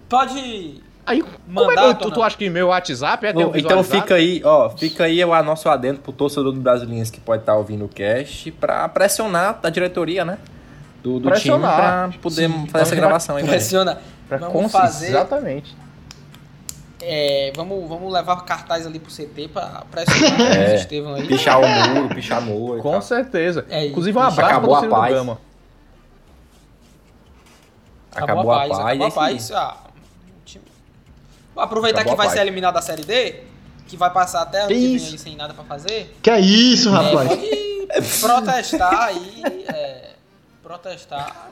Pode. 0.09 0.83
Aí, 1.07 1.23
como 1.23 1.33
é 1.33 1.37
que 1.37 1.51
Mandato 1.77 2.05
eu- 2.05 2.11
tu, 2.11 2.15
tu 2.15 2.23
acha 2.23 2.37
que 2.37 2.49
meu 2.51 2.69
WhatsApp 2.69 3.27
é 3.27 3.35
um 3.37 3.57
então 3.57 3.83
fica 3.83 4.15
aí, 4.15 4.41
ó, 4.45 4.71
fica 4.71 5.05
aí 5.05 5.25
o 5.25 5.43
nosso 5.43 5.69
adendo 5.69 5.99
pro 6.01 6.13
torcedor 6.13 6.53
do 6.53 6.61
Brasiliense 6.61 7.11
que 7.11 7.21
pode 7.21 7.43
estar 7.43 7.57
ouvindo 7.57 7.85
o 7.85 7.89
cast 7.89 8.51
pra 8.53 8.89
pressionar 8.89 9.59
a 9.63 9.71
diretoria, 9.71 10.25
né? 10.25 10.39
Do, 11.03 11.15
do 11.15 11.19
time 11.21 11.31
Pressionar. 11.31 12.11
pra 12.11 12.19
poder 12.21 12.49
Sim, 12.49 12.67
fazer 12.69 12.83
essa 12.83 12.95
gravação 12.97 13.37
aí. 13.37 13.43
pra 13.43 13.53
gente. 13.53 13.61
Pressiona. 13.61 13.99
Pra 14.29 14.37
vamos 14.39 14.71
fazer. 14.71 15.09
Exatamente. 15.09 15.75
é, 17.03 17.51
vamos, 17.57 17.89
vamos 17.89 18.13
levar 18.13 18.37
cartaz 18.45 18.87
ali 18.87 18.99
pro 19.01 19.11
CT 19.11 19.49
pra 19.49 19.83
pressionar 19.91 20.41
É. 20.55 20.73
o 20.73 20.75
Estevão 20.77 21.15
aí. 21.15 21.27
Pichar 21.27 21.59
o 21.59 21.67
muro, 21.67 22.15
pichar 22.15 22.43
muro. 22.43 22.83
Com 22.83 22.93
tal. 22.93 23.03
certeza. 23.03 23.65
É. 23.71 23.87
Inclusive 23.87 24.17
um 24.17 24.21
abraço 24.21 24.37
pra 24.37 24.47
Acabou 24.49 24.75
a 24.75 24.81
torcida 24.81 24.95
do 24.95 25.01
paz. 25.01 25.15
Gama. 25.15 25.39
Acabou 28.15 28.53
a 28.53 28.57
paz. 28.59 28.71
Acabou 28.79 29.05
a 29.05 29.09
é 29.09 29.11
paz. 29.11 29.51
Ah, 29.53 29.77
o 30.29 30.45
time- 30.45 30.65
Vou 30.65 31.40
aproveitar 31.57 32.01
Acabou 32.01 32.19
que 32.19 32.25
vai 32.27 32.35
ser 32.35 32.41
eliminado 32.41 32.75
da 32.75 32.83
Série 32.83 33.05
D, 33.05 33.41
que 33.87 33.97
vai 33.97 34.11
passar 34.13 34.43
até 34.43 34.61
ano 34.61 34.69
Que 34.69 34.75
aí 34.75 35.19
sem 35.19 35.37
nada 35.37 35.53
pra 35.55 35.65
fazer. 35.65 36.15
Que 36.23 36.31
é 36.31 36.41
isso, 36.41 36.89
É, 36.89 36.93
rapaz? 36.93 37.29
pode 37.29 38.21
protestar 38.21 39.03
aí, 39.03 39.43
é, 39.69 40.11
protestar 40.63 41.51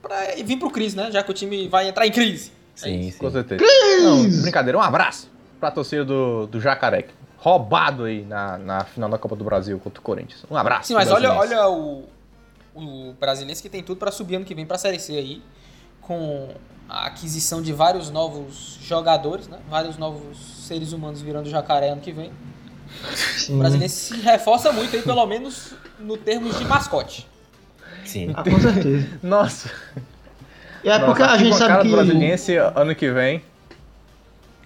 pra 0.00 0.36
e 0.36 0.42
vir 0.42 0.58
pro 0.58 0.70
crise, 0.70 0.96
né? 0.96 1.10
Já 1.10 1.22
que 1.22 1.30
o 1.30 1.34
time 1.34 1.68
vai 1.68 1.88
entrar 1.88 2.06
em 2.06 2.12
crise. 2.12 2.52
É 2.76 2.80
Sim. 2.80 3.12
Com 3.18 3.26
sim. 3.26 3.32
certeza. 3.32 3.64
Não, 4.02 4.42
brincadeira. 4.42 4.78
Um 4.78 4.82
abraço 4.82 5.30
pra 5.58 5.70
torcida 5.70 6.04
do, 6.04 6.46
do 6.46 6.60
Jacaré. 6.60 7.06
Roubado 7.38 8.04
aí 8.04 8.24
na, 8.24 8.58
na 8.58 8.84
final 8.84 9.08
da 9.08 9.18
Copa 9.18 9.36
do 9.36 9.44
Brasil 9.44 9.78
contra 9.78 10.00
o 10.00 10.02
Corinthians. 10.02 10.44
Um 10.50 10.56
abraço. 10.56 10.88
Sim, 10.88 10.94
mas 10.94 11.10
olha, 11.10 11.32
olha 11.32 11.68
o, 11.68 12.04
o 12.74 13.12
brasileiro 13.18 13.60
que 13.60 13.68
tem 13.68 13.82
tudo 13.82 13.98
pra 13.98 14.10
subir 14.10 14.36
ano 14.36 14.44
que 14.44 14.54
vem 14.54 14.66
pra 14.66 14.78
Série 14.78 14.98
C 14.98 15.16
aí, 15.16 15.42
com 16.00 16.48
a 16.88 17.06
aquisição 17.06 17.60
de 17.60 17.72
vários 17.72 18.10
novos 18.10 18.78
jogadores, 18.82 19.46
né? 19.48 19.58
Vários 19.68 19.96
novos 19.98 20.38
seres 20.66 20.92
humanos 20.92 21.20
virando 21.20 21.48
jacaré 21.50 21.90
ano 21.90 22.00
que 22.00 22.12
vem. 22.12 22.30
O 23.12 23.16
Sim. 23.16 23.58
brasileiro 23.58 23.92
se 23.92 24.16
reforça 24.20 24.72
muito 24.72 24.96
aí, 24.96 25.02
pelo 25.02 25.24
menos 25.26 25.74
no 26.00 26.16
termos 26.16 26.58
de 26.58 26.64
mascote. 26.64 27.26
Sim. 28.04 28.32
Ah, 28.34 28.42
com 28.42 28.58
certeza. 28.58 29.06
Nossa. 29.22 29.70
É 30.82 30.98
porque 30.98 31.20
Nossa, 31.22 31.34
a 31.34 31.38
gente 31.38 31.56
sabe 31.56 31.74
do 31.78 31.82
que. 31.82 31.90
Brasiliense 31.90 32.56
ano 32.56 32.94
que 32.94 33.10
vem. 33.10 33.42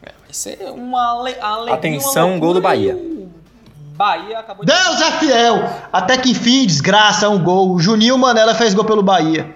Vai 0.02 0.12
ser 0.30 0.58
uma 0.70 1.18
ale- 1.18 1.36
alegria. 1.40 1.74
Atenção, 1.74 2.30
uma 2.30 2.38
gol 2.38 2.54
do 2.54 2.60
Bahia. 2.60 2.92
e 2.92 2.96
o 2.96 3.30
Bahia 3.96 4.38
acabou 4.38 4.64
de. 4.64 4.72
Deus 4.72 5.00
é 5.00 5.10
fiel! 5.18 5.56
Até 5.92 6.16
que 6.16 6.30
enfim, 6.30 6.64
desgraça, 6.66 7.28
um 7.28 7.42
gol. 7.42 7.72
O 7.72 7.80
Juninho 7.80 8.16
Manela 8.16 8.54
fez 8.54 8.72
gol 8.74 8.84
pelo 8.84 9.02
Bahia. 9.02 9.54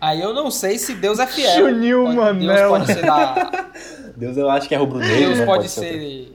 Aí 0.00 0.20
eu 0.20 0.32
não 0.32 0.50
sei 0.50 0.78
se 0.78 0.94
Deus 0.94 1.18
é 1.18 1.26
fiel. 1.26 1.56
Juninho 1.70 2.04
Pode- 2.04 2.16
Manela. 2.16 2.54
Deus 2.56 2.68
pode 2.70 2.86
ser 2.86 3.02
da. 3.06 3.64
Deus, 4.16 4.36
eu 4.36 4.48
acho 4.50 4.68
que 4.68 4.74
é 4.74 4.78
rubro-negro. 4.78 5.14
Deus 5.16 5.38
né? 5.38 5.44
pode 5.46 5.68
outra. 5.68 5.68
ser. 5.82 6.32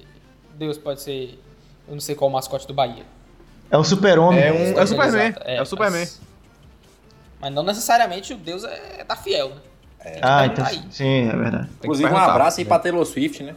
Deus 0.56 0.78
pode 0.78 1.02
ser. 1.02 1.40
Eu 1.88 1.94
não 1.94 2.00
sei 2.02 2.16
qual 2.16 2.30
o 2.30 2.34
mascote 2.34 2.68
do 2.68 2.74
Bahia. 2.74 3.04
É 3.72 3.78
o 3.78 3.84
super-homem. 3.84 4.40
É 4.42 4.52
um- 4.54 4.80
é 4.80 4.84
o 4.84 4.88
Superman. 4.88 5.28
Exato, 5.30 5.44
É 5.48 5.62
o 5.62 5.66
Superman. 5.66 6.00
Mas, 6.02 6.22
mas 7.42 7.54
não 7.54 7.64
necessariamente 7.64 8.34
o 8.34 8.38
Deus 8.38 8.64
é 8.64 9.04
da 9.08 9.16
fiel, 9.16 9.50
né? 9.50 9.56
Ah, 10.22 10.38
Tá 10.42 10.46
então. 10.46 10.66
aí. 10.66 10.84
Sim, 10.92 11.30
é 11.30 11.36
verdade. 11.36 11.70
Inclusive, 11.84 12.10
um 12.12 12.18
abraço 12.18 12.60
aí 12.60 12.66
pra 12.66 12.78
Taylor 12.78 13.04
Swift, 13.06 13.42
né? 13.44 13.56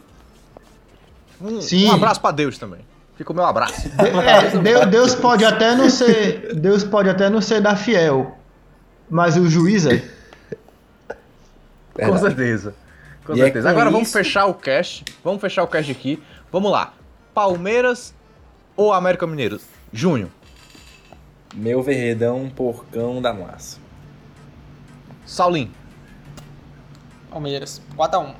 Um, 1.39 1.61
Sim. 1.61 1.87
um 1.87 1.91
abraço 1.93 2.19
pra 2.19 2.31
Deus 2.31 2.57
também. 2.57 2.79
Fica 3.15 3.31
o 3.31 3.35
meu 3.35 3.45
abraço. 3.45 3.87
É, 3.99 4.57
Deus, 4.57 4.85
Deus 4.87 5.15
pode 5.15 5.45
até 5.45 5.75
não 5.75 5.89
ser. 5.89 6.55
Deus 6.55 6.83
pode 6.83 7.09
até 7.09 7.29
não 7.29 7.41
ser 7.41 7.61
da 7.61 7.75
fiel. 7.75 8.35
Mas 9.09 9.35
o 9.37 9.49
juiz 9.49 9.85
é. 9.85 10.03
Com 11.93 12.17
certeza. 12.17 12.73
Com 13.25 13.33
E 13.35 13.41
é 13.41 13.43
certeza. 13.45 13.67
com 13.67 13.71
Agora 13.71 13.89
vamos 13.91 14.07
isso- 14.07 14.17
fechar 14.17 14.45
o 14.45 14.53
cast. 14.53 15.03
Vamos 15.23 15.41
fechar 15.41 15.63
o 15.63 15.67
cast 15.67 15.91
aqui. 15.91 16.21
Vamos 16.51 16.71
lá. 16.71 16.93
Palmeiras 17.33 18.13
ou 18.75 18.93
América 18.93 19.25
Mineiro? 19.27 19.59
Junho. 19.91 20.31
Meu 21.55 21.81
verredão, 21.81 22.49
porcão 22.55 23.21
da 23.21 23.33
massa. 23.33 23.77
Saulim. 25.25 25.71
Palmeiras, 27.29 27.81
4x1. 27.97 28.33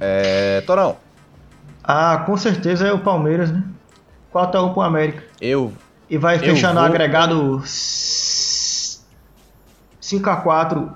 É, 0.00 0.60
Torão. 0.62 0.96
Ah, 1.82 2.22
com 2.26 2.36
certeza 2.36 2.86
é 2.86 2.92
o 2.92 2.98
Palmeiras, 2.98 3.50
né? 3.50 3.62
4x1 4.32 4.72
pro 4.72 4.82
América. 4.82 5.22
Eu. 5.40 5.72
E 6.10 6.18
vai 6.18 6.36
Eu 6.36 6.40
fechando 6.40 6.78
o 6.78 6.82
vou- 6.82 6.84
agregado 6.90 7.62
5x4 10.08 10.92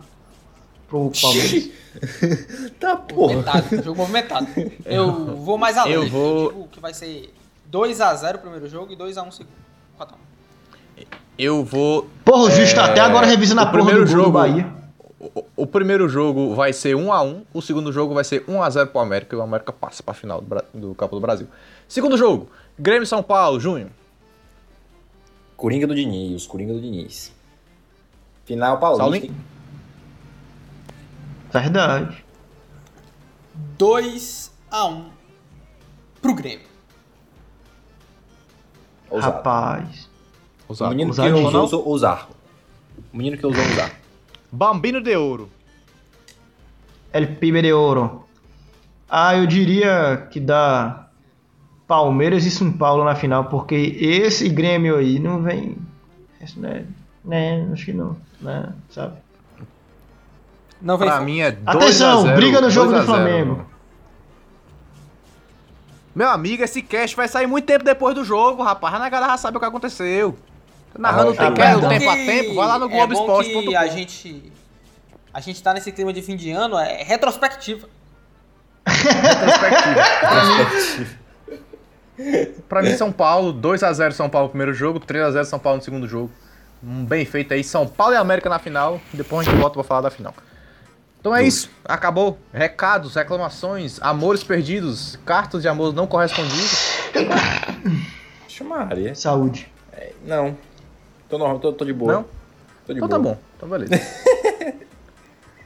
pro 0.89 1.11
Palmeiras. 1.21 1.71
Tá 2.79 2.95
porra. 2.95 3.35
Movimentado, 3.35 3.83
jogo 3.83 3.97
movimentado. 3.99 4.47
Eu 4.87 5.35
vou 5.37 5.59
mais 5.59 5.77
além. 5.77 5.95
Eu 5.95 6.09
vou- 6.09 6.49
digo 6.53 6.69
que 6.69 6.79
vai 6.79 6.95
ser 6.95 7.33
2x0 7.73 8.37
o 8.37 8.39
primeiro 8.39 8.69
jogo 8.69 8.93
e 8.93 8.97
2x1 8.97 9.27
o 9.29 9.33
segundo. 9.33 9.53
4x1. 9.99 11.07
Eu 11.37 11.65
vou. 11.65 12.09
Porra, 12.25 12.43
o 12.45 12.51
juiz 12.51 12.73
tá 12.73 12.85
até 12.85 13.01
agora 13.01 13.27
revisando 13.27 13.63
a 13.63 13.67
porra 13.67 13.79
do 13.79 13.85
primeiro 13.87 14.05
do 14.05 14.11
jogo- 14.13 14.31
Bahia. 14.31 14.73
O, 15.19 15.45
o 15.57 15.67
primeiro 15.67 16.09
jogo 16.09 16.55
vai 16.55 16.73
ser 16.73 16.95
1x1. 16.95 17.43
O 17.53 17.61
segundo 17.61 17.91
jogo 17.93 18.15
vai 18.15 18.23
ser 18.23 18.45
1x0 18.47 18.87
pro 18.87 19.01
América. 19.01 19.35
E 19.35 19.39
o 19.39 19.43
América 19.43 19.73
passa 19.73 20.01
pra 20.03 20.15
final 20.15 20.41
do, 20.41 20.47
Bra- 20.47 20.65
do 20.73 20.95
Copa 20.95 21.17
do 21.17 21.21
Brasil. 21.21 21.49
Segundo 21.89 22.17
jogo. 22.17 22.49
Grêmio 22.79 23.03
e 23.03 23.07
São 23.07 23.23
Paulo, 23.25 23.59
junho. 23.59 23.91
Coringa 25.57 25.87
do 25.89 25.95
Diniz, 25.97 26.47
Coringa 26.47 26.73
do 26.75 26.81
Diniz. 26.81 27.33
Final 28.49 28.79
paulista. 28.79 29.05
Saulinho? 29.05 29.35
Verdade. 31.53 32.25
2x1 33.79 35.05
pro 36.23 36.35
Grêmio. 36.35 36.67
Ousado. 39.11 39.33
Rapaz. 39.35 40.09
O 40.67 40.73
Ousado. 40.73 40.91
menino 40.91 41.13
que 41.13 41.21
Ousadinho, 41.21 41.45
ousou 41.45 41.53
não? 41.61 41.65
usou 41.67 41.89
usar. 41.91 42.29
O 43.13 43.17
menino 43.17 43.37
que 43.37 43.45
ousou 43.45 43.63
usar. 43.65 43.93
Bambino 44.51 45.03
de 45.03 45.15
Ouro. 45.15 45.51
El 47.13 47.37
Pibe 47.37 47.61
de 47.61 47.73
Ouro. 47.73 48.25
Ah, 49.11 49.37
eu 49.37 49.47
diria 49.47 50.27
que 50.31 50.41
dá 50.41 51.09
Palmeiras 51.87 52.47
e 52.47 52.51
São 52.51 52.73
Paulo 52.73 53.05
na 53.05 53.15
final, 53.15 53.45
porque 53.45 53.75
esse 54.01 54.49
Grêmio 54.49 54.97
aí 54.97 55.19
não 55.19 55.43
vem. 55.43 55.77
Esse 56.41 56.59
Né, 56.59 56.87
né, 57.29 57.69
acho 57.73 57.85
que 57.85 57.93
não, 57.93 58.17
né, 58.41 58.73
sabe? 58.91 59.17
Não 60.81 60.97
vem 60.97 61.09
Pra 61.09 61.21
mim 61.21 61.41
é 61.41 61.53
2 61.53 61.77
Atenção, 61.77 62.21
a 62.21 62.23
0, 62.23 62.37
briga 62.37 62.61
no 62.61 62.71
jogo 62.71 62.93
2 62.93 63.05
do 63.05 63.13
a 63.13 63.17
0. 63.17 63.27
Flamengo. 63.27 63.67
Meu 66.15 66.31
amigo, 66.31 66.65
esse 66.65 66.83
cast 66.83 67.15
vai 67.15 67.29
sair 67.29 67.47
muito 67.47 67.67
tempo 67.67 67.85
depois 67.85 68.15
do 68.15 68.25
jogo, 68.25 68.63
rapaz. 68.63 68.95
A 68.95 69.09
galera 69.09 69.33
já 69.33 69.39
sabe 69.39 69.57
o 69.57 69.61
que 69.61 69.67
aconteceu. 69.67 70.37
Tô 70.93 71.01
narrando 71.01 71.31
Ah, 71.31 71.33
o 71.33 71.37
tempo, 71.37 71.57
tá 71.57 71.77
o 71.77 71.89
tempo 71.89 72.11
a 72.11 72.15
tempo, 72.17 72.55
vai 72.55 72.67
lá 72.67 72.79
no 72.79 72.87
é 72.87 72.89
Globoesporte.com. 72.89 73.63
que 73.63 73.77
a 73.77 73.87
gente 73.89 74.53
a 75.33 75.41
gente 75.41 75.63
tá 75.63 75.75
nesse 75.75 75.93
clima 75.93 76.13
de 76.13 76.23
fim 76.23 76.35
de 76.35 76.51
ano, 76.51 76.77
é 76.79 77.03
retrospectiva. 77.03 77.89
Pra 82.69 82.83
mim, 82.83 82.97
São 82.97 83.13
Paulo, 83.13 83.53
2x0 83.55 84.13
São 84.13 84.29
Paulo 84.29 84.47
no 84.47 84.51
primeiro 84.51 84.75
jogo, 84.75 84.99
3x0 84.99 85.45
São 85.45 85.59
Paulo 85.59 85.79
no 85.79 85.85
segundo 85.85 86.09
jogo. 86.09 86.31
Um 86.83 87.05
bem 87.05 87.25
feito 87.25 87.53
aí, 87.55 87.65
São 87.65 87.87
Paulo 87.87 88.15
e 88.15 88.17
América 88.17 88.49
na 88.49 88.59
final. 88.59 89.01
Depois 89.13 89.47
a 89.47 89.51
gente 89.51 89.61
volta 89.61 89.75
pra 89.75 89.83
falar 89.85 90.03
da 90.03 90.11
final. 90.11 90.33
Então 91.21 91.35
é 91.35 91.43
isso, 91.43 91.69
acabou. 91.85 92.39
Recados, 92.53 93.17
reclamações, 93.17 93.99
amores 94.01 94.45
perdidos, 94.45 95.19
cartas 95.27 95.63
de 95.63 95.69
amor 95.69 95.93
não 95.93 96.07
correspondidas. 96.07 97.01
Chamaria. 98.49 99.15
Saúde. 99.15 99.71
Não. 100.25 100.57
Tô, 101.29 101.37
normal, 101.39 101.59
tô, 101.59 101.73
tô 101.73 101.85
de 101.85 101.93
boa. 101.93 102.13
Não? 102.13 102.23
Tô 102.87 102.93
de 102.93 102.99
Então 102.99 103.09
tá 103.09 103.19
boa. 103.19 103.35
bom, 103.35 103.41
então 103.57 103.69
beleza. 103.69 103.95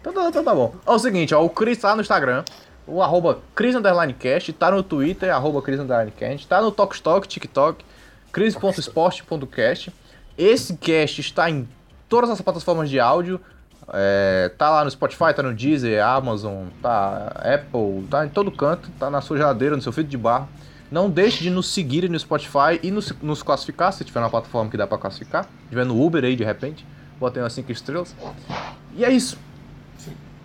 então, 0.00 0.12
tá- 0.12 0.28
então 0.28 0.42
tá 0.44 0.54
bom. 0.54 0.74
Ó, 0.86 0.92
é 0.92 0.96
o 0.96 0.98
seguinte, 0.98 1.34
ó, 1.34 1.44
o 1.44 1.50
Cris 1.50 1.78
tá 1.78 1.94
no 1.94 2.00
Instagram, 2.00 2.44
o 2.86 3.02
arroba 3.02 3.40
Cris 3.54 3.74
tá 4.58 4.70
no 4.70 4.82
Twitter, 4.82 5.32
arroba 5.32 5.62
Cris 5.62 5.78
Underline 5.78 6.10
Cast, 6.12 6.48
tá 6.48 6.60
no 6.60 6.72
Talkstalk, 6.72 7.28
TikTok, 7.28 7.84
cris.sport.cast. 8.32 9.92
Esse 10.36 10.76
cast 10.76 11.20
está 11.20 11.50
em 11.50 11.68
todas 12.08 12.30
as 12.30 12.40
plataformas 12.40 12.88
de 12.90 12.98
áudio, 13.00 13.40
é, 13.92 14.50
tá 14.56 14.70
lá 14.70 14.84
no 14.84 14.90
Spotify, 14.90 15.34
tá 15.34 15.42
no 15.42 15.52
Deezer, 15.54 16.04
Amazon, 16.04 16.66
tá 16.80 17.32
Apple, 17.36 18.06
tá 18.10 18.24
em 18.26 18.28
todo 18.28 18.50
canto, 18.50 18.90
tá 18.98 19.10
na 19.10 19.20
sua 19.20 19.36
geladeira, 19.36 19.76
no 19.76 19.82
seu 19.82 19.92
filtro 19.92 20.10
de 20.10 20.16
barro. 20.18 20.48
Não 20.90 21.08
deixe 21.08 21.42
de 21.42 21.48
nos 21.50 21.72
seguir 21.72 22.08
no 22.08 22.18
Spotify 22.18 22.78
e 22.82 22.90
nos, 22.90 23.12
nos 23.22 23.42
classificar, 23.42 23.92
se 23.92 24.04
tiver 24.04 24.20
uma 24.20 24.28
plataforma 24.30 24.70
que 24.70 24.76
dá 24.76 24.86
pra 24.86 24.98
classificar. 24.98 25.44
Se 25.44 25.68
tiver 25.70 25.86
no 25.86 26.02
Uber 26.02 26.22
aí, 26.22 26.36
de 26.36 26.44
repente, 26.44 26.86
botem 27.18 27.42
umas 27.42 27.52
5 27.54 27.72
estrelas. 27.72 28.14
E 28.94 29.02
é 29.04 29.10
isso. 29.10 29.38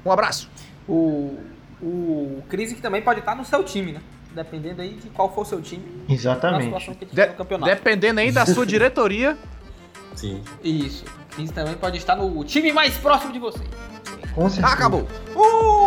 Um 0.05 0.11
abraço. 0.11 0.49
O 0.87 1.37
o 1.81 2.41
Crise 2.49 2.73
que 2.75 2.81
também 2.81 3.01
pode 3.03 3.19
estar 3.19 3.35
no 3.35 3.45
seu 3.45 3.63
time, 3.63 3.91
né? 3.91 4.01
Dependendo 4.33 4.81
aí 4.81 4.93
de 4.95 5.09
qual 5.09 5.31
for 5.33 5.41
o 5.41 5.45
seu 5.45 5.61
time, 5.61 5.83
na 6.07 6.13
Exatamente. 6.15 6.89
De- 6.95 7.05
tiver 7.05 7.29
no 7.29 7.35
campeonato. 7.35 7.69
dependendo 7.71 8.19
aí 8.19 8.31
da 8.31 8.45
sua 8.45 8.65
diretoria. 8.67 9.37
Sim. 10.17 10.41
Isso. 10.63 11.05
O 11.05 11.35
Crise 11.35 11.53
também 11.53 11.75
pode 11.75 11.97
estar 11.97 12.15
no 12.15 12.43
time 12.43 12.73
mais 12.73 12.97
próximo 12.97 13.31
de 13.31 13.39
você. 13.39 13.63
Com 14.33 14.49
certeza. 14.49 14.73
Acabou. 14.73 15.07
Uh! 15.35 15.86